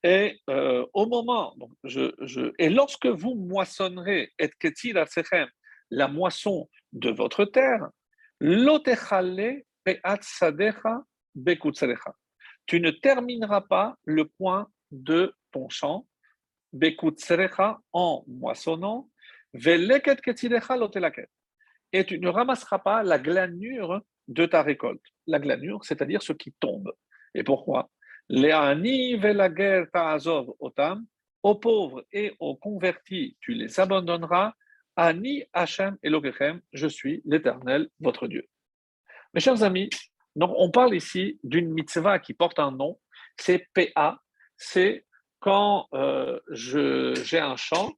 Et 0.03 0.41
euh, 0.51 0.84
au 0.93 1.07
moment, 1.07 1.55
donc 1.57 1.70
je, 1.84 2.53
et 2.59 2.68
lorsque 2.68 3.07
vous 3.07 3.36
moissonnerez 3.36 4.32
et 4.41 4.51
la 5.91 6.09
moisson 6.09 6.68
de 6.93 7.11
votre 7.11 7.45
terre, 7.45 7.89
tu 12.66 12.80
ne 12.80 12.91
termineras 12.91 13.61
pas 13.61 13.95
le 14.05 14.24
point 14.24 14.68
de 14.91 15.32
ton 15.53 15.68
champ, 15.68 16.09
en 17.93 18.24
moissonnant, 18.26 19.09
et 21.92 22.05
tu 22.05 22.18
ne 22.18 22.28
ramasseras 22.28 22.78
pas 22.78 23.03
la 23.03 23.18
glanure 23.18 24.03
de 24.28 24.46
ta 24.46 24.62
récolte. 24.62 25.05
La 25.26 25.38
glanure, 25.38 25.84
c'est-à-dire 25.84 26.22
ce 26.22 26.32
qui 26.32 26.53
tombe. 26.61 26.92
Et 27.34 27.42
pourquoi? 27.42 27.90
Otam, 30.61 31.07
aux 31.42 31.55
pauvres 31.55 32.05
et 32.12 32.34
aux 32.38 32.57
convertis, 32.57 33.36
tu 33.40 33.53
les 33.55 33.80
abandonneras. 33.80 34.53
Ani 34.96 35.44
Hashem 35.53 35.96
Elokechem, 36.03 36.61
je 36.72 36.88
suis 36.88 37.22
l'Éternel, 37.24 37.88
votre 38.01 38.26
Dieu. 38.26 38.44
Mes 39.32 39.40
chers 39.40 39.62
amis, 39.62 39.88
donc 40.34 40.53
on 40.57 40.70
parle 40.70 40.94
ici 40.94 41.38
d'une 41.44 41.72
mitzvah 41.72 42.18
qui 42.18 42.34
porte 42.34 42.59
un 42.59 42.72
nom, 42.72 42.99
c'est 43.36 43.68
PA, 43.74 44.20
c'est 44.57 45.07
quand 45.38 45.86
euh, 45.94 46.40
j'ai 46.51 47.38
un 47.38 47.57
champ, 47.57 47.92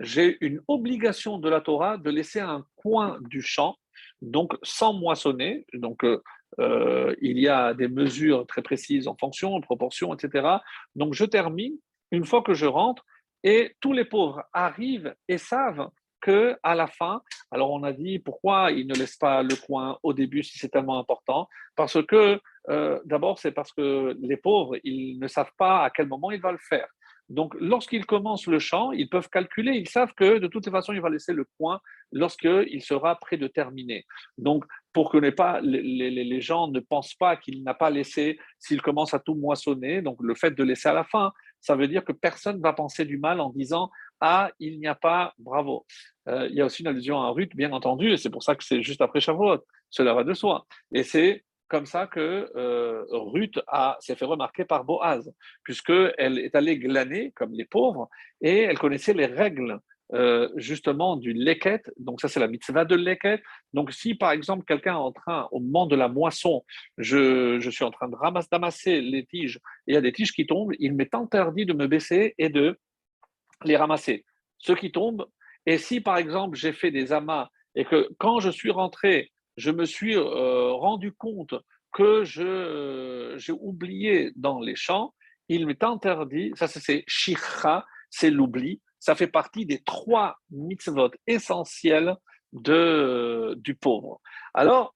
j'ai 0.00 0.36
une 0.40 0.60
obligation 0.68 1.38
de 1.38 1.48
la 1.48 1.60
Torah 1.60 1.96
de 1.96 2.10
laisser 2.10 2.40
un 2.40 2.64
coin 2.76 3.18
du 3.20 3.42
champ 3.42 3.76
donc 4.22 4.54
sans 4.62 4.92
moissonner. 4.92 5.66
Donc 5.72 6.04
euh, 6.04 6.22
euh, 6.58 7.14
il 7.20 7.38
y 7.38 7.48
a 7.48 7.74
des 7.74 7.88
mesures 7.88 8.46
très 8.46 8.62
précises 8.62 9.08
en 9.08 9.16
fonction, 9.16 9.54
en 9.54 9.60
proportion, 9.60 10.14
etc. 10.14 10.56
Donc 10.94 11.14
je 11.14 11.24
termine 11.24 11.76
une 12.10 12.24
fois 12.24 12.42
que 12.42 12.54
je 12.54 12.66
rentre 12.66 13.04
et 13.42 13.76
tous 13.80 13.92
les 13.92 14.04
pauvres 14.04 14.42
arrivent 14.52 15.14
et 15.28 15.38
savent 15.38 15.88
que 16.20 16.58
à 16.62 16.74
la 16.74 16.86
fin, 16.86 17.22
alors 17.50 17.70
on 17.70 17.82
a 17.82 17.92
dit 17.92 18.18
pourquoi 18.18 18.72
ils 18.72 18.86
ne 18.86 18.94
laissent 18.94 19.16
pas 19.16 19.42
le 19.42 19.56
coin 19.56 19.98
au 20.02 20.12
début 20.12 20.42
si 20.42 20.58
c'est 20.58 20.68
tellement 20.68 20.98
important, 20.98 21.48
parce 21.76 22.04
que 22.04 22.38
euh, 22.68 23.00
d'abord 23.06 23.38
c'est 23.38 23.52
parce 23.52 23.72
que 23.72 24.14
les 24.20 24.36
pauvres 24.36 24.76
ils 24.84 25.18
ne 25.18 25.28
savent 25.28 25.52
pas 25.56 25.82
à 25.82 25.88
quel 25.88 26.08
moment 26.08 26.30
ils 26.30 26.42
vont 26.42 26.52
le 26.52 26.58
faire. 26.58 26.86
Donc, 27.30 27.54
lorsqu'ils 27.60 28.06
commencent 28.06 28.48
le 28.48 28.58
chant, 28.58 28.90
ils 28.90 29.08
peuvent 29.08 29.28
calculer, 29.28 29.72
ils 29.76 29.88
savent 29.88 30.12
que 30.14 30.38
de 30.38 30.46
toute 30.48 30.68
façon, 30.68 30.92
il 30.92 31.00
va 31.00 31.08
laisser 31.08 31.32
le 31.32 31.46
coin 31.58 31.80
lorsqu'il 32.10 32.82
sera 32.82 33.14
prêt 33.14 33.36
de 33.36 33.46
terminer. 33.46 34.04
Donc, 34.36 34.64
pour 34.92 35.10
que 35.10 35.18
les, 35.18 35.32
les, 36.24 36.40
gens 36.40 36.66
ne 36.66 36.80
pensent 36.80 37.14
pas 37.14 37.36
qu'il 37.36 37.62
n'a 37.62 37.72
pas 37.72 37.90
laissé, 37.90 38.38
s'il 38.58 38.82
commence 38.82 39.14
à 39.14 39.20
tout 39.20 39.36
moissonner, 39.36 40.02
donc 40.02 40.18
le 40.20 40.34
fait 40.34 40.50
de 40.50 40.64
laisser 40.64 40.88
à 40.88 40.92
la 40.92 41.04
fin, 41.04 41.32
ça 41.60 41.76
veut 41.76 41.86
dire 41.86 42.04
que 42.04 42.12
personne 42.12 42.56
ne 42.56 42.62
va 42.62 42.72
penser 42.72 43.04
du 43.04 43.16
mal 43.16 43.40
en 43.40 43.50
disant 43.50 43.90
Ah, 44.20 44.50
il 44.58 44.80
n'y 44.80 44.88
a 44.88 44.96
pas, 44.96 45.32
bravo. 45.38 45.86
Euh, 46.28 46.48
il 46.50 46.56
y 46.56 46.60
a 46.60 46.64
aussi 46.64 46.82
une 46.82 46.88
allusion 46.88 47.20
à 47.20 47.30
Ruth, 47.30 47.54
bien 47.54 47.72
entendu, 47.72 48.10
et 48.12 48.16
c'est 48.16 48.30
pour 48.30 48.42
ça 48.42 48.56
que 48.56 48.64
c'est 48.64 48.82
juste 48.82 49.00
après 49.00 49.20
Shavuot. 49.20 49.64
Cela 49.90 50.14
va 50.14 50.24
de 50.24 50.34
soi. 50.34 50.66
Et 50.92 51.04
c'est 51.04 51.44
comme 51.70 51.86
ça 51.86 52.06
que 52.06 52.50
euh, 52.56 53.04
Ruth 53.10 53.58
s'est 54.00 54.16
fait 54.16 54.24
remarquer 54.24 54.64
par 54.64 54.84
Boaz, 54.84 55.32
puisqu'elle 55.62 56.38
est 56.38 56.54
allée 56.54 56.78
glaner 56.78 57.32
comme 57.36 57.52
les 57.52 57.64
pauvres 57.64 58.08
et 58.42 58.58
elle 58.58 58.78
connaissait 58.78 59.14
les 59.14 59.26
règles 59.26 59.78
euh, 60.12 60.48
justement 60.56 61.16
du 61.16 61.32
leket. 61.32 61.88
Donc 61.96 62.20
ça, 62.20 62.26
c'est 62.26 62.40
la 62.40 62.48
mitzvah 62.48 62.84
de 62.84 62.96
leket. 62.96 63.40
Donc 63.72 63.92
si 63.92 64.16
par 64.16 64.32
exemple 64.32 64.64
quelqu'un 64.66 64.94
est 64.94 64.96
en 64.96 65.12
train, 65.12 65.48
au 65.52 65.60
moment 65.60 65.86
de 65.86 65.94
la 65.94 66.08
moisson, 66.08 66.64
je, 66.98 67.60
je 67.60 67.70
suis 67.70 67.84
en 67.84 67.92
train 67.92 68.08
de 68.08 68.16
ramasser, 68.16 68.48
d'amasser 68.50 69.00
les 69.00 69.24
tiges 69.24 69.60
et 69.86 69.92
il 69.92 69.94
y 69.94 69.96
a 69.96 70.00
des 70.00 70.12
tiges 70.12 70.32
qui 70.32 70.46
tombent, 70.46 70.72
il 70.80 70.94
m'est 70.94 71.14
interdit 71.14 71.64
de 71.64 71.72
me 71.72 71.86
baisser 71.86 72.34
et 72.38 72.48
de 72.48 72.76
les 73.64 73.76
ramasser. 73.76 74.24
Ceux 74.58 74.74
qui 74.74 74.90
tombent, 74.90 75.26
et 75.66 75.78
si 75.78 76.00
par 76.00 76.16
exemple 76.16 76.58
j'ai 76.58 76.72
fait 76.72 76.90
des 76.90 77.12
amas 77.12 77.48
et 77.76 77.84
que 77.84 78.08
quand 78.18 78.40
je 78.40 78.50
suis 78.50 78.72
rentré, 78.72 79.30
je 79.60 79.70
me 79.70 79.84
suis 79.84 80.16
euh, 80.16 80.72
rendu 80.72 81.12
compte 81.12 81.54
que 81.92 82.24
j'ai 82.24 83.52
oublié 83.52 84.32
dans 84.36 84.60
les 84.60 84.74
champs, 84.74 85.14
il 85.48 85.66
m'est 85.66 85.84
interdit, 85.84 86.52
ça 86.54 86.66
c'est 86.66 87.04
shikha, 87.06 87.84
c'est 88.08 88.30
l'oubli, 88.30 88.80
ça 88.98 89.14
fait 89.14 89.26
partie 89.26 89.66
des 89.66 89.82
trois 89.82 90.36
mitzvot 90.50 91.10
essentiels 91.26 92.16
de, 92.52 93.54
du 93.58 93.74
pauvre. 93.74 94.20
Alors, 94.54 94.94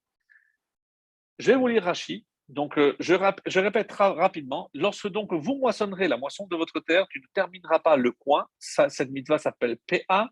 je 1.39 1.51
vais 1.51 1.57
vous 1.57 1.69
lire 1.69 1.85
Rashi. 1.85 2.27
Donc, 2.49 2.77
euh, 2.77 2.95
je, 3.01 3.15
je 3.47 3.61
répète 3.61 3.91
rapidement. 3.93 4.69
Lorsque 4.75 5.09
donc 5.09 5.33
vous 5.33 5.57
moissonnerez 5.57 6.09
la 6.09 6.19
moisson 6.19 6.47
de 6.47 6.57
votre 6.57 6.79
terre, 6.81 7.07
tu 7.09 7.19
ne 7.19 7.27
termineras 7.33 7.79
pas 7.79 7.97
le 7.97 8.13
coin. 8.13 8.47
Cette 8.59 9.11
mitzvah 9.11 9.39
s'appelle 9.39 9.79
PA. 9.87 10.29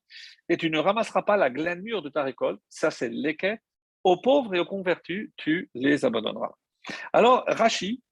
Et 0.51 0.59
tu 0.59 0.69
ne 0.69 0.79
ramasseras 0.79 1.23
pas 1.23 1.39
la 1.39 1.49
glanure 1.49 2.03
de 2.03 2.11
ta 2.11 2.23
récolte. 2.23 2.61
Ça, 2.69 2.91
c'est 2.91 3.09
l'équet 3.09 3.61
aux 4.05 4.21
pauvres 4.21 4.55
et 4.55 4.59
aux 4.59 4.65
convertus, 4.65 5.31
tu 5.37 5.71
les 5.75 6.05
abandonneras. 6.05 6.53
Alors, 7.13 7.45
Rachi, 7.47 8.03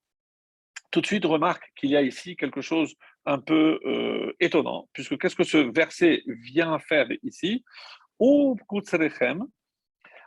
tout 0.90 1.00
de 1.00 1.06
suite, 1.06 1.24
remarque 1.24 1.70
qu'il 1.76 1.90
y 1.90 1.96
a 1.96 2.02
ici 2.02 2.36
quelque 2.36 2.60
chose 2.60 2.94
un 3.26 3.38
peu 3.38 3.78
euh, 3.84 4.32
étonnant, 4.40 4.88
puisque 4.92 5.18
qu'est-ce 5.18 5.36
que 5.36 5.44
ce 5.44 5.58
verset 5.58 6.22
vient 6.26 6.78
faire 6.78 7.08
ici? 7.22 7.64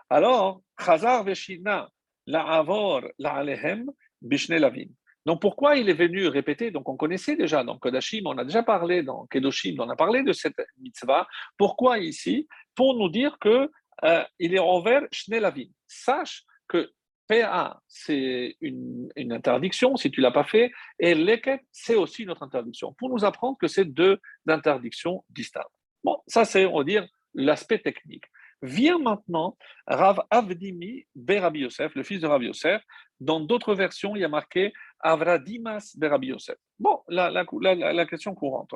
Alors, 0.09 0.61
Chazar 0.79 1.23
Veshina, 1.23 1.89
la 2.25 2.41
Avor, 2.41 3.01
la 3.19 3.33
Alehem, 3.33 3.91
Bishne 4.21 4.57
Lavin. 4.57 4.87
Donc 5.25 5.41
pourquoi 5.41 5.77
il 5.77 5.89
est 5.89 5.93
venu 5.93 6.27
répéter? 6.27 6.71
Donc 6.71 6.89
on 6.89 6.97
connaissait 6.97 7.35
déjà 7.35 7.63
dans 7.63 7.77
Kodashim, 7.77 8.23
on 8.25 8.37
a 8.37 8.43
déjà 8.43 8.61
parlé 8.61 9.03
dans 9.03 9.25
Kedoshim, 9.27 9.75
on 9.79 9.89
a 9.89 9.95
parlé 9.95 10.21
de 10.23 10.33
cette 10.33 10.61
mitzvah. 10.79 11.27
Pourquoi 11.57 11.99
ici? 11.99 12.47
Pour 12.75 12.95
nous 12.95 13.09
dire 13.09 13.37
que 13.39 13.69
euh, 14.03 14.23
il 14.39 14.53
est 14.53 14.59
envers 14.59 15.03
Shnelavin. 15.11 15.67
Sache 15.87 16.43
que 16.67 16.91
PA, 17.27 17.81
c'est 17.87 18.57
une, 18.61 19.09
interdiction 19.15 19.95
si 19.95 20.11
tu 20.11 20.21
l'as 20.21 20.31
pas 20.31 20.43
fait, 20.43 20.71
et 20.99 21.15
leket, 21.15 21.61
c'est 21.71 21.95
aussi 21.95 22.25
notre 22.25 22.43
interdiction, 22.43 22.93
pour 22.93 23.09
nous 23.09 23.23
apprendre 23.23 23.57
que 23.57 23.67
c'est 23.67 23.85
deux 23.85 24.19
interdictions 24.47 25.23
distinctes. 25.29 25.67
Bon, 26.03 26.21
ça 26.27 26.45
c'est, 26.45 26.65
on 26.65 26.77
va 26.77 26.83
dire, 26.83 27.07
l'aspect 27.33 27.79
technique. 27.79 28.25
Vient 28.61 28.97
maintenant 28.97 29.57
Rav 29.87 30.21
Avdimi 30.29 31.05
Berabi 31.15 31.61
Yosef, 31.61 31.95
le 31.95 32.03
fils 32.03 32.21
de 32.21 32.27
Rav 32.27 32.41
Yosef. 32.43 32.81
Dans 33.19 33.41
d'autres 33.41 33.75
versions, 33.75 34.15
il 34.15 34.21
y 34.21 34.23
a 34.23 34.29
marqué 34.29 34.71
Avradimas 35.01 35.93
Berabi 35.97 36.27
Yosef. 36.27 36.55
Bon, 36.79 37.01
la, 37.09 37.29
la, 37.29 38.05
question 38.05 38.33
courante. 38.33 38.73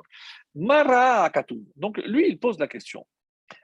Mara 0.55 1.23
Akatou. 1.23 1.65
Donc, 1.77 1.97
lui, 1.99 2.27
il 2.27 2.37
pose 2.37 2.59
la 2.59 2.67
question. 2.67 3.05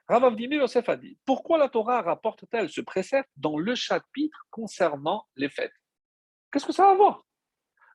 Rav 0.07 0.23
Avdimi 0.23 0.57
Yosef 0.57 0.89
a 0.89 0.95
dit 0.95 1.17
Pourquoi 1.25 1.57
la 1.57 1.69
Torah 1.69 2.01
rapporte-t-elle 2.01 2.69
ce 2.69 2.81
précepte 2.81 3.29
dans 3.38 3.57
le 3.57 3.75
chapitre 3.75 4.45
concernant 4.49 5.25
les 5.36 5.49
fêtes? 5.49 5.73
Qu'est-ce 6.51 6.65
que 6.65 6.73
ça 6.73 6.86
va 6.86 6.91
avoir 6.91 7.25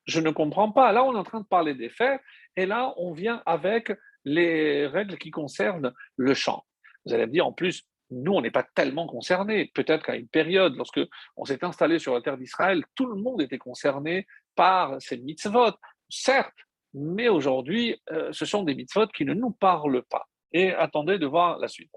Je 0.05 0.19
ne 0.19 0.31
comprends 0.31 0.71
pas. 0.71 0.91
Là, 0.91 1.03
on 1.03 1.13
est 1.13 1.19
en 1.19 1.23
train 1.23 1.41
de 1.41 1.47
parler 1.47 1.73
des 1.75 1.89
fêtes, 1.89 2.21
et 2.55 2.65
là, 2.65 2.93
on 2.97 3.13
vient 3.13 3.41
avec 3.45 3.91
les 4.25 4.87
règles 4.87 5.17
qui 5.17 5.31
concernent 5.31 5.93
le 6.17 6.33
chant. 6.33 6.65
Vous 7.05 7.13
allez 7.13 7.25
me 7.25 7.31
dire, 7.31 7.47
en 7.47 7.53
plus, 7.53 7.85
nous, 8.11 8.33
on 8.33 8.41
n'est 8.41 8.51
pas 8.51 8.67
tellement 8.75 9.07
concernés. 9.07 9.71
Peut-être 9.73 10.03
qu'à 10.03 10.15
une 10.15 10.27
période, 10.27 10.75
lorsque 10.75 10.99
on 11.37 11.45
s'est 11.45 11.63
installé 11.63 11.99
sur 11.99 12.13
la 12.13 12.21
terre 12.21 12.37
d'Israël, 12.37 12.83
tout 12.95 13.05
le 13.05 13.15
monde 13.15 13.41
était 13.41 13.57
concerné 13.57 14.27
par 14.55 15.01
ces 15.01 15.17
mitzvot, 15.17 15.73
certes, 16.09 16.57
mais 16.93 17.29
aujourd'hui, 17.29 18.01
euh, 18.11 18.31
ce 18.31 18.45
sont 18.45 18.63
des 18.63 18.73
mitzvot 18.73 19.07
qui 19.07 19.25
ne 19.25 19.33
nous 19.33 19.51
parlent 19.51 20.03
pas. 20.03 20.27
Et 20.51 20.71
attendez 20.71 21.19
de 21.19 21.25
voir 21.25 21.59
la 21.59 21.67
suite. 21.67 21.91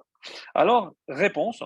Alors, 0.55 0.93
réponse. 1.09 1.63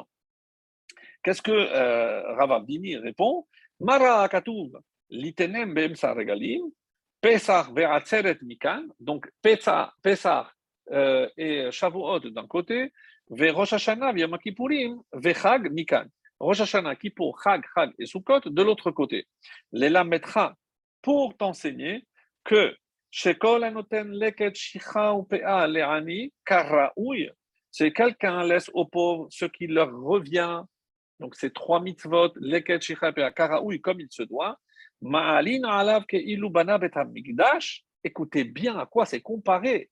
Qu'est-ce 1.22 1.42
que 1.42 1.50
euh, 1.50 2.34
Rav 2.34 2.52
Abdini 2.52 2.96
répond? 2.96 3.46
Mara 3.80 4.28
katuv 4.28 4.72
litenem 5.10 5.74
regalim, 5.76 6.70
Pesach 7.20 7.68
ve'atzeret 7.74 8.38
mikan, 8.42 8.86
donc 9.00 9.28
Pesach, 9.42 9.90
euh, 10.92 11.28
et 11.36 11.70
Shavuot 11.72 12.20
d'un 12.30 12.46
côté, 12.46 12.92
Ve 13.28 13.50
Rosh 13.52 13.72
Hashanah, 13.72 14.12
Yom 14.12 14.38
Kippourim, 14.38 15.02
ve 15.12 15.34
Chag, 15.34 15.70
Mikan. 15.72 16.06
Rosh 16.38 16.60
Hashanah, 16.60 16.96
Kippour, 16.96 17.40
Chag, 17.42 17.64
Chag 17.74 17.92
et 17.98 18.06
Sukkot 18.06 18.40
de 18.46 18.62
l'autre 18.62 18.90
côté. 18.92 19.26
L'éla 19.72 20.04
mettra 20.04 20.54
pour 21.02 21.36
t'enseigner 21.36 22.06
que 22.44 22.76
Shekol 23.16 23.62
leket 23.62 24.54
shicha 24.54 25.14
ou 25.14 25.22
pea 25.22 25.66
le'ani 25.66 26.32
karaouy, 26.44 27.30
c'est 27.70 27.92
quelqu'un 27.92 28.44
laisse 28.44 28.70
aux 28.74 28.84
pauvres 28.84 29.26
ce 29.30 29.46
qui 29.46 29.66
leur 29.66 29.90
revient. 29.90 30.62
Donc 31.18 31.34
c'est 31.34 31.54
trois 31.54 31.80
mitzvot, 31.80 32.32
leket 32.36 32.82
shicha 32.82 33.12
pea 33.12 33.30
karaouy 33.30 33.80
comme 33.80 34.00
il 34.00 34.08
se 34.10 34.22
doit. 34.22 34.58
Ma'alin 35.00 35.64
alav 35.64 36.04
ke 36.04 36.16
ilu 36.16 36.50
bana 36.50 36.76
betamigdash. 36.76 37.84
Écoutez 38.04 38.44
bien 38.44 38.78
à 38.78 38.84
quoi 38.84 39.06
c'est 39.06 39.22
comparé 39.22 39.90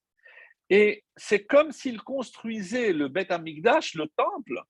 et 0.70 1.04
c'est 1.16 1.44
comme 1.44 1.72
s'il 1.72 2.00
construisait 2.02 2.92
le 2.92 3.08
Bet 3.08 3.30
Amigdash, 3.32 3.94
le 3.94 4.06
temple, 4.16 4.60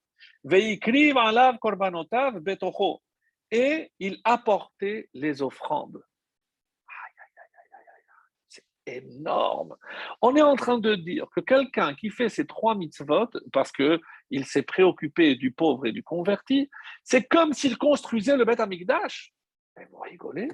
et 3.51 3.91
il 3.99 4.21
apportait 4.23 5.09
les 5.13 5.41
offrandes. 5.41 6.03
Énorme. 8.87 9.75
On 10.21 10.35
est 10.35 10.41
en 10.41 10.55
train 10.55 10.77
de 10.77 10.95
dire 10.95 11.27
que 11.35 11.39
quelqu'un 11.39 11.95
qui 11.95 12.09
fait 12.09 12.29
ces 12.29 12.45
trois 12.45 12.75
mitzvot, 12.75 13.29
parce 13.51 13.71
qu'il 13.71 14.45
s'est 14.45 14.61
préoccupé 14.61 15.35
du 15.35 15.51
pauvre 15.51 15.87
et 15.87 15.91
du 15.91 16.03
converti, 16.03 16.69
c'est 17.03 17.23
comme 17.23 17.53
s'il 17.53 17.77
construisait 17.77 18.37
le 18.37 18.45
Bet 18.45 18.61
Amigdash. 18.61 19.33
Mais 19.75 19.87
vous 19.91 19.99
rigolez 19.99 20.49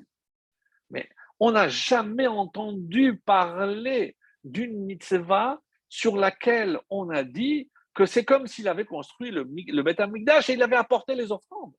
Mais 0.90 1.10
on 1.40 1.52
n'a 1.52 1.68
jamais 1.68 2.28
entendu 2.28 3.18
parler 3.18 4.16
d'une 4.44 4.86
mitzvah 4.86 5.60
sur 5.90 6.16
laquelle 6.16 6.80
on 6.90 7.10
a 7.10 7.24
dit 7.24 7.70
que 7.94 8.06
c'est 8.06 8.24
comme 8.24 8.48
s'il 8.48 8.68
avait 8.68 8.86
construit 8.86 9.32
le, 9.32 9.44
le 9.44 9.84
Beth 9.84 10.00
et 10.00 10.54
il 10.54 10.64
avait 10.64 10.78
apporté 10.78 11.16
les 11.16 11.32
offrandes. 11.32 11.76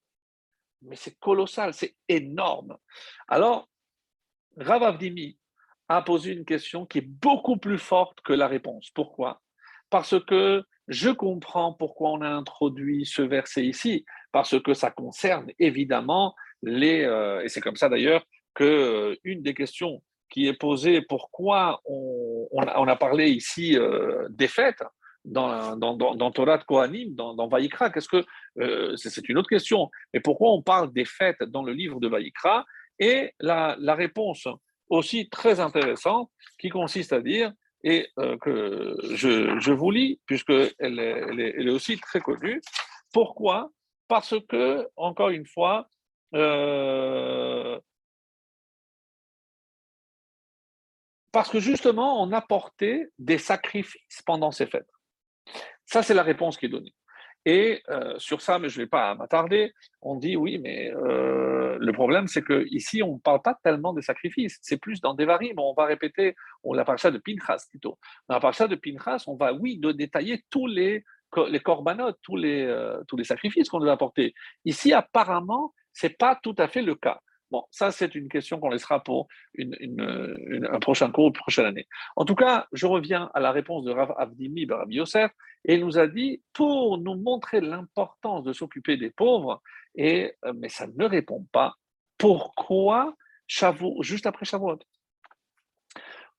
Mais 0.83 0.97
c'est 0.97 1.19
colossal, 1.19 1.73
c'est 1.73 1.97
énorme. 2.09 2.77
Alors, 3.29 3.69
Rav 4.57 4.83
Avdimi 4.83 5.39
a 5.97 6.03
posé 6.03 6.33
une 6.33 6.45
question 6.45 6.87
qui 6.87 6.99
est 6.99 7.07
beaucoup 7.07 7.57
plus 7.57 7.79
forte 7.79 8.21
que 8.23 8.33
la 8.33 8.49
réponse. 8.49 8.91
Pourquoi? 8.95 9.41
Parce 9.91 10.19
que 10.25 10.63
je 10.89 11.11
comprends 11.11 11.73
pourquoi 11.73 12.11
on 12.11 12.21
a 12.23 12.29
introduit 12.29 13.07
ce 13.07 13.23
verset 13.23 13.65
ici, 13.65 14.05
parce 14.33 14.61
que 14.61 14.75
ça 14.75 14.91
concerne 14.91 15.51
évidemment 15.59 16.35
les, 16.63 17.03
euh, 17.03 17.43
et 17.43 17.49
c'est 17.49 17.61
comme 17.61 17.77
ça 17.77 17.89
d'ailleurs 17.89 18.25
que 18.55 18.65
euh, 18.65 19.17
une 19.25 19.43
des 19.43 19.55
questions 19.55 20.03
qui 20.33 20.47
est 20.47 20.59
posé 20.59 21.03
pourquoi 21.03 21.83
on, 21.85 22.87
a, 22.89 22.97
parlé 22.97 23.31
ici 23.31 23.77
euh, 23.77 24.27
des 24.31 24.49
fêtes 24.49 24.83
dans, 25.25 25.77
dans, 25.77 25.95
dans, 25.95 26.31
Torah 26.31 26.59
de 26.59 26.65
Kohanim, 26.65 27.15
dans, 27.15 27.35
dans 27.35 27.49
Vaïkra. 27.49 27.91
Qu'est-ce 27.91 28.09
que 28.09 28.25
euh, 28.59 28.97
c'est 28.97 29.29
une 29.29 29.39
autre 29.39 29.49
question. 29.49 29.91
Mais 30.13 30.21
pourquoi 30.21 30.51
on 30.53 30.63
parle 30.63 30.93
des 30.93 31.05
fêtes 31.05 31.43
dans 31.43 31.63
le 31.63 31.73
livre 31.73 32.01
de 32.01 32.09
Vaïkra 32.09 32.65
Et 32.99 33.33
la, 33.41 33.77
réponse 33.95 34.49
aussi 34.93 35.29
très 35.29 35.59
intéressante 35.59 36.31
qui 36.59 36.69
consiste 36.69 37.13
à 37.13 37.21
dire 37.21 37.53
et 37.83 38.09
euh, 38.19 38.37
que 38.39 38.97
je, 39.15 39.59
je, 39.59 39.73
vous 39.73 39.91
lis 39.91 40.21
puisque 40.27 40.51
elle 40.51 40.99
est, 40.99 41.25
elle 41.29 41.41
est, 41.41 41.55
elle 41.57 41.69
est 41.69 41.73
aussi 41.73 41.99
très 41.99 42.21
connue. 42.21 42.61
Pourquoi? 43.13 43.71
Parce 44.09 44.35
que 44.49 44.89
encore 44.97 45.31
une 45.31 45.47
fois. 45.47 45.89
Euh, 46.35 47.79
Parce 51.33 51.49
que 51.49 51.61
justement, 51.61 52.23
on 52.23 52.31
apportait 52.33 53.09
des 53.19 53.39
sacrifices 53.39 54.21
pendant 54.27 54.51
ces 54.51 54.67
fêtes. 54.67 54.91
Ça, 55.87 56.03
c'est 56.03 56.13
la 56.13 56.23
réponse 56.23 56.59
qui 56.59 56.67
est 56.67 56.69
donnée. 56.69 56.95
Et 57.45 57.83
euh, 57.89 58.15
sur 58.19 58.41
ça, 58.41 58.59
mais 58.59 58.69
je 58.69 58.79
ne 58.79 58.85
vais 58.85 58.89
pas 58.89 59.15
m'attarder, 59.15 59.73
on 60.01 60.17
dit 60.17 60.37
oui, 60.37 60.59
mais 60.59 60.93
euh, 60.95 61.77
le 61.81 61.93
problème, 61.93 62.29
c'est 62.29 62.45
qu'ici, 62.45 63.03
on 63.03 63.15
ne 63.15 63.19
parle 63.19 63.43
pas 63.43 63.59
tellement 63.65 63.93
des 63.93 64.03
sacrifices, 64.03 64.59
c'est 64.63 64.77
plus 64.77 65.01
dans 65.01 65.15
des 65.15 65.25
varies, 65.25 65.53
mais 65.57 65.63
on 65.63 65.75
va 65.75 65.87
répéter, 65.87 66.37
on 66.63 66.73
la 66.73 66.85
ça 66.97 67.11
de 67.11 67.19
Pinchas 67.19 67.67
plutôt. 67.71 67.99
Dans 68.29 68.39
la 68.39 68.53
ça 68.53 68.69
de 68.69 68.77
Pinchas, 68.77 69.25
on 69.27 69.35
va, 69.35 69.53
oui, 69.53 69.79
de 69.79 69.91
détailler 69.91 70.45
tous 70.51 70.69
les, 70.69 71.05
les 71.49 71.61
corbanotes, 71.61 72.19
tous 72.23 72.37
les, 72.37 72.65
euh, 72.65 73.03
tous 73.09 73.17
les 73.17 73.25
sacrifices 73.25 73.69
qu'on 73.69 73.81
doit 73.81 73.93
apporter. 73.93 74.35
Ici, 74.65 74.93
apparemment, 74.93 75.75
ce 75.93 76.07
n'est 76.07 76.15
pas 76.15 76.39
tout 76.41 76.55
à 76.59 76.69
fait 76.69 76.83
le 76.83 76.95
cas. 76.95 77.21
Bon, 77.53 77.67
ça, 77.71 77.91
c'est 77.91 78.15
une 78.15 78.31
question 78.31 78.59
qu'on 78.59 78.71
laissera 78.71 79.03
pour 79.05 79.29
un 79.59 80.81
prochain 80.81 81.11
cours, 81.11 81.27
une 81.27 81.35
prochaine 81.35 81.67
année. 81.67 81.87
En 82.17 82.25
tout 82.25 82.35
cas, 82.35 82.67
je 82.73 82.87
reviens 82.87 83.31
à 83.35 83.41
la 83.41 83.53
réponse 83.53 83.85
de 83.85 83.91
Rav 83.91 84.15
Avdimi 84.17 84.65
Barabi 84.65 84.97
Yosef, 84.97 85.31
et 85.67 85.75
il 85.75 85.85
nous 85.85 85.99
a 85.99 86.07
dit, 86.07 86.43
pour 86.55 86.97
nous 86.97 87.15
montrer 87.15 87.61
l'importance 87.61 88.43
de 88.45 88.55
s'occuper 88.55 88.97
des 88.97 89.11
pauvres, 89.11 89.61
et, 89.95 90.33
euh, 90.47 90.55
mais 90.57 90.71
ça 90.71 90.87
ne 90.87 91.05
répond 91.05 91.47
pas, 91.53 91.75
pourquoi 92.17 93.15
Shavuot, 93.47 94.03
juste 94.03 94.25
après 94.25 94.47
Shavuot? 94.47 94.79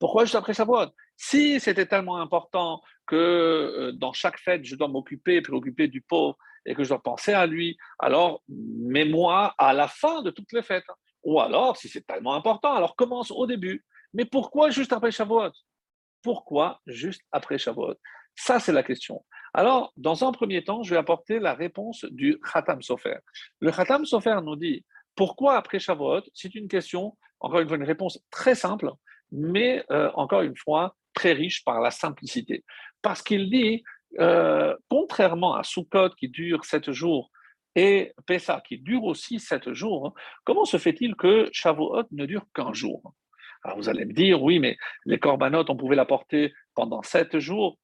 Pourquoi 0.00 0.24
juste 0.24 0.34
après 0.34 0.52
Shavuot? 0.52 0.88
Si 1.16 1.60
c'était 1.60 1.86
tellement 1.86 2.16
important 2.16 2.82
que 3.06 3.14
euh, 3.14 3.92
dans 3.92 4.12
chaque 4.12 4.40
fête, 4.40 4.64
je 4.64 4.74
dois 4.74 4.88
m'occuper, 4.88 5.40
préoccuper 5.42 5.86
du 5.86 6.00
pauvre, 6.00 6.36
et 6.66 6.74
que 6.74 6.82
je 6.82 6.88
dois 6.88 7.02
penser 7.02 7.32
à 7.32 7.46
lui, 7.46 7.76
alors 8.00 8.42
mets-moi 8.48 9.54
à 9.58 9.72
la 9.74 9.86
fin 9.86 10.22
de 10.22 10.30
toutes 10.30 10.52
les 10.52 10.62
fêtes. 10.62 10.90
Ou 11.24 11.40
alors, 11.40 11.76
si 11.76 11.88
c'est 11.88 12.06
tellement 12.06 12.34
important, 12.34 12.74
alors 12.74 12.96
commence 12.96 13.30
au 13.30 13.46
début. 13.46 13.84
Mais 14.12 14.24
pourquoi 14.24 14.70
juste 14.70 14.92
après 14.92 15.10
Shavuot? 15.10 15.52
Pourquoi 16.22 16.80
juste 16.86 17.22
après 17.32 17.58
Shavuot? 17.58 17.94
Ça, 18.36 18.60
c'est 18.60 18.72
la 18.72 18.82
question. 18.82 19.24
Alors, 19.52 19.92
dans 19.96 20.24
un 20.24 20.32
premier 20.32 20.64
temps, 20.64 20.82
je 20.82 20.90
vais 20.90 20.96
apporter 20.96 21.38
la 21.38 21.54
réponse 21.54 22.04
du 22.10 22.38
Khatam 22.40 22.82
Sofer. 22.82 23.16
Le 23.60 23.70
Khatam 23.70 24.04
Sofer 24.04 24.40
nous 24.42 24.56
dit 24.56 24.84
pourquoi 25.14 25.56
après 25.56 25.78
Shavuot? 25.78 26.22
C'est 26.34 26.54
une 26.54 26.68
question, 26.68 27.16
encore 27.40 27.60
une 27.60 27.68
fois, 27.68 27.76
une 27.76 27.84
réponse 27.84 28.18
très 28.30 28.54
simple, 28.54 28.90
mais 29.30 29.84
euh, 29.90 30.10
encore 30.14 30.42
une 30.42 30.56
fois, 30.56 30.96
très 31.14 31.32
riche 31.32 31.64
par 31.64 31.80
la 31.80 31.90
simplicité. 31.90 32.64
Parce 33.00 33.22
qu'il 33.22 33.48
dit, 33.48 33.84
euh, 34.18 34.76
contrairement 34.90 35.54
à 35.54 35.62
Sukkot 35.62 36.10
qui 36.10 36.28
dure 36.28 36.64
sept 36.64 36.90
jours 36.90 37.30
et 37.74 38.12
Pessah 38.26 38.62
qui 38.66 38.78
dure 38.78 39.04
aussi 39.04 39.40
sept 39.40 39.72
jours, 39.72 40.06
hein. 40.06 40.12
comment 40.44 40.64
se 40.64 40.76
fait-il 40.76 41.16
que 41.16 41.48
Shavuot 41.52 42.04
ne 42.12 42.26
dure 42.26 42.46
qu'un 42.54 42.72
jour? 42.72 43.14
Alors 43.62 43.78
vous 43.78 43.88
allez 43.88 44.04
me 44.04 44.12
dire, 44.12 44.42
oui, 44.42 44.58
mais 44.58 44.76
les 45.06 45.18
corbanotes, 45.18 45.70
on 45.70 45.76
pouvait 45.76 45.96
l'apporter 45.96 46.52
pendant 46.74 47.02
sept 47.02 47.38
jours. 47.38 47.78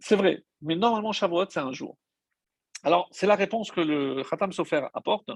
C'est 0.00 0.16
vrai, 0.16 0.44
mais 0.62 0.76
normalement 0.76 1.12
Shavuot, 1.12 1.46
c'est 1.50 1.60
un 1.60 1.72
jour. 1.72 1.96
Alors, 2.82 3.08
c'est 3.10 3.26
la 3.26 3.36
réponse 3.36 3.70
que 3.70 3.82
le 3.82 4.22
Khatam 4.24 4.52
Sofer 4.52 4.86
apporte. 4.94 5.28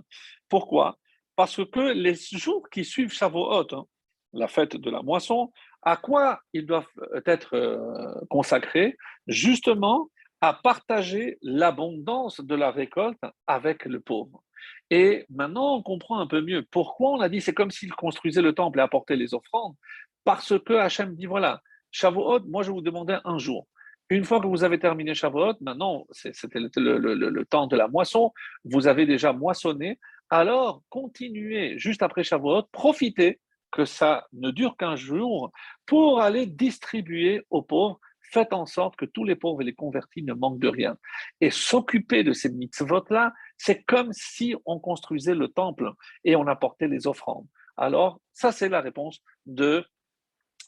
Pourquoi? 0.49 0.99
Parce 1.37 1.63
que 1.67 1.93
les 1.93 2.15
jours 2.15 2.69
qui 2.71 2.85
suivent 2.85 3.13
Shavuot, 3.13 3.75
hein, 3.75 3.85
la 4.33 4.49
fête 4.49 4.77
de 4.77 4.91
la 4.91 5.03
moisson, 5.03 5.53
à 5.83 5.97
quoi 5.99 6.41
ils 6.55 6.65
doivent 6.65 6.89
être 7.27 7.55
euh, 7.55 8.15
consacrés? 8.31 8.97
Justement 9.27 10.09
à 10.45 10.53
partager 10.53 11.39
l'abondance 11.41 12.43
de 12.43 12.55
la 12.55 12.71
récolte 12.71 13.23
avec 13.47 13.87
le 13.87 13.99
pauvre. 13.99 14.45
Et 14.91 15.25
maintenant, 15.31 15.77
on 15.77 15.83
comprend 15.83 16.19
un 16.19 16.27
peu 16.27 16.43
mieux 16.43 16.63
pourquoi 16.71 17.13
on 17.13 17.21
a 17.23 17.31
dit 17.31 17.41
c'est 17.41 17.55
comme 17.55 17.71
s'il 17.71 17.95
construisait 17.95 18.43
le 18.43 18.53
temple 18.53 18.79
et 18.79 18.83
apportait 18.83 19.17
les 19.17 19.33
offrandes. 19.33 19.75
Parce 20.23 20.53
que 20.59 20.75
Hachem 20.75 21.15
dit 21.15 21.25
voilà, 21.25 21.63
Shavuot, 21.93 22.41
moi 22.47 22.63
je 22.63 22.71
vous 22.73 22.83
demandais 22.83 23.17
un 23.25 23.39
jour. 23.39 23.67
Une 24.11 24.25
fois 24.25 24.39
que 24.39 24.47
vous 24.47 24.65
avez 24.65 24.79
terminé 24.79 25.15
Shavuot, 25.15 25.55
maintenant 25.63 26.07
c'était 26.11 26.61
le, 26.61 27.45
temps 27.45 27.67
de 27.67 27.77
la 27.77 27.89
moisson, 27.89 28.31
vous 28.65 28.87
avez 28.87 29.07
déjà 29.07 29.33
moissonné, 29.33 29.99
alors 30.29 30.83
continuez 30.91 31.79
juste 31.79 32.03
après 32.03 32.23
Shavuot, 32.23 32.65
profitez 32.71 33.41
que 33.71 33.87
ça 33.87 34.27
ne 34.35 34.51
dure 34.51 34.77
qu'un 34.77 34.95
jour 34.95 35.53
pour 35.87 36.21
aller 36.21 36.45
distribuer 36.45 37.47
aux 37.49 37.63
pauvres. 37.63 37.99
Faites 38.35 38.53
en 38.53 38.67
sorte 38.67 38.97
que 38.97 39.05
tous 39.05 39.25
les 39.25 39.37
pauvres 39.37 39.63
et 39.63 39.65
les 39.65 39.77
convertis 39.77 40.25
ne 40.25 40.35
manquent 40.35 40.59
de 40.59 40.67
rien. 40.67 40.99
Et 41.41 41.51
s'occuper 41.51 42.25
de 42.25 42.33
ces 42.33 42.51
mitzvot-là, 42.51 43.33
c'est 43.57 43.85
comme 43.85 44.13
si 44.13 44.57
on 44.67 44.81
construisait 44.81 45.37
le 45.37 45.47
temple 45.47 45.93
et 46.25 46.35
on 46.35 46.49
apportait 46.49 46.89
les 46.89 47.07
offrandes. 47.07 47.47
Alors, 47.77 48.21
ça, 48.33 48.51
c'est 48.51 48.69
la 48.69 48.81
réponse 48.81 49.21
de, 49.47 49.85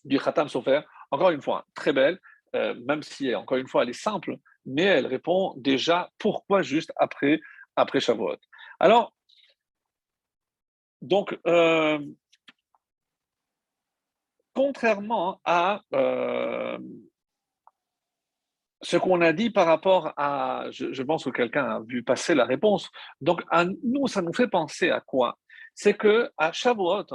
du 0.04 0.20
Khatam 0.20 0.48
Sofer. 0.48 0.82
Encore 1.10 1.30
une 1.30 1.42
fois, 1.42 1.66
très 1.74 1.92
belle, 1.92 2.20
euh, 2.54 2.74
même 2.86 3.02
si, 3.02 3.34
encore 3.34 3.58
une 3.58 3.66
fois, 3.66 3.82
elle 3.82 3.90
est 3.90 4.04
simple, 4.10 4.36
mais 4.64 4.84
elle 4.84 5.06
répond 5.08 5.52
déjà 5.56 6.08
pourquoi 6.18 6.62
juste 6.62 6.92
après, 6.94 7.40
après 7.74 7.98
Shavuot. 7.98 8.36
Alors, 8.78 9.12
donc, 11.02 11.36
euh, 11.48 11.98
contrairement 14.54 15.40
à 15.44 15.82
euh, 15.94 16.78
ce 18.82 18.96
qu'on 18.96 19.20
a 19.20 19.32
dit 19.32 19.50
par 19.50 19.66
rapport 19.66 20.12
à, 20.16 20.66
je, 20.70 21.02
pense 21.02 21.24
que 21.24 21.30
quelqu'un 21.30 21.64
a 21.64 21.80
vu 21.80 22.02
passer 22.02 22.34
la 22.34 22.44
réponse. 22.44 22.90
Donc, 23.20 23.42
à 23.50 23.64
nous, 23.64 24.06
ça 24.06 24.22
nous 24.22 24.32
fait 24.32 24.48
penser 24.48 24.90
à 24.90 25.00
quoi? 25.00 25.38
C'est 25.74 25.94
que 25.94 26.30
à 26.36 26.52
Shavuot, 26.52 27.06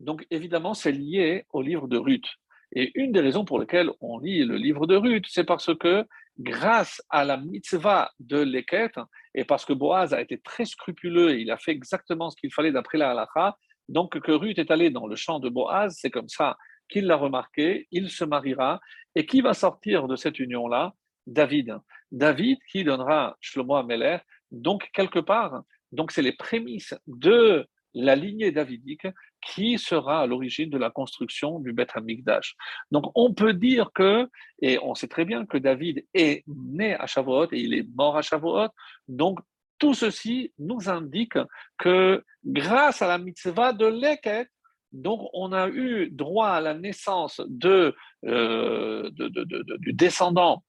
donc 0.00 0.26
évidemment, 0.30 0.74
c'est 0.74 0.92
lié 0.92 1.46
au 1.52 1.62
livre 1.62 1.88
de 1.88 1.96
Ruth. 1.96 2.26
Et 2.72 2.92
une 2.94 3.12
des 3.12 3.20
raisons 3.20 3.44
pour 3.44 3.58
lesquelles 3.58 3.90
on 4.00 4.18
lit 4.18 4.44
le 4.44 4.56
livre 4.56 4.86
de 4.86 4.96
Ruth, 4.96 5.24
c'est 5.28 5.44
parce 5.44 5.74
que 5.76 6.04
grâce 6.38 7.02
à 7.08 7.24
la 7.24 7.36
mitzvah 7.36 8.10
de 8.20 8.38
Leket, 8.38 8.92
et 9.34 9.44
parce 9.44 9.64
que 9.64 9.72
Boaz 9.72 10.12
a 10.12 10.20
été 10.20 10.38
très 10.38 10.64
scrupuleux 10.64 11.30
et 11.30 11.40
il 11.40 11.50
a 11.50 11.56
fait 11.56 11.72
exactement 11.72 12.30
ce 12.30 12.36
qu'il 12.36 12.52
fallait 12.52 12.72
d'après 12.72 12.98
la 12.98 13.10
halakha, 13.12 13.56
donc 13.88 14.18
que 14.20 14.32
Ruth 14.32 14.58
est 14.58 14.70
allée 14.70 14.90
dans 14.90 15.06
le 15.06 15.16
champ 15.16 15.38
de 15.38 15.48
Boaz, 15.48 15.96
c'est 15.98 16.10
comme 16.10 16.28
ça 16.28 16.56
qu'il 16.88 17.06
l'a 17.06 17.16
remarqué, 17.16 17.86
il 17.90 18.10
se 18.10 18.24
mariera, 18.24 18.80
et 19.14 19.26
qui 19.26 19.40
va 19.40 19.54
sortir 19.54 20.08
de 20.08 20.16
cette 20.16 20.38
union-là? 20.38 20.94
David. 21.26 21.76
David 22.12 22.58
qui 22.70 22.84
donnera 22.84 23.36
Shlomo 23.40 23.76
Ameler, 23.76 24.18
donc 24.50 24.88
quelque 24.92 25.18
part, 25.18 25.62
donc 25.92 26.12
c'est 26.12 26.22
les 26.22 26.32
prémices 26.32 26.94
de 27.06 27.66
la 27.94 28.14
lignée 28.14 28.52
davidique 28.52 29.06
qui 29.40 29.78
sera 29.78 30.20
à 30.20 30.26
l'origine 30.26 30.68
de 30.68 30.76
la 30.76 30.90
construction 30.90 31.60
du 31.60 31.72
Beth 31.72 31.92
Amikdash. 31.94 32.54
Donc 32.90 33.10
on 33.14 33.32
peut 33.32 33.54
dire 33.54 33.90
que, 33.94 34.28
et 34.60 34.78
on 34.82 34.94
sait 34.94 35.08
très 35.08 35.24
bien 35.24 35.46
que 35.46 35.56
David 35.56 36.04
est 36.12 36.44
né 36.46 36.94
à 36.94 37.06
Shavuot 37.06 37.52
et 37.52 37.60
il 37.60 37.74
est 37.74 37.86
mort 37.94 38.16
à 38.16 38.22
Shavuot, 38.22 38.68
donc 39.08 39.38
tout 39.78 39.94
ceci 39.94 40.52
nous 40.58 40.88
indique 40.88 41.38
que 41.78 42.22
grâce 42.44 43.02
à 43.02 43.08
la 43.08 43.18
mitzvah 43.18 43.72
de 43.72 43.86
Leket, 43.86 44.48
donc, 44.92 45.28
on 45.34 45.52
a 45.52 45.68
eu 45.68 46.08
droit 46.10 46.48
à 46.48 46.60
la 46.60 46.72
naissance 46.72 47.40
euh, 47.64 49.10
du 49.12 49.92
descendant 49.92 50.64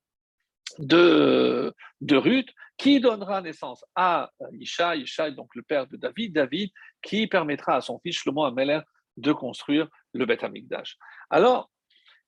de, 0.79 1.73
Ruth, 2.11 2.49
qui 2.77 2.99
donnera 2.99 3.41
naissance 3.41 3.83
à 3.95 4.29
Isha, 4.53 4.95
Isha 4.95 5.31
donc 5.31 5.55
le 5.55 5.63
père 5.63 5.87
de 5.87 5.97
David, 5.97 6.33
David, 6.33 6.69
qui 7.01 7.27
permettra 7.27 7.75
à 7.75 7.81
son 7.81 7.99
fils 7.99 8.17
Shlomo 8.17 8.43
Ameler 8.43 8.79
de 9.17 9.31
construire 9.31 9.87
le 10.13 10.25
Beth 10.25 10.43
Amikdash. 10.43 10.97
Alors, 11.29 11.71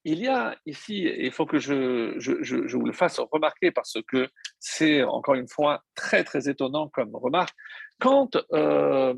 il 0.05 0.19
y 0.19 0.27
a 0.27 0.57
ici, 0.65 1.01
il 1.03 1.31
faut 1.31 1.45
que 1.45 1.59
je, 1.59 2.15
je, 2.17 2.77
vous 2.77 2.85
le 2.85 2.93
fasse 2.93 3.19
remarquer 3.19 3.71
parce 3.71 3.97
que 4.07 4.29
c'est 4.59 5.03
encore 5.03 5.35
une 5.35 5.47
fois 5.47 5.83
très 5.93 6.23
très 6.23 6.49
étonnant 6.49 6.87
comme 6.87 7.15
remarque, 7.15 7.53
quand 7.99 8.37
euh, 8.53 9.13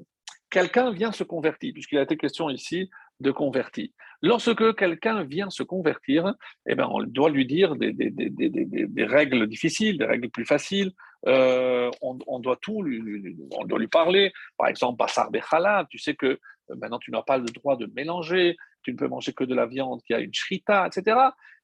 quelqu'un 0.50 0.92
vient 0.92 1.12
se 1.12 1.24
convertir, 1.24 1.72
puisqu'il 1.74 2.00
a 2.00 2.02
été 2.02 2.18
question 2.18 2.50
ici 2.50 2.90
de 3.22 3.32
converti. 3.32 3.94
Lorsque 4.22 4.76
quelqu'un 4.76 5.24
vient 5.24 5.50
se 5.50 5.64
convertir, 5.64 6.36
eh 6.68 6.76
ben, 6.76 6.88
on 6.92 7.02
doit 7.04 7.30
lui 7.30 7.46
dire 7.46 7.76
des, 7.76 9.06
règles 9.06 9.48
difficiles, 9.48 9.98
des 9.98 10.06
règles 10.06 10.30
plus 10.30 10.46
faciles. 10.46 10.92
Euh, 11.28 11.90
on, 12.02 12.40
doit 12.40 12.58
tout 12.62 12.82
lui, 12.82 13.36
on 13.52 13.66
doit 13.66 13.80
lui 13.80 13.88
parler. 13.88 14.32
Par 14.58 14.68
exemple, 14.68 14.98
Bassar 14.98 15.30
Bechala, 15.32 15.86
tu 15.90 16.00
sais 16.00 16.16
que 16.16 16.26
euh, 16.26 16.76
maintenant 16.76 17.00
tu 17.00 17.12
n'as 17.12 17.22
pas 17.22 17.38
le 17.38 17.46
droit 17.46 17.78
de 17.78 17.86
mélanger, 17.96 18.58
tu 18.84 18.92
ne 18.92 18.98
peux 18.98 19.08
manger 19.08 19.34
que 19.34 19.44
de 19.44 19.54
la 19.54 19.68
viande 19.68 20.02
qui 20.04 20.14
a 20.14 20.20
une 20.20 20.34
shrita, 20.34 20.88
etc. 20.88 21.18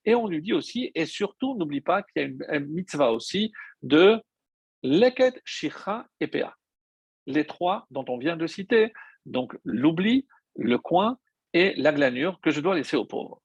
Et 0.06 0.16
on 0.16 0.28
lui 0.28 0.42
dit 0.42 0.54
aussi, 0.54 0.92
et 0.96 1.06
surtout, 1.06 1.56
n'oublie 1.58 1.82
pas 1.82 2.04
qu'il 2.04 2.22
y 2.22 2.26
a 2.26 2.56
une, 2.58 2.68
mitzvah 2.68 3.12
aussi 3.12 3.52
de 3.82 4.22
leket, 4.84 5.42
shicha 5.44 6.08
et 6.20 6.28
pea. 6.28 6.56
Les 7.26 7.46
trois 7.46 7.88
dont 7.92 8.06
on 8.08 8.18
vient 8.18 8.38
de 8.38 8.48
citer, 8.48 8.94
donc 9.26 9.58
l'oubli, 9.64 10.28
le 10.56 10.78
coin 10.78 11.18
et 11.58 11.74
la 11.76 11.92
glanure 11.92 12.40
que 12.42 12.52
je 12.52 12.62
dois 12.62 12.76
laisser 12.76 12.98
aux 12.98 13.06
pauvres. 13.06 13.42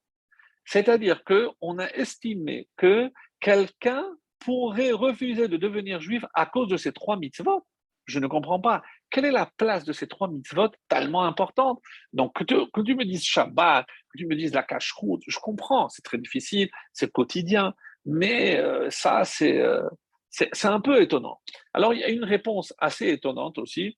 C'est-à-dire 0.66 1.24
qu'on 1.24 1.78
a 1.78 1.88
estimé 1.94 2.68
que 2.76 3.10
quelqu'un 3.40 4.04
pourrait 4.38 4.92
refuser 4.92 5.48
de 5.48 5.56
devenir 5.56 5.98
juif 6.00 6.22
à 6.34 6.44
cause 6.44 6.68
de 6.68 6.76
ces 6.76 6.92
trois 6.92 7.16
mitzvot. 7.16 7.66
Je 8.04 8.18
ne 8.18 8.26
comprends 8.26 8.60
pas. 8.60 8.82
Quelle 9.10 9.24
est 9.24 9.30
la 9.30 9.50
place 9.56 9.84
de 9.84 9.94
ces 9.94 10.08
trois 10.08 10.28
mitzvot 10.28 10.68
tellement 10.88 11.24
importantes? 11.24 11.80
Donc, 12.12 12.34
que 12.34 12.44
tu, 12.44 12.94
me 12.94 13.04
dises 13.04 13.24
Shabbat, 13.24 13.86
que 13.86 14.18
tu 14.18 14.26
me 14.26 14.36
dises 14.36 14.52
la 14.52 14.62
cache-route, 14.62 15.22
je 15.26 15.38
comprends, 15.38 15.88
c'est 15.88 16.02
très 16.02 16.18
difficile, 16.18 16.68
c'est 16.92 17.10
quotidien, 17.10 17.74
mais 18.04 18.58
euh, 18.58 18.90
ça, 18.90 19.22
euh, 19.42 19.88
c'est 20.28 20.66
un 20.66 20.80
peu 20.80 21.00
étonnant. 21.00 21.40
Alors, 21.72 21.94
il 21.94 22.00
y 22.00 22.04
a 22.04 22.10
une 22.10 22.24
réponse 22.24 22.74
assez 22.78 23.08
étonnante 23.08 23.56
aussi, 23.58 23.96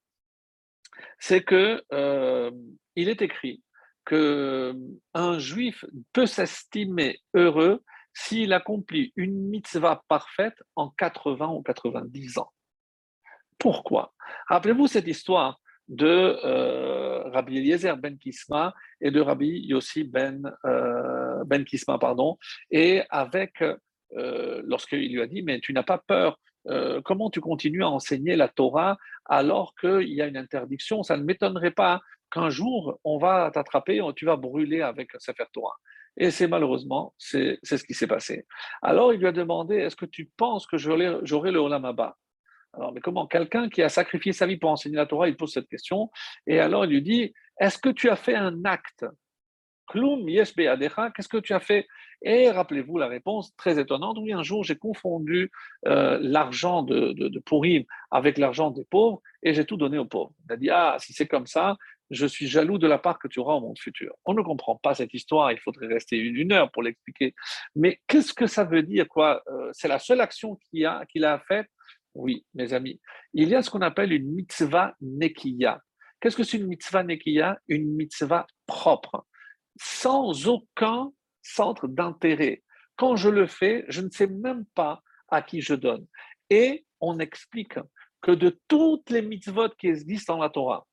c'est 1.19 1.43
que 1.43 1.83
euh, 1.93 2.53
il 2.95 3.09
est 3.09 3.23
écrit 3.23 3.65
que 4.05 4.75
un 5.15 5.39
juif 5.39 5.85
peut 6.13 6.27
s'estimer 6.27 7.21
heureux 7.35 7.83
s'il 8.15 8.53
accomplit 8.53 9.13
une 9.17 9.49
mitzvah 9.49 10.03
parfaite 10.09 10.63
en 10.77 10.91
80 10.91 11.49
ou 11.49 11.63
90 11.63 12.39
ans. 12.39 12.51
Pourquoi? 13.59 14.15
Rappelez-vous 14.49 14.87
cette 14.87 15.09
histoire 15.09 15.61
de 15.89 16.07
euh, 16.07 17.29
Rabbi 17.31 17.59
Eliezer 17.59 17.97
ben 17.97 18.17
Kisma 18.19 18.75
et 19.01 19.11
de 19.11 19.21
Rabbi 19.21 19.67
Yossi 19.67 20.05
ben, 20.05 20.51
euh, 20.65 21.45
ben 21.45 21.65
Kisma, 21.65 21.99
pardon, 21.99 22.39
et 22.71 23.03
avec, 23.11 23.63
euh, 23.63 24.63
lorsqu'il 24.65 25.13
lui 25.13 25.21
a 25.21 25.27
dit, 25.27 25.43
mais 25.43 25.61
tu 25.61 25.73
n'as 25.73 25.83
pas 25.83 25.99
peur, 25.99 26.39
comment 27.05 27.29
tu 27.29 27.43
continues 27.43 27.85
à 27.85 27.91
enseigner 27.91 28.37
la 28.37 28.49
Torah 28.49 28.97
alors 29.27 29.75
qu'il 29.79 30.09
y 30.09 30.23
a 30.23 30.27
une 30.27 30.39
interdiction? 30.39 31.03
Ça 31.03 31.19
ne 31.19 31.23
m'étonnerait 31.23 31.73
pas 31.73 32.01
qu'un 32.35 32.51
jour, 32.51 32.99
on 33.05 33.19
va 33.19 33.51
t'attraper, 33.53 34.01
tu 34.17 34.27
vas 34.27 34.37
brûler 34.37 34.83
avec 34.83 35.11
Sefer 35.19 35.45
Torah. 35.53 35.77
Et 36.17 36.31
c'est 36.31 36.47
malheureusement, 36.47 37.15
c'est 37.19 37.59
ce 37.63 37.83
qui 37.85 37.95
s'est 37.95 38.07
passé. 38.07 38.47
Alors 38.83 39.13
il 39.13 39.21
lui 39.21 39.27
a 39.27 39.33
demandé, 39.33 39.77
est-ce 39.77 39.97
que 39.97 40.07
tu 40.07 40.31
penses 40.37 40.67
que 40.67 40.77
j'aurai 40.77 41.51
le 41.51 41.59
Olam 41.59 41.85
Abba 41.85 42.17
Alors, 42.73 42.93
mais 42.93 43.01
comment 43.01 43.27
Quelqu'un 43.27 43.69
qui 43.69 43.83
a 43.83 43.89
sacrifié 43.89 44.33
sa 44.33 44.47
vie 44.47 44.57
pour 44.57 44.71
enseigner 44.71 44.97
la 44.97 45.07
Torah, 45.07 45.29
il 45.29 45.37
pose 45.37 45.53
cette 45.53 45.69
question? 45.69 46.11
Et 46.47 46.61
alors 46.61 46.85
il 46.85 46.91
lui 46.91 47.03
dit, 47.03 47.33
est-ce 47.61 47.79
que 47.79 47.89
tu 47.89 48.11
as 48.11 48.17
fait 48.17 48.35
un 48.35 48.65
acte? 48.65 49.05
Klum 49.87 50.29
yes 50.29 50.53
qu'est-ce 50.55 51.29
que 51.29 51.37
tu 51.37 51.53
as 51.53 51.61
fait? 51.61 51.87
Et 52.23 52.51
rappelez-vous 52.51 52.97
la 52.97 53.07
réponse 53.07 53.55
très 53.57 53.79
étonnante. 53.79 54.17
Oui, 54.19 54.33
un 54.33 54.43
jour 54.43 54.65
j'ai 54.65 54.77
confondu 54.77 55.51
euh, 55.87 56.19
l'argent 56.23 56.83
de, 56.83 57.13
de, 57.13 57.43
avec 58.11 58.39
l'argent 58.39 58.71
des 58.71 58.85
pauvres 58.85 59.21
et 59.43 59.53
j'ai 59.53 59.67
tout 59.67 59.77
donné 59.77 59.99
aux 59.99 60.07
pauvres. 60.07 60.33
Il 60.49 60.53
a 60.53 60.57
dit, 60.57 60.71
ah, 60.71 60.97
si 60.99 61.13
c'est 61.13 61.27
comme 61.27 61.47
ça, 61.47 61.77
je 62.15 62.27
suis 62.27 62.47
jaloux 62.47 62.79
de 62.79 62.87
la 62.87 62.99
part 62.99 63.19
que 63.19 63.29
tu 63.29 63.41
auras 63.41 63.55
au 63.55 63.61
monde 63.61 63.79
futur. 63.79 64.15
On 64.25 64.35
ne 64.35 64.43
comprend 64.43 64.77
pas 64.77 64.95
cette 64.95 65.15
histoire, 65.15 65.53
il 65.53 65.59
faudrait 65.59 65.87
rester 65.87 66.17
une, 66.17 66.53
heure 66.53 66.71
pour 66.71 66.83
l'expliquer. 66.83 67.35
Mais 67.75 68.01
qu'est-ce 68.07 68.33
que 68.33 68.47
ça 68.47 68.65
veut 68.65 68.83
dire 68.83 69.09
quoi 69.09 69.43
euh, 69.49 69.71
C'est 69.73 69.89
la 69.89 69.99
seule 69.99 70.21
action 70.21 70.57
qu'il 70.57 70.87
a, 70.87 71.05
qu'il 71.07 71.25
a 71.25 71.39
faite 71.41 71.69
Oui, 72.15 72.45
mes 72.55 72.73
amis. 72.73 73.01
Il 73.33 73.49
y 73.49 73.55
a 73.55 73.63
ce 73.63 73.71
qu'on 73.71 73.83
appelle 73.83 74.13
une 74.13 74.33
mitzvah 74.33 74.95
nekiya. 75.01 75.81
Qu'est-ce 76.21 76.37
que 76.37 76.45
c'est 76.45 76.59
une 76.59 76.69
mitzvah 76.69 77.03
nekiya 77.03 77.59
Une 77.69 77.95
mitzvah 77.95 78.47
propre, 78.67 79.27
sans 79.81 80.49
aucun 80.49 81.13
centre 81.43 81.89
d'intérêt. 81.89 82.63
Quand 82.97 83.17
je 83.17 83.29
le 83.29 83.47
fais, 83.47 83.85
je 83.89 84.01
ne 84.01 84.11
sais 84.11 84.29
même 84.29 84.65
pas 84.75 85.03
à 85.29 85.43
qui 85.43 85.61
je 85.61 85.75
donne. 85.75 86.07
Et 86.51 86.85
on 87.01 87.19
explique 87.19 87.79
que 88.23 88.31
de 88.31 88.59
toutes 88.69 89.11
les 89.11 89.21
mitzvot 89.21 89.69
qui 89.79 89.89
existent 89.89 90.35
dans 90.35 90.43
la 90.43 90.49
Torah, 90.49 90.87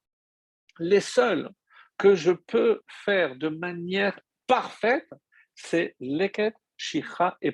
les 0.82 1.00
seuls 1.00 1.50
que 1.98 2.16
je 2.16 2.32
peux 2.32 2.82
faire 3.06 3.36
de 3.36 3.48
manière 3.48 4.20
parfaite, 4.48 5.08
c'est 5.54 5.96
leket, 6.00 6.56
shicha 6.76 7.38
et. 7.42 7.54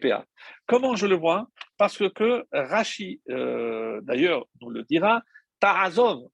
Comment 0.65 0.95
je 0.95 1.05
le 1.05 1.15
vois? 1.15 1.47
Parce 1.77 1.97
que, 1.97 2.45
Rashi, 2.51 3.21
euh, 3.29 3.99
d'ailleurs, 4.03 4.45
nous 4.61 4.69
le 4.69 4.83
dira, 4.83 5.21
Tarazov, 5.59 6.29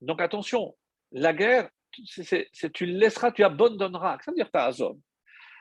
Donc 0.00 0.20
attention, 0.20 0.74
la 1.12 1.32
guerre, 1.32 1.68
c'est, 2.04 2.48
tu 2.72 2.86
laisseras, 2.86 3.32
tu 3.32 3.44
abandonneras. 3.44 4.18
Ça 4.24 4.30
veut 4.30 4.36
dire 4.36 4.50
ta 4.50 4.64
azom. 4.66 4.98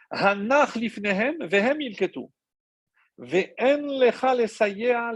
Hanach 0.10 0.76
lifnehem 0.76 1.36
vehem 1.42 1.82
ilketu. 1.82 2.28
Ve'en 3.18 4.00
lecha 4.00 4.36
lesayea. 4.36 5.12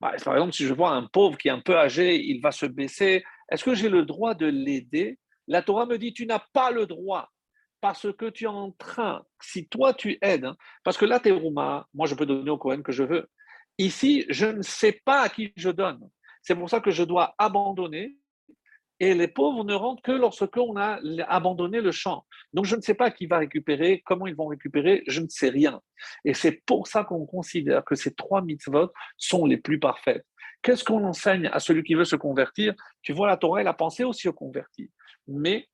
Bah, 0.00 0.12
par 0.24 0.34
exemple, 0.34 0.52
si 0.52 0.66
je 0.66 0.74
vois 0.74 0.90
un 0.90 1.06
pauvre 1.06 1.36
qui 1.38 1.48
est 1.48 1.52
un 1.52 1.60
peu 1.60 1.76
âgé, 1.78 2.16
il 2.16 2.40
va 2.40 2.52
se 2.52 2.66
baisser, 2.66 3.24
est-ce 3.50 3.64
que 3.64 3.74
j'ai 3.74 3.88
le 3.88 4.04
droit 4.04 4.34
de 4.34 4.46
l'aider? 4.46 5.18
La 5.46 5.62
Torah 5.62 5.86
me 5.86 5.98
dit, 5.98 6.12
tu 6.12 6.26
n'as 6.26 6.42
pas 6.52 6.70
le 6.70 6.86
droit 6.86 7.30
parce 7.80 8.10
que 8.14 8.30
tu 8.30 8.44
es 8.44 8.46
en 8.46 8.72
train, 8.72 9.22
si 9.42 9.68
toi 9.68 9.92
tu 9.92 10.16
aides, 10.22 10.46
hein, 10.46 10.56
parce 10.84 10.96
que 10.96 11.04
là, 11.04 11.20
tu 11.20 11.28
es 11.28 11.32
Rouma, 11.32 11.86
moi 11.92 12.06
je 12.06 12.14
peux 12.14 12.24
donner 12.24 12.50
au 12.50 12.56
Cohen 12.56 12.80
que 12.80 12.92
je 12.92 13.02
veux. 13.02 13.28
Ici, 13.76 14.24
je 14.30 14.46
ne 14.46 14.62
sais 14.62 15.02
pas 15.04 15.20
à 15.20 15.28
qui 15.28 15.52
je 15.56 15.68
donne. 15.68 16.00
C'est 16.40 16.54
pour 16.54 16.70
ça 16.70 16.80
que 16.80 16.90
je 16.90 17.02
dois 17.02 17.34
abandonner. 17.36 18.16
Et 19.00 19.12
les 19.12 19.28
pauvres 19.28 19.64
ne 19.64 19.74
rentrent 19.74 20.02
que 20.02 20.12
lorsqu'on 20.12 20.76
a 20.76 20.98
abandonné 21.28 21.80
le 21.80 21.90
champ. 21.90 22.24
Donc 22.52 22.64
je 22.64 22.76
ne 22.76 22.80
sais 22.80 22.94
pas 22.94 23.10
qui 23.10 23.26
va 23.26 23.38
récupérer, 23.38 24.02
comment 24.06 24.26
ils 24.28 24.36
vont 24.36 24.46
récupérer, 24.46 25.02
je 25.08 25.20
ne 25.20 25.28
sais 25.28 25.48
rien. 25.48 25.80
Et 26.24 26.32
c'est 26.32 26.62
pour 26.64 26.86
ça 26.86 27.04
qu'on 27.04 27.26
considère 27.26 27.84
que 27.84 27.96
ces 27.96 28.14
trois 28.14 28.40
mitzvot 28.40 28.92
sont 29.18 29.44
les 29.44 29.56
plus 29.56 29.80
parfaites. 29.80 30.24
Qu'est-ce 30.64 30.82
qu'on 30.82 31.04
enseigne 31.04 31.46
à 31.52 31.60
celui 31.60 31.82
qui 31.84 31.94
veut 31.94 32.06
se 32.06 32.16
convertir? 32.16 32.72
Tu 33.02 33.12
vois, 33.12 33.26
la 33.28 33.36
Torah, 33.36 33.60
elle 33.60 33.68
a 33.68 33.74
pensé 33.74 34.02
aussi 34.02 34.28
au 34.28 34.32
converti. 34.32 34.90
Mais 35.28 35.68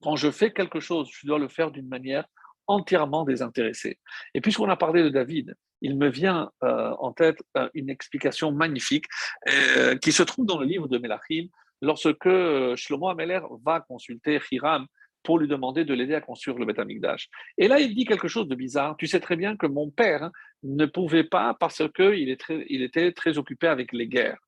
quand 0.00 0.14
je 0.14 0.30
fais 0.30 0.52
quelque 0.52 0.78
chose, 0.78 1.10
je 1.12 1.26
dois 1.26 1.40
le 1.40 1.48
faire 1.48 1.72
d'une 1.72 1.88
manière 1.88 2.24
entièrement 2.68 3.24
désintéressée. 3.24 3.98
Et 4.32 4.40
puisqu'on 4.40 4.70
a 4.70 4.76
parlé 4.76 5.02
de 5.02 5.08
David, 5.08 5.56
il 5.80 5.98
me 5.98 6.08
vient 6.08 6.52
euh, 6.62 6.94
en 7.00 7.12
tête 7.12 7.42
euh, 7.56 7.68
une 7.74 7.90
explication 7.90 8.52
magnifique 8.52 9.06
euh, 9.48 9.96
qui 9.96 10.12
se 10.12 10.22
trouve 10.22 10.46
dans 10.46 10.60
le 10.60 10.66
livre 10.66 10.86
de 10.86 10.98
Melachim, 10.98 11.48
lorsque 11.82 12.28
Shlomo 12.76 13.08
Ameler 13.08 13.40
va 13.64 13.80
consulter 13.80 14.40
Hiram 14.52 14.86
pour 15.24 15.38
lui 15.38 15.48
demander 15.48 15.84
de 15.84 15.94
l'aider 15.94 16.14
à 16.14 16.20
construire 16.20 16.56
le 16.58 16.66
Beth 16.66 16.78
Amikdash. 16.78 17.28
Et 17.58 17.66
là, 17.66 17.80
il 17.80 17.94
dit 17.94 18.04
quelque 18.04 18.28
chose 18.28 18.46
de 18.46 18.54
bizarre. 18.54 18.96
Tu 18.96 19.06
sais 19.06 19.20
très 19.20 19.36
bien 19.36 19.56
que 19.56 19.66
mon 19.66 19.90
père 19.90 20.22
hein, 20.22 20.32
ne 20.62 20.86
pouvait 20.86 21.24
pas 21.24 21.56
parce 21.58 21.82
qu'il 21.94 22.36
il 22.68 22.82
était 22.82 23.12
très 23.12 23.38
occupé 23.38 23.66
avec 23.66 23.92
les 23.92 24.06
guerres. 24.06 24.38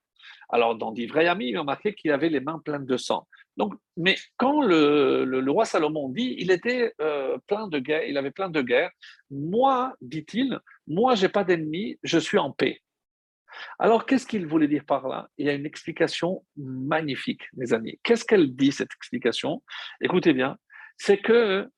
Alors, 0.48 0.76
dans 0.76 0.92
d'Ivrei 0.92 1.26
Ami, 1.26 1.48
il 1.48 1.56
a 1.56 1.64
marqué 1.64 1.94
qu'il 1.94 2.12
avait 2.12 2.28
les 2.28 2.40
mains 2.40 2.60
pleines 2.64 2.86
de 2.86 2.96
sang. 2.96 3.26
Donc, 3.56 3.74
mais 3.96 4.16
quand 4.36 4.60
le, 4.62 5.42
roi 5.48 5.64
Salomon 5.64 6.08
dit, 6.08 6.36
il 6.38 6.50
était 6.50 6.92
euh, 7.00 7.38
plein 7.46 7.68
de 7.68 7.78
guerre, 7.78 8.04
il 8.04 8.16
avait 8.16 8.30
plein 8.30 8.50
de 8.50 8.62
guerres. 8.62 8.90
Moi, 9.30 9.94
dit-il, 10.00 10.60
moi, 10.86 11.14
j'ai 11.14 11.28
pas 11.28 11.42
d'ennemis, 11.42 11.98
je 12.02 12.18
suis 12.18 12.38
en 12.38 12.52
paix. 12.52 12.80
Alors, 13.78 14.04
qu'est-ce 14.06 14.26
qu'il 14.26 14.46
voulait 14.46 14.68
dire 14.68 14.84
par 14.84 15.08
là? 15.08 15.28
Il 15.38 15.46
y 15.46 15.50
a 15.50 15.54
une 15.54 15.66
explication 15.66 16.44
magnifique, 16.56 17.42
mes 17.54 17.72
amis. 17.72 17.98
Qu'est-ce 18.02 18.24
qu'elle 18.24 18.54
dit, 18.54 18.70
cette 18.70 18.92
explication? 18.92 19.62
Écoutez 20.00 20.34
bien, 20.34 20.58
c'est 20.98 21.18
que 21.18 21.70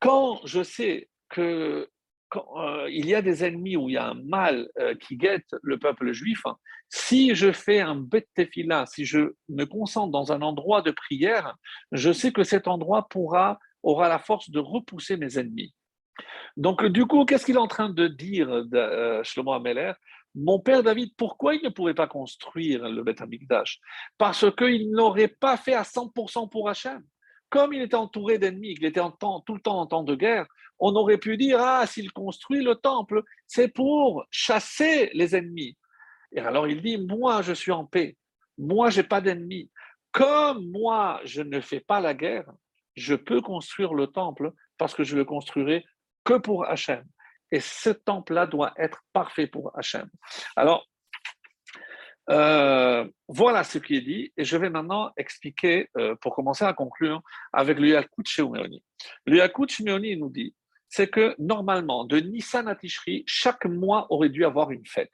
quand 0.00 0.40
je 0.44 0.62
sais 0.62 1.08
que 1.28 1.88
euh, 2.36 2.88
il 2.90 3.06
y 3.06 3.14
a 3.14 3.22
des 3.22 3.44
ennemis 3.44 3.76
où 3.76 3.88
il 3.88 3.94
y 3.94 3.96
a 3.96 4.08
un 4.08 4.14
mal 4.14 4.68
euh, 4.78 4.94
qui 4.96 5.16
guette 5.16 5.48
le 5.62 5.78
peuple 5.78 6.12
juif, 6.12 6.40
hein, 6.46 6.56
si 6.88 7.34
je 7.34 7.52
fais 7.52 7.80
un 7.80 7.96
bet 7.96 8.26
tefila, 8.34 8.86
si 8.86 9.04
je 9.04 9.34
me 9.48 9.64
concentre 9.64 10.12
dans 10.12 10.32
un 10.32 10.42
endroit 10.42 10.82
de 10.82 10.90
prière, 10.90 11.54
je 11.92 12.12
sais 12.12 12.32
que 12.32 12.44
cet 12.44 12.68
endroit 12.68 13.08
pourra, 13.08 13.58
aura 13.82 14.08
la 14.08 14.18
force 14.18 14.50
de 14.50 14.58
repousser 14.58 15.16
mes 15.16 15.38
ennemis. 15.38 15.74
Donc, 16.56 16.84
du 16.86 17.06
coup, 17.06 17.24
qu'est-ce 17.24 17.44
qu'il 17.44 17.56
est 17.56 17.58
en 17.58 17.66
train 17.66 17.90
de 17.90 18.06
dire, 18.06 18.48
euh, 18.50 19.22
Shlomo 19.24 19.52
Ameler? 19.52 19.92
Mon 20.36 20.58
père 20.58 20.82
David, 20.82 21.14
pourquoi 21.16 21.54
il 21.54 21.62
ne 21.62 21.68
pouvait 21.68 21.94
pas 21.94 22.08
construire 22.08 22.88
le 22.88 23.02
Bet 23.02 23.22
Amikdash 23.22 23.80
Parce 24.18 24.44
qu'il 24.56 24.90
n'aurait 24.90 25.28
pas 25.28 25.56
fait 25.56 25.74
à 25.74 25.82
100% 25.82 26.48
pour 26.48 26.68
Hachem. 26.68 27.02
Comme 27.54 27.72
il 27.72 27.82
était 27.82 27.94
entouré 27.94 28.36
d'ennemis, 28.36 28.74
qu'il 28.74 28.84
était 28.84 28.98
en 28.98 29.12
temps, 29.12 29.38
tout 29.38 29.54
le 29.54 29.60
temps 29.60 29.78
en 29.78 29.86
temps 29.86 30.02
de 30.02 30.16
guerre, 30.16 30.44
on 30.80 30.96
aurait 30.96 31.18
pu 31.18 31.36
dire 31.36 31.60
Ah, 31.60 31.86
s'il 31.86 32.10
construit 32.10 32.64
le 32.64 32.74
temple, 32.74 33.22
c'est 33.46 33.68
pour 33.68 34.24
chasser 34.28 35.08
les 35.14 35.36
ennemis. 35.36 35.78
Et 36.32 36.40
alors 36.40 36.66
il 36.66 36.82
dit 36.82 36.98
Moi, 36.98 37.42
je 37.42 37.52
suis 37.52 37.70
en 37.70 37.84
paix. 37.84 38.16
Moi, 38.58 38.90
je 38.90 39.00
n'ai 39.00 39.06
pas 39.06 39.20
d'ennemis. 39.20 39.70
Comme 40.10 40.68
moi, 40.72 41.20
je 41.22 41.42
ne 41.42 41.60
fais 41.60 41.78
pas 41.78 42.00
la 42.00 42.12
guerre, 42.12 42.50
je 42.96 43.14
peux 43.14 43.40
construire 43.40 43.94
le 43.94 44.08
temple 44.08 44.50
parce 44.76 44.92
que 44.92 45.04
je 45.04 45.14
le 45.14 45.24
construirai 45.24 45.84
que 46.24 46.34
pour 46.34 46.66
Hachem. 46.66 47.04
Et 47.52 47.60
ce 47.60 47.90
temple-là 47.90 48.48
doit 48.48 48.74
être 48.78 48.98
parfait 49.12 49.46
pour 49.46 49.70
Hachem. 49.78 50.10
Alors, 50.56 50.88
euh, 52.30 53.06
voilà 53.28 53.64
ce 53.64 53.78
qui 53.78 53.96
est 53.96 54.00
dit, 54.00 54.32
et 54.36 54.44
je 54.44 54.56
vais 54.56 54.70
maintenant 54.70 55.12
expliquer, 55.16 55.90
euh, 55.96 56.14
pour 56.16 56.34
commencer 56.34 56.64
à 56.64 56.72
conclure, 56.72 57.22
avec 57.52 57.78
le 57.78 57.88
Yakut 57.88 58.26
Shemeoni. 58.26 58.82
Le 59.26 59.36
Yakut 59.36 59.66
nous 59.80 60.30
dit 60.30 60.54
c'est 60.88 61.10
que 61.10 61.34
normalement, 61.38 62.04
de 62.04 62.18
Nissan 62.18 62.68
à 62.68 62.76
Tishri, 62.76 63.24
chaque 63.26 63.66
mois 63.66 64.06
aurait 64.12 64.28
dû 64.28 64.44
avoir 64.44 64.70
une 64.70 64.86
fête. 64.86 65.12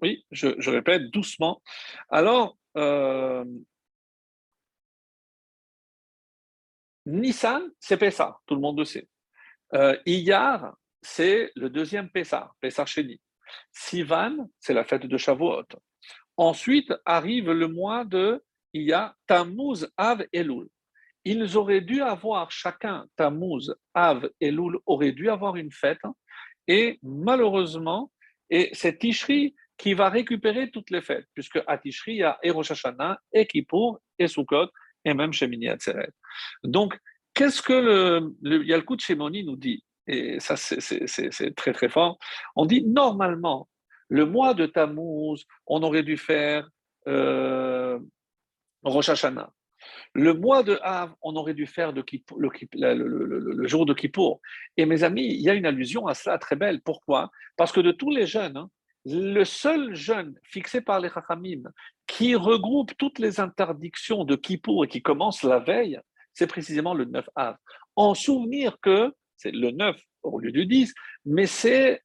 Oui, 0.00 0.24
je, 0.30 0.70
répète 0.70 1.10
doucement. 1.10 1.60
Alors, 2.08 2.56
euh, 2.76 3.44
Nissan, 7.04 7.68
c'est 7.80 7.96
Pessah, 7.96 8.38
tout 8.46 8.54
le 8.54 8.60
monde 8.60 8.78
le 8.78 8.84
sait. 8.84 9.08
Iyar, 10.06 10.76
c'est 11.02 11.50
le 11.56 11.68
deuxième 11.68 12.08
Pessah, 12.08 12.52
Pessah 12.60 12.86
Sheni. 12.86 13.20
Sivan, 13.72 14.48
c'est 14.58 14.74
la 14.74 14.84
fête 14.84 15.06
de 15.06 15.16
Shavuot. 15.16 15.66
Ensuite 16.40 16.92
arrive 17.04 17.50
le 17.52 17.68
mois 17.68 18.04
de 18.04 18.42
Iyar, 18.72 19.14
Tammuz, 19.26 19.86
Av, 19.96 20.24
Elul 20.32 20.68
ils 21.24 21.56
auraient 21.56 21.80
dû 21.80 22.02
avoir 22.02 22.50
chacun, 22.50 23.06
Tammuz, 23.16 23.74
Av 23.94 24.28
et 24.40 24.50
Loul, 24.50 24.78
auraient 24.86 25.12
dû 25.12 25.28
avoir 25.28 25.56
une 25.56 25.70
fête. 25.70 26.00
Et 26.66 26.98
malheureusement, 27.02 28.10
et 28.48 28.70
c'est 28.72 28.98
Tishri 28.98 29.54
qui 29.76 29.94
va 29.94 30.08
récupérer 30.08 30.70
toutes 30.70 30.90
les 30.90 31.02
fêtes, 31.02 31.26
puisque 31.34 31.60
à 31.66 31.78
Tishri, 31.78 32.12
il 32.12 32.18
y 32.18 32.22
a 32.22 32.38
et 32.42 32.50
Rosh 32.50 32.70
Hashanah, 32.70 33.18
et 33.32 33.46
Kippour, 33.46 33.98
et 34.18 34.26
et 35.04 35.14
même 35.14 35.32
Shemini 35.32 35.68
Atzeret. 35.68 36.10
Donc, 36.62 36.98
qu'est-ce 37.32 37.62
que 37.62 37.72
le, 37.72 38.34
le 38.42 38.64
Yalkut 38.64 38.98
Shemoni 39.00 39.44
nous 39.44 39.56
dit? 39.56 39.82
Et 40.06 40.40
ça, 40.40 40.56
c'est 40.56 41.54
très 41.54 41.72
très 41.72 41.88
fort. 41.88 42.18
On 42.56 42.66
dit 42.66 42.82
normalement, 42.82 43.68
le 44.10 44.26
mois 44.26 44.54
de 44.54 44.66
Tammuz, 44.66 45.46
on 45.66 45.82
aurait 45.82 46.02
dû 46.02 46.16
faire 46.16 46.68
euh, 47.06 47.98
Rosh 48.82 49.08
Hashanah. 49.08 49.50
Le 50.12 50.34
mois 50.34 50.62
de 50.62 50.78
Av, 50.82 51.14
on 51.22 51.36
aurait 51.36 51.54
dû 51.54 51.66
faire 51.66 51.92
le, 51.92 53.66
jour 53.66 53.86
de 53.86 53.94
Kippour. 53.94 54.40
Et 54.76 54.84
mes 54.84 55.04
amis, 55.04 55.26
il 55.26 55.40
y 55.40 55.48
a 55.48 55.54
une 55.54 55.64
allusion 55.64 56.06
à 56.06 56.14
cela 56.14 56.38
très 56.38 56.56
belle. 56.56 56.82
Pourquoi? 56.82 57.30
Parce 57.56 57.72
que 57.72 57.80
de 57.80 57.92
tous 57.92 58.10
les 58.10 58.26
jeûnes, 58.26 58.56
hein, 58.56 58.68
le 59.06 59.44
seul 59.44 59.94
jeûne 59.94 60.34
fixé 60.42 60.82
par 60.82 61.00
les 61.00 61.08
Chachamim 61.08 61.62
qui 62.06 62.34
regroupe 62.34 62.92
toutes 62.98 63.18
les 63.20 63.40
interdictions 63.40 64.24
de 64.24 64.36
Kippour 64.36 64.84
et 64.84 64.88
qui 64.88 65.00
commence 65.00 65.44
la 65.44 65.60
veille, 65.60 65.98
c'est 66.34 66.48
précisément 66.48 66.92
le 66.92 67.04
9 67.06 67.30
Av. 67.36 67.56
En 67.96 68.14
souvenir 68.14 68.78
que 68.82 69.12
c'est 69.36 69.52
le 69.52 69.70
9 69.70 69.96
au 70.24 70.40
lieu 70.40 70.52
du 70.52 70.66
10, 70.66 70.92
mais 71.24 71.46
c'est 71.46 72.02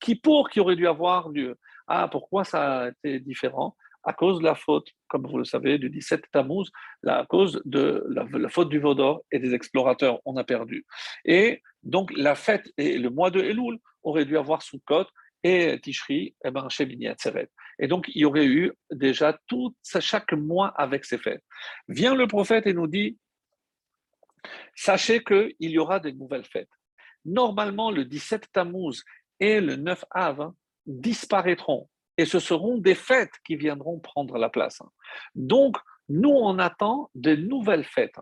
Kippour 0.00 0.48
qui 0.50 0.60
aurait 0.60 0.76
dû 0.76 0.86
avoir 0.86 1.28
lieu. 1.28 1.56
Ah, 1.86 2.08
pourquoi 2.08 2.44
ça 2.44 2.84
a 2.84 2.88
été 2.88 3.20
différent? 3.20 3.76
À 4.02 4.12
cause 4.12 4.38
de 4.38 4.44
la 4.44 4.54
faute, 4.54 4.88
comme 5.08 5.26
vous 5.26 5.38
le 5.38 5.44
savez, 5.44 5.78
du 5.78 5.90
17 5.90 6.30
Tammuz, 6.30 6.70
à 7.06 7.26
cause 7.26 7.60
de 7.64 8.04
la, 8.08 8.48
faute 8.48 8.68
du 8.68 8.78
Vaudor 8.78 9.24
et 9.32 9.40
des 9.40 9.52
explorateurs, 9.52 10.20
on 10.24 10.36
a 10.36 10.44
perdu. 10.44 10.86
Et 11.24 11.62
donc 11.82 12.12
la 12.16 12.36
fête 12.36 12.70
et 12.78 12.98
le 12.98 13.10
mois 13.10 13.30
de 13.30 13.40
Elul 13.40 13.78
aurait 14.04 14.24
dû 14.24 14.38
avoir 14.38 14.62
Sukkot 14.62 15.06
et 15.42 15.80
Tishri, 15.80 16.14
et 16.16 16.34
eh 16.44 16.50
ben, 16.50 16.68
chez. 16.68 16.88
Et 17.78 17.88
donc 17.88 18.08
il 18.14 18.20
y 18.20 18.24
aurait 18.24 18.46
eu 18.46 18.72
déjà 18.92 19.38
tout 19.48 19.74
chaque 20.00 20.32
mois 20.32 20.68
avec 20.76 21.04
ces 21.04 21.18
fêtes. 21.18 21.42
Vient 21.88 22.14
le 22.14 22.28
prophète 22.28 22.66
et 22.66 22.74
nous 22.74 22.86
dit, 22.86 23.18
sachez 24.74 25.22
qu'il 25.24 25.54
y 25.58 25.78
aura 25.78 25.98
des 26.00 26.12
nouvelles 26.12 26.44
fêtes. 26.44 26.70
Normalement, 27.24 27.90
le 27.90 28.04
17 28.04 28.52
Tammuz 28.52 29.02
et 29.40 29.60
le 29.60 29.76
9 29.76 30.04
Av 30.10 30.52
disparaîtront 30.86 31.88
et 32.18 32.24
ce 32.24 32.38
seront 32.38 32.78
des 32.78 32.94
fêtes 32.94 33.34
qui 33.44 33.56
viendront 33.56 34.00
prendre 34.00 34.38
la 34.38 34.48
place. 34.48 34.80
Donc, 35.34 35.76
nous, 36.08 36.30
on 36.30 36.58
attend 36.58 37.10
de 37.14 37.34
nouvelles 37.34 37.84
fêtes. 37.84 38.18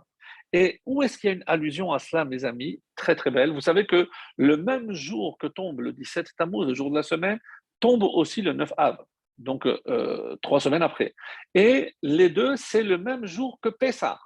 Et 0.52 0.80
où 0.86 1.02
est-ce 1.02 1.18
qu'il 1.18 1.30
y 1.30 1.32
a 1.32 1.36
une 1.36 1.44
allusion 1.46 1.92
à 1.92 1.98
cela, 1.98 2.24
mes 2.24 2.44
amis? 2.44 2.80
Très, 2.96 3.16
très 3.16 3.30
belle. 3.30 3.52
Vous 3.52 3.60
savez 3.60 3.86
que 3.86 4.08
le 4.36 4.56
même 4.56 4.92
jour 4.92 5.36
que 5.38 5.46
tombe 5.46 5.80
le 5.80 5.92
17 5.92 6.28
Tammuz, 6.36 6.66
le 6.66 6.74
jour 6.74 6.90
de 6.90 6.96
la 6.96 7.02
semaine, 7.02 7.38
tombe 7.80 8.04
aussi 8.04 8.40
le 8.40 8.52
9 8.52 8.72
Av, 8.76 8.98
donc 9.38 9.66
euh, 9.66 10.36
trois 10.42 10.60
semaines 10.60 10.82
après. 10.82 11.14
Et 11.54 11.94
les 12.02 12.30
deux, 12.30 12.56
c'est 12.56 12.84
le 12.84 12.98
même 12.98 13.26
jour 13.26 13.58
que 13.60 13.68
Pessah. 13.68 14.20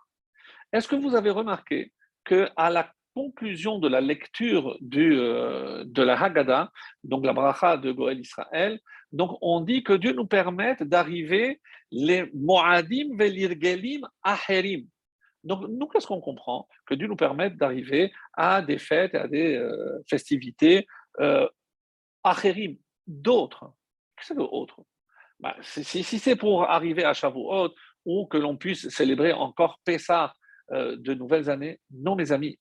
Est-ce 0.73 0.87
que 0.87 0.97
vous 0.97 1.15
avez 1.15 1.31
remarqué 1.31 1.93
qu'à 2.25 2.71
la 2.71 2.93
conclusion 3.19 3.75
de 3.85 3.89
la 3.89 4.01
lecture 4.01 4.65
du, 4.81 5.07
euh, 5.19 5.85
de 5.97 6.03
la 6.09 6.15
Haggadah, 6.23 6.65
donc 7.11 7.21
la 7.29 7.35
bracha 7.39 7.77
de 7.85 7.91
Goël 7.99 8.21
Israël, 8.29 8.73
donc 9.19 9.31
on 9.41 9.61
dit 9.71 9.83
que 9.83 9.95
Dieu 10.03 10.13
nous 10.13 10.27
permette 10.39 10.83
d'arriver 10.93 11.61
les 11.91 12.21
Moadim 12.35 13.09
velirgelim 13.21 14.03
aherim. 14.23 14.83
Donc 15.49 15.61
nous, 15.69 15.87
qu'est-ce 15.89 16.07
qu'on 16.07 16.21
comprend? 16.21 16.69
Que 16.87 16.95
Dieu 16.95 17.09
nous 17.09 17.17
permette 17.17 17.57
d'arriver 17.57 18.13
à 18.35 18.63
des 18.63 18.79
fêtes, 18.79 19.15
à 19.15 19.27
des 19.27 19.57
euh, 19.57 20.03
festivités 20.13 20.87
euh, 21.21 21.49
aherim, 22.23 22.77
d'autres. 23.07 23.65
Qu'est-ce 24.17 24.35
que 24.35 24.39
d'autres? 24.39 24.81
Bah, 25.41 25.57
si, 25.63 26.03
si 26.03 26.19
c'est 26.19 26.37
pour 26.37 26.57
arriver 26.79 27.05
à 27.05 27.15
Shavuot 27.15 27.71
ou 28.05 28.27
que 28.27 28.39
l'on 28.45 28.57
puisse 28.57 28.89
célébrer 28.89 29.33
encore 29.33 29.81
Pessah 29.85 30.35
euh, 30.73 30.97
de 30.97 31.15
nouvelles 31.15 31.49
années, 31.49 31.81
non 31.91 32.15
mes 32.15 32.31
amis, 32.33 32.59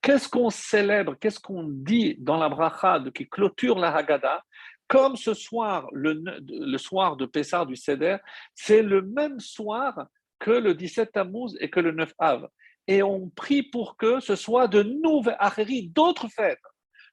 Qu'est-ce 0.00 0.28
qu'on 0.28 0.50
célèbre, 0.50 1.16
qu'est-ce 1.18 1.40
qu'on 1.40 1.64
dit 1.64 2.16
dans 2.18 2.36
la 2.36 2.48
bracha 2.48 3.02
qui 3.14 3.28
clôture 3.28 3.78
la 3.78 3.94
Haggadah? 3.94 4.42
Comme 4.86 5.16
ce 5.16 5.32
soir, 5.32 5.88
le, 5.92 6.76
soir 6.76 7.16
de 7.16 7.24
Pessah 7.24 7.64
du 7.64 7.74
Seder, 7.74 8.18
c'est 8.54 8.82
le 8.82 9.00
même 9.00 9.40
soir 9.40 10.06
que 10.38 10.50
le 10.50 10.74
17 10.74 11.12
Tammuz 11.12 11.56
et 11.58 11.70
que 11.70 11.80
le 11.80 11.92
9 11.92 12.12
Av. 12.18 12.48
Et 12.86 13.02
on 13.02 13.30
prie 13.30 13.62
pour 13.62 13.96
que 13.96 14.20
ce 14.20 14.36
soit 14.36 14.68
de 14.68 14.82
nouvelles 14.82 15.36
Acheries, 15.38 15.88
d'autres 15.88 16.28
fêtes. 16.28 16.60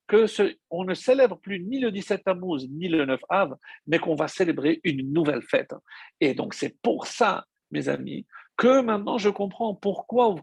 Que 0.06 0.26
on 0.70 0.84
ne 0.84 0.94
célèbre 0.94 1.40
plus 1.40 1.62
ni 1.62 1.80
le 1.80 1.92
17 1.92 2.26
Tammuz 2.26 2.68
ni 2.70 2.90
le 2.90 3.06
9 3.06 3.22
Av, 3.30 3.56
mais 3.88 4.00
qu'on 4.00 4.16
va 4.16 4.28
célébrer 4.28 4.82
une 4.84 5.14
nouvelle 5.14 5.42
fête. 5.42 5.74
Et 6.20 6.34
donc 6.34 6.54
c'est 6.54 6.76
pour 6.82 7.08
ça, 7.08 7.46
mes 7.72 7.88
amis, 7.88 8.26
que 8.62 8.82
maintenant 8.82 9.18
je 9.18 9.30
comprends 9.30 9.74
pourquoi 9.74 10.36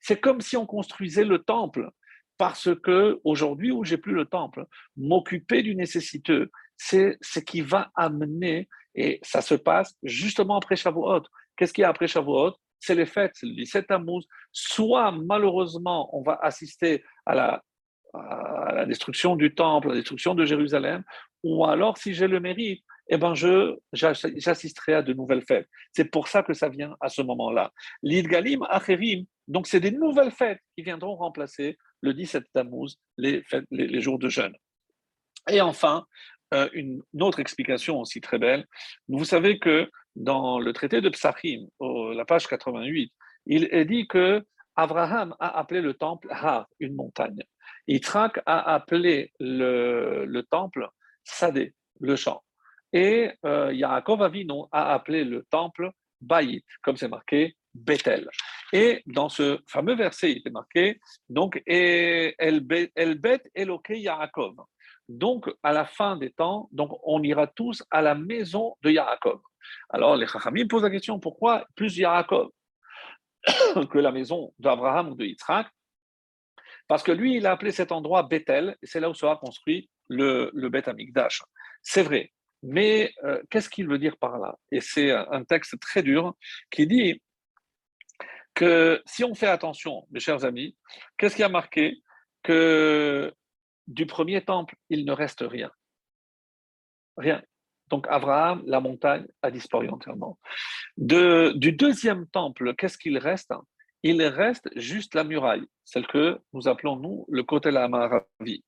c'est 0.00 0.20
comme 0.20 0.40
si 0.40 0.56
on 0.56 0.66
construisait 0.66 1.24
le 1.24 1.38
temple, 1.38 1.88
parce 2.38 2.74
que 2.82 3.20
aujourd'hui 3.22 3.70
où 3.70 3.84
j'ai 3.84 3.98
plus 3.98 4.14
le 4.14 4.24
temple, 4.24 4.66
m'occuper 4.96 5.62
du 5.62 5.76
nécessiteux, 5.76 6.50
c'est 6.76 7.18
ce 7.20 7.38
qui 7.38 7.60
va 7.60 7.92
amener, 7.94 8.68
et 8.96 9.20
ça 9.22 9.42
se 9.42 9.54
passe 9.54 9.96
justement 10.02 10.56
après 10.56 10.74
Shavuot. 10.74 11.22
Qu'est-ce 11.56 11.72
qu'il 11.72 11.82
y 11.82 11.84
a 11.84 11.90
après 11.90 12.08
Shavuot? 12.08 12.56
C'est 12.80 12.96
les 12.96 13.06
fêtes, 13.06 13.36
le 13.44 13.54
17 13.54 13.86
Tammuz. 13.86 14.26
Soit 14.50 15.12
malheureusement, 15.12 16.10
on 16.18 16.22
va 16.22 16.36
assister 16.42 17.04
à 17.26 17.36
la 17.36 18.86
destruction 18.86 19.36
du 19.36 19.54
temple, 19.54 19.86
à 19.86 19.90
la 19.90 20.00
destruction 20.00 20.34
de 20.34 20.44
Jérusalem, 20.44 21.04
ou 21.44 21.64
alors, 21.64 21.96
si 21.96 22.12
j'ai 22.12 22.26
le 22.26 22.40
mérite, 22.40 22.84
eh 23.10 23.18
ben 23.18 23.34
je, 23.34 23.76
j'assisterai 23.92 24.94
à 24.94 25.02
de 25.02 25.12
nouvelles 25.12 25.42
fêtes. 25.42 25.68
C'est 25.92 26.04
pour 26.04 26.28
ça 26.28 26.42
que 26.42 26.54
ça 26.54 26.68
vient 26.68 26.96
à 27.00 27.08
ce 27.08 27.22
moment-là. 27.22 27.72
L'Idgalim 28.02 28.62
Acherim, 28.70 29.24
donc 29.48 29.66
c'est 29.66 29.80
des 29.80 29.90
nouvelles 29.90 30.30
fêtes 30.30 30.60
qui 30.76 30.84
viendront 30.84 31.16
remplacer 31.16 31.76
le 32.02 32.14
17 32.14 32.44
Tammuz, 32.54 32.96
les, 33.18 33.42
les, 33.72 34.00
jours 34.00 34.18
de 34.18 34.28
jeûne. 34.28 34.54
Et 35.50 35.60
enfin, 35.60 36.06
euh, 36.54 36.68
une, 36.72 37.02
autre 37.20 37.40
explication 37.40 38.00
aussi 38.00 38.20
très 38.20 38.38
belle. 38.38 38.64
Vous 39.08 39.24
savez 39.24 39.58
que 39.58 39.90
dans 40.14 40.60
le 40.60 40.72
traité 40.72 41.00
de 41.00 41.08
Psachim, 41.08 41.66
la 41.80 42.24
page 42.24 42.46
88, 42.46 43.12
il 43.46 43.68
est 43.72 43.84
dit 43.84 44.06
que 44.06 44.44
Abraham 44.76 45.34
a 45.40 45.58
appelé 45.58 45.80
le 45.80 45.94
temple 45.94 46.28
Har, 46.30 46.68
une 46.78 46.94
montagne. 46.94 47.42
Yitzhak 47.88 48.40
a 48.46 48.72
appelé 48.72 49.32
le, 49.40 50.24
le 50.26 50.42
temple 50.44 50.88
Sadé, 51.24 51.74
le 51.98 52.16
champ. 52.16 52.42
Et 52.92 53.30
euh, 53.44 53.72
Yaakov 53.72 54.22
a 54.72 54.92
appelé 54.94 55.24
le 55.24 55.44
temple 55.50 55.90
Baït, 56.20 56.64
comme 56.82 56.96
c'est 56.96 57.08
marqué 57.08 57.56
Bethel. 57.74 58.28
Et 58.72 59.02
dans 59.06 59.28
ce 59.28 59.60
fameux 59.66 59.94
verset, 59.94 60.32
il 60.32 60.38
était 60.38 60.50
marqué 60.50 61.00
donc 61.28 61.62
El 61.66 62.34
Eloke 63.54 63.90
Yaakov. 63.90 64.56
Donc, 65.08 65.50
à 65.64 65.72
la 65.72 65.86
fin 65.86 66.16
des 66.16 66.30
temps, 66.30 66.68
donc 66.70 66.96
on 67.02 67.22
ira 67.22 67.48
tous 67.48 67.82
à 67.90 68.00
la 68.00 68.14
maison 68.14 68.76
de 68.82 68.90
Yaakov. 68.90 69.40
Alors, 69.88 70.16
les 70.16 70.26
Chachamim 70.26 70.68
posent 70.68 70.84
la 70.84 70.90
question 70.90 71.18
pourquoi 71.18 71.66
plus 71.74 71.96
Yaakov 71.96 72.50
que 73.90 73.98
la 73.98 74.12
maison 74.12 74.52
d'Abraham 74.58 75.10
ou 75.10 75.14
de 75.16 75.24
Yitzhak? 75.24 75.66
Parce 76.86 77.02
que 77.02 77.12
lui, 77.12 77.36
il 77.36 77.46
a 77.46 77.52
appelé 77.52 77.72
cet 77.72 77.92
endroit 77.92 78.22
Bethel, 78.24 78.76
et 78.82 78.86
c'est 78.86 79.00
là 79.00 79.10
où 79.10 79.14
sera 79.14 79.36
construit 79.36 79.90
le, 80.08 80.50
le 80.54 80.68
Beth 80.68 80.88
Amikdash. 80.88 81.42
C'est 81.82 82.02
vrai, 82.02 82.32
mais 82.62 83.12
euh, 83.24 83.42
qu'est-ce 83.50 83.70
qu'il 83.70 83.88
veut 83.88 83.98
dire 83.98 84.16
par 84.16 84.38
là? 84.38 84.56
Et 84.70 84.80
c'est 84.80 85.10
un 85.10 85.44
texte 85.44 85.78
très 85.80 86.02
dur 86.02 86.34
qui 86.70 86.86
dit 86.86 87.22
que 88.54 89.02
si 89.06 89.24
on 89.24 89.34
fait 89.34 89.46
attention, 89.46 90.06
mes 90.10 90.20
chers 90.20 90.44
amis, 90.44 90.76
qu'est-ce 91.16 91.36
qui 91.36 91.42
a 91.42 91.48
marqué? 91.48 92.02
Que 92.42 93.32
du 93.86 94.06
premier 94.06 94.42
temple, 94.42 94.74
il 94.88 95.04
ne 95.04 95.12
reste 95.12 95.44
rien. 95.46 95.70
Rien. 97.16 97.42
Donc 97.88 98.06
Abraham, 98.08 98.62
la 98.66 98.80
montagne, 98.80 99.26
a 99.42 99.50
disparu 99.50 99.88
entièrement. 99.88 100.38
Du 100.96 101.72
deuxième 101.72 102.26
temple, 102.28 102.74
qu'est-ce 102.76 102.98
qu'il 102.98 103.18
reste? 103.18 103.52
Il 104.02 104.22
reste 104.22 104.70
juste 104.76 105.14
la 105.14 105.24
muraille, 105.24 105.66
celle 105.84 106.06
que 106.06 106.40
nous 106.52 106.68
appelons, 106.68 106.96
nous, 106.96 107.26
le 107.28 107.42
côté 107.42 107.70
la 107.70 107.88
Maravi. 107.88 108.64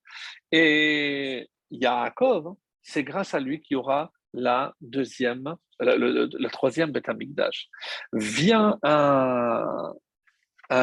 Et 0.51 1.49
Yaakov, 1.71 2.55
c'est 2.83 3.03
grâce 3.03 3.33
à 3.33 3.39
lui 3.39 3.61
qu'il 3.61 3.75
y 3.75 3.77
aura 3.77 4.11
la 4.33 4.73
deuxième, 4.81 5.55
la, 5.79 6.49
troisième 6.49 6.91
Beth 6.91 7.09
Vient 8.13 8.77
un, 8.83 9.93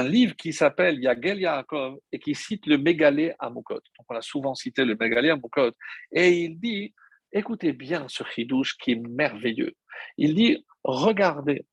livre 0.05 0.36
qui 0.36 0.53
s'appelle 0.53 1.01
Yagel 1.01 1.40
Yaakov 1.40 1.98
et 2.12 2.18
qui 2.20 2.34
cite 2.34 2.66
le 2.66 2.78
Mégalé 2.78 3.34
à 3.38 3.51
Mukot. 3.51 3.74
Donc 3.74 4.07
on 4.09 4.14
a 4.14 4.22
souvent 4.22 4.55
cité 4.55 4.84
le 4.84 4.94
Mégalé 4.94 5.30
à 5.30 5.36
Mukot. 5.36 5.72
Et 6.12 6.44
il 6.44 6.61
dit, 6.61 6.94
écoutez 7.32 7.72
bien 7.72 8.07
ce 8.09 8.22
chidouche 8.22 8.76
qui 8.78 8.92
est 8.92 9.09
merveilleux. 9.09 9.74
Il 10.16 10.34
dit, 10.34 10.64
regardez, 10.84 11.66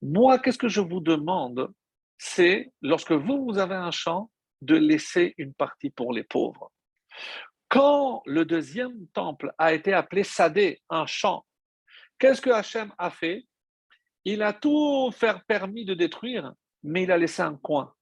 moi, 0.00 0.38
qu'est-ce 0.38 0.58
que 0.58 0.68
je 0.68 0.80
vous 0.80 1.00
demande? 1.00 1.70
C'est, 2.16 2.72
lorsque 2.80 3.12
vous, 3.12 3.44
vous 3.44 3.58
avez 3.58 3.74
un 3.74 3.90
champ, 3.90 4.30
de 4.60 4.74
laisser 4.74 5.34
une 5.38 5.54
partie 5.54 5.90
pour 5.90 6.12
les 6.12 6.24
pauvres. 6.24 6.72
Quand 7.68 8.22
le 8.24 8.44
deuxième 8.44 9.06
temple 9.08 9.52
a 9.58 9.74
été 9.74 9.92
appelé 9.92 10.24
Sadé, 10.24 10.80
un 10.88 11.06
champ, 11.06 11.44
qu'est-ce 12.18 12.40
que 12.40 12.50
Hachem 12.50 12.92
a 12.96 13.10
fait? 13.10 13.46
Il 14.24 14.42
a 14.42 14.52
tout 14.52 15.10
fait 15.12 15.36
permis 15.46 15.84
de 15.84 15.94
détruire, 15.94 16.52
mais 16.82 17.02
il 17.02 17.12
a 17.12 17.18
laissé 17.18 17.42
un 17.42 17.56
coin. 17.56 17.94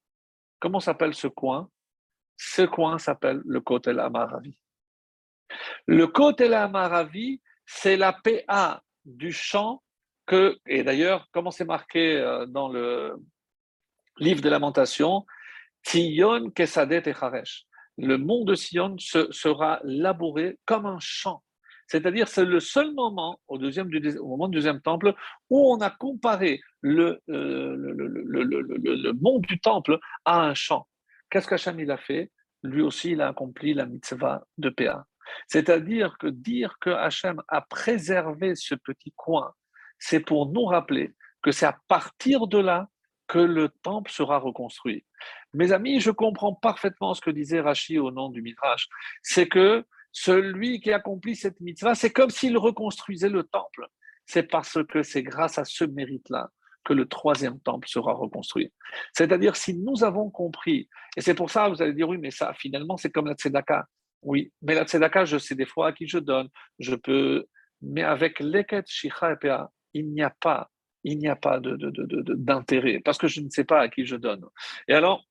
Comment 0.61 0.81
s'appelle 0.81 1.14
ce 1.14 1.27
coin? 1.27 1.69
Ce 2.37 2.62
coin 2.62 2.99
s'appelle 2.99 3.43
le 3.45 3.61
Kotel 3.61 3.99
Amaravi. 3.99 4.59
Le 5.87 6.07
Kotel 6.07 6.55
Amaravi, 6.55 7.41
c'est 7.64 7.97
la 7.97 8.12
PA 8.12 8.83
du 9.05 9.33
champ 9.33 9.83
que, 10.27 10.59
et 10.67 10.83
d'ailleurs, 10.83 11.29
comment 11.33 11.51
c'est 11.51 11.64
marqué 11.64 12.17
euh, 12.17 12.47
dans 12.47 12.69
le 12.69 13.17
livre 14.19 14.43
de 14.43 14.49
lamentation, 14.49 15.25
Tzion 15.85 16.51
Kesadet 16.51 17.03
et 17.07 17.12
le 17.99 18.18
mont 18.18 18.44
de 18.44 18.55
Sion 18.55 18.97
sera 18.99 19.80
labouré 19.84 20.59
comme 20.64 20.86
un 20.86 20.99
champ. 21.01 21.42
C'est-à-dire, 21.88 22.26
c'est 22.26 22.44
le 22.44 22.59
seul 22.59 22.93
moment, 22.94 23.40
au, 23.47 23.59
deuxième, 23.59 23.89
moment 24.20 24.48
du 24.48 24.56
deuxième 24.56 24.81
temple, 24.81 25.14
où 25.51 25.73
on 25.73 25.81
a 25.81 25.90
comparé 25.90 26.60
le, 26.81 27.20
euh, 27.31 27.77
le, 27.77 29.12
mont 29.12 29.39
du 29.39 29.60
temple 29.60 29.98
à 30.24 30.40
un 30.40 30.55
champ. 30.55 30.89
Qu'est-ce 31.31 31.47
qu'Hacham 31.47 31.78
il 31.78 31.90
a 31.90 31.97
fait? 31.97 32.32
Lui 32.64 32.82
aussi, 32.82 33.12
il 33.12 33.20
a 33.20 33.28
accompli 33.28 33.73
la 33.73 33.86
mitzvah 33.86 34.44
de 34.59 34.68
Péa. 34.68 35.05
C'est-à-dire 35.47 36.16
que 36.18 36.27
dire 36.27 36.77
que 36.81 36.90
Hachem 36.90 37.40
a 37.48 37.60
préservé 37.60 38.55
ce 38.55 38.74
petit 38.74 39.12
coin, 39.16 39.52
c'est 39.98 40.20
pour 40.20 40.51
nous 40.51 40.64
rappeler 40.64 41.14
que 41.43 41.52
c'est 41.52 41.66
à 41.66 41.78
partir 41.89 42.47
de 42.47 42.59
là 42.59 42.89
que 43.27 43.39
le 43.39 43.69
temple 43.82 44.11
sera 44.11 44.39
reconstruit. 44.39 45.05
Mes 45.53 45.73
amis, 45.73 46.01
je 46.01 46.11
comprends 46.11 46.55
parfaitement 46.55 47.15
ce 47.15 47.20
que 47.20 47.31
disait 47.31 47.61
Rachi 47.61 47.98
au 47.98 48.11
nom 48.11 48.28
du 48.28 48.43
Midrash. 48.43 48.89
C'est 49.23 49.48
que 49.48 49.85
celui 50.12 50.81
qui 50.81 50.93
accomplit 50.93 51.36
cette 51.36 51.61
mitzvah, 51.61 51.94
c'est 51.94 52.12
comme 52.12 52.31
s'il 52.31 52.57
reconstruisait 52.57 53.28
le 53.28 53.44
temple. 53.44 53.86
C'est 54.27 54.44
parce 54.44 54.78
que 54.89 55.03
c'est 55.03 55.23
grâce 55.23 55.59
à 55.59 55.65
ce 55.65 55.85
mérite-là 55.85 56.51
que 56.85 56.93
le 56.93 57.07
troisième 57.07 57.61
temple 57.61 57.89
sera 57.89 58.12
reconstruit. 58.12 58.73
C'est-à-dire, 59.12 59.57
si 59.57 59.74
nous 59.74 60.05
avons 60.05 60.31
compris, 60.31 60.89
et 61.16 61.20
c'est 61.20 61.35
pour 61.35 61.51
ça, 61.51 61.69
vous 61.69 61.82
allez 61.82 61.93
dire, 61.93 62.09
oui, 62.09 62.16
mais 62.19 62.31
ça, 62.31 62.55
finalement, 62.55 62.97
c'est 62.97 63.11
comme 63.11 63.27
la 63.27 63.35
tzedaka. 63.35 63.86
Oui, 64.23 64.53
mais 64.62 64.74
la 64.74 64.85
tzedaka, 64.85 65.24
je 65.24 65.36
sais 65.36 65.55
des 65.55 65.66
fois 65.66 65.89
à 65.89 65.93
qui 65.93 66.07
je 66.07 66.19
donne, 66.19 66.48
je 66.78 66.94
peux, 66.94 67.47
mais 67.82 68.03
avec 68.03 68.40
l'eket, 68.40 68.86
shicha 68.86 69.36
il 69.94 70.12
n'y 70.12 70.23
a 70.23 70.31
pas 70.40 70.70
il 71.07 71.19
n'y 71.19 71.28
a 71.28 71.37
pas 71.37 71.61
d'intérêt, 71.61 73.01
parce 73.05 73.16
que 73.16 73.28
je 73.28 73.41
ne 73.41 73.49
sais 73.49 73.65
pas 73.65 73.81
à 73.81 73.89
qui 73.89 74.05
je 74.05 74.16
donne. 74.16 74.45
Et 74.89 74.95
alors, 74.95 75.24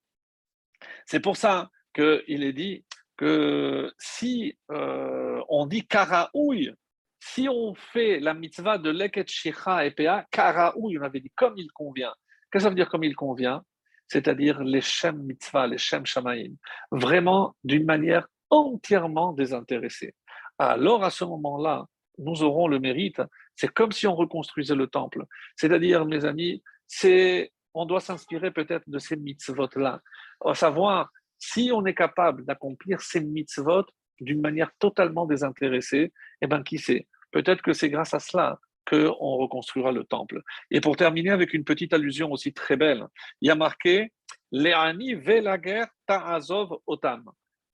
c'est 1.06 1.19
pour 1.19 1.35
ça 1.35 1.69
qu'il 1.93 2.43
est 2.43 2.53
dit 2.53 2.85
que 3.18 3.91
si 3.99 4.57
euh, 4.72 5.41
on 5.49 5.65
dit 5.65 5.85
karaouille, 5.85 6.73
si 7.19 7.49
on 7.49 7.73
fait 7.76 8.19
la 8.22 8.34
mitzvah 8.34 8.77
de 8.77 8.89
leket 8.89 9.30
shicha 9.30 9.85
et 9.85 9.91
pea, 9.91 10.26
karaouille, 10.31 10.97
on 10.97 11.03
avait 11.03 11.19
dit 11.19 11.31
comme 11.35 11.56
il 11.57 11.72
convient. 11.72 12.14
Qu'est-ce 12.52 12.64
que 12.64 12.64
ça 12.64 12.69
veut 12.69 12.76
dire 12.76 12.89
comme 12.89 13.03
il 13.03 13.15
convient? 13.15 13.61
C'est-à-dire 14.07 14.64
les 14.64 14.81
Shem 14.81 15.23
Mitzvah, 15.23 15.68
les 15.68 15.77
Shem 15.77 16.06
Shamaim, 16.06 16.53
vraiment 16.91 17.56
d'une 17.64 17.85
manière 17.85 18.27
entièrement 18.49 19.34
désintéressée. 19.34 20.14
Alors 20.57 21.03
à 21.03 21.10
ce 21.10 21.26
moment-là, 21.26 21.85
nous 22.17 22.43
aurons 22.43 22.67
le 22.67 22.79
mérite, 22.79 23.21
c'est 23.55 23.71
comme 23.71 23.91
si 23.91 24.07
on 24.07 24.15
reconstruisait 24.15 24.75
le 24.75 24.87
temple. 24.87 25.25
C'est-à-dire, 25.55 26.05
mes 26.05 26.25
amis, 26.25 26.61
c'est, 26.87 27.51
on 27.73 27.85
doit 27.85 27.99
s'inspirer 27.99 28.51
peut-être 28.51 28.89
de 28.89 28.99
ces 28.99 29.15
mitzvot-là, 29.15 30.01
à 30.45 30.55
savoir 30.55 31.11
si 31.37 31.71
on 31.73 31.85
est 31.85 31.93
capable 31.93 32.45
d'accomplir 32.45 33.01
ces 33.01 33.21
mitzvot 33.21 33.85
d'une 34.19 34.41
manière 34.41 34.71
totalement 34.79 35.25
désintéressée, 35.25 36.13
eh 36.41 36.47
bien, 36.47 36.63
qui 36.63 36.77
sait? 36.77 37.07
Peut-être 37.31 37.61
que 37.61 37.73
c'est 37.73 37.89
grâce 37.89 38.13
à 38.13 38.19
cela 38.19 38.59
qu'on 38.87 39.37
reconstruira 39.37 39.91
le 39.91 40.03
temple. 40.03 40.41
Et 40.71 40.79
pour 40.79 40.95
terminer 40.95 41.31
avec 41.31 41.53
une 41.53 41.63
petite 41.63 41.93
allusion 41.93 42.31
aussi 42.31 42.53
très 42.53 42.77
belle, 42.77 43.05
il 43.41 43.47
y 43.47 43.51
a 43.51 43.55
marqué 43.55 44.13
Le'ani 44.51 45.15
guerre 45.15 45.87
ta'azov 46.05 46.77
otam. 46.85 47.29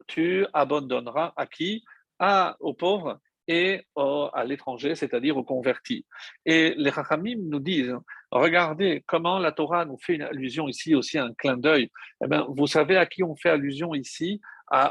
Tu 0.08 0.46
abandonneras 0.54 1.34
à 1.36 1.46
qui? 1.46 1.84
À, 2.18 2.56
Aux 2.60 2.74
pauvres 2.74 3.20
et 3.48 3.82
à 3.96 4.44
l'étranger, 4.46 4.96
c'est-à-dire 4.96 5.38
aux 5.38 5.44
convertis. 5.44 6.06
Et 6.46 6.74
les 6.78 6.92
Chachamim 6.92 7.38
nous 7.50 7.60
disent 7.60 7.96
regardez 8.32 9.04
comment 9.08 9.40
la 9.40 9.52
Torah 9.52 9.86
nous 9.86 9.98
fait 9.98 10.14
une 10.14 10.22
allusion 10.22 10.68
ici 10.68 10.96
aussi, 10.96 11.18
un 11.18 11.34
clin 11.34 11.58
d'œil. 11.58 11.90
Eh 12.24 12.28
bien, 12.28 12.46
vous 12.50 12.68
savez 12.68 12.98
à 12.98 13.06
qui 13.06 13.24
on 13.24 13.36
fait 13.36 13.50
allusion 13.50 13.94
ici 13.94 14.42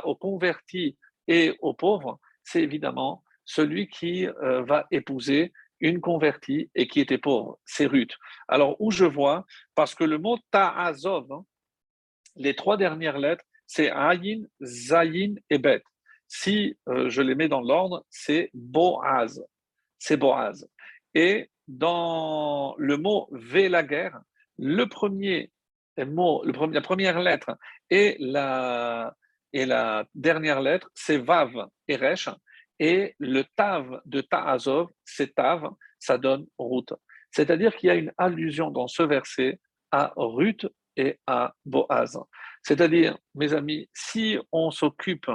Aux 0.05 0.15
convertis 0.15 0.97
et 1.29 1.57
aux 1.61 1.75
pauvres? 1.75 2.19
C'est 2.43 2.63
évidemment 2.63 3.23
celui 3.45 3.89
qui 3.89 4.27
euh, 4.27 4.63
va 4.63 4.87
épouser 4.91 5.53
une 5.81 6.01
convertie 6.01 6.71
et 6.75 6.87
qui 6.87 7.01
était 7.01 7.19
pauvre, 7.19 7.59
c'est 7.65 7.87
Ruth. 7.87 8.13
Alors, 8.49 8.77
où 8.81 8.91
je 8.91 9.05
vois, 9.05 9.47
parce 9.75 9.95
que 9.95 10.05
le 10.05 10.19
mot 10.19 10.39
Ta'azov, 10.51 11.33
hein, 11.33 11.45
les 12.37 12.55
trois 12.55 12.77
dernières 12.77 13.19
lettres, 13.19 13.45
c'est 13.67 13.91
Ayin, 13.91 14.43
Zayin 14.61 15.35
et 15.49 15.59
Bet. 15.59 15.83
Si 16.33 16.79
euh, 16.89 17.11
je 17.11 17.23
les 17.23 17.35
mets 17.35 17.49
dans 17.49 17.61
l'ordre, 17.61 18.07
c'est 18.09 18.51
Boaz. 18.55 19.45
C'est 19.99 20.17
Boaz. 20.17 20.65
Et 21.13 21.51
dans 21.67 22.77
le 22.79 22.97
mot 22.97 23.29
Velager, 23.33 24.11
le 24.57 24.85
premier 24.85 25.51
mot, 25.99 26.45
la 26.45 26.81
première 26.81 27.19
lettre 27.19 27.59
et 27.91 28.17
la, 28.21 29.13
et 29.53 29.67
la 29.67 30.05
dernière 30.15 30.61
lettre, 30.61 30.89
c'est 30.95 31.19
Vav, 31.19 31.67
Eresh. 31.89 32.29
Et 32.79 33.17
le 33.19 33.43
Tav 33.57 34.01
de 34.05 34.21
Ta'azov, 34.21 34.89
c'est 35.05 35.35
Tav, 35.35 35.69
ça 35.99 36.17
donne 36.17 36.47
Ruth. 36.61 36.95
C'est-à-dire 37.33 37.75
qu'il 37.75 37.89
y 37.89 37.91
a 37.91 37.97
une 37.97 38.13
allusion 38.17 38.71
dans 38.71 38.87
ce 38.87 39.03
verset 39.03 39.59
à 39.91 40.13
Ruth 40.17 40.65
et 40.97 41.19
à 41.27 41.53
Boaz. 41.65 42.21
C'est-à-dire, 42.63 43.19
mes 43.35 43.53
amis, 43.53 43.91
si 43.93 44.39
on 44.53 44.71
s'occupe 44.71 45.27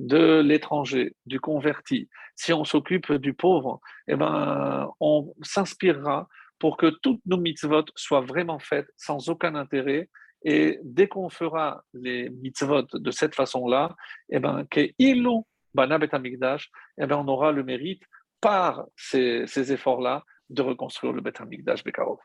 de 0.00 0.40
l'étranger, 0.40 1.14
du 1.26 1.38
converti, 1.40 2.08
si 2.34 2.54
on 2.54 2.64
s'occupe 2.64 3.12
du 3.12 3.34
pauvre, 3.34 3.80
eh 4.08 4.16
ben, 4.16 4.88
on 4.98 5.34
s'inspirera 5.42 6.26
pour 6.58 6.78
que 6.78 6.86
toutes 7.02 7.20
nos 7.26 7.36
mitzvot 7.36 7.84
soient 7.94 8.22
vraiment 8.22 8.58
faites 8.58 8.88
sans 8.96 9.28
aucun 9.28 9.54
intérêt. 9.54 10.08
Et 10.42 10.80
dès 10.82 11.06
qu'on 11.06 11.28
fera 11.28 11.84
les 11.92 12.30
mitzvot 12.30 12.86
de 12.94 13.10
cette 13.10 13.34
façon-là, 13.34 13.94
eh 14.30 14.40
ben, 14.40 14.64
Bet 14.72 14.94
eh 14.96 15.14
bien, 17.06 17.18
on 17.18 17.28
aura 17.28 17.52
le 17.52 17.62
mérite 17.62 18.02
par 18.40 18.86
ces, 18.96 19.72
efforts-là 19.72 20.24
de 20.48 20.62
reconstruire 20.62 21.12
le 21.12 21.20
Bet 21.20 21.34
Bekarov. 21.84 22.18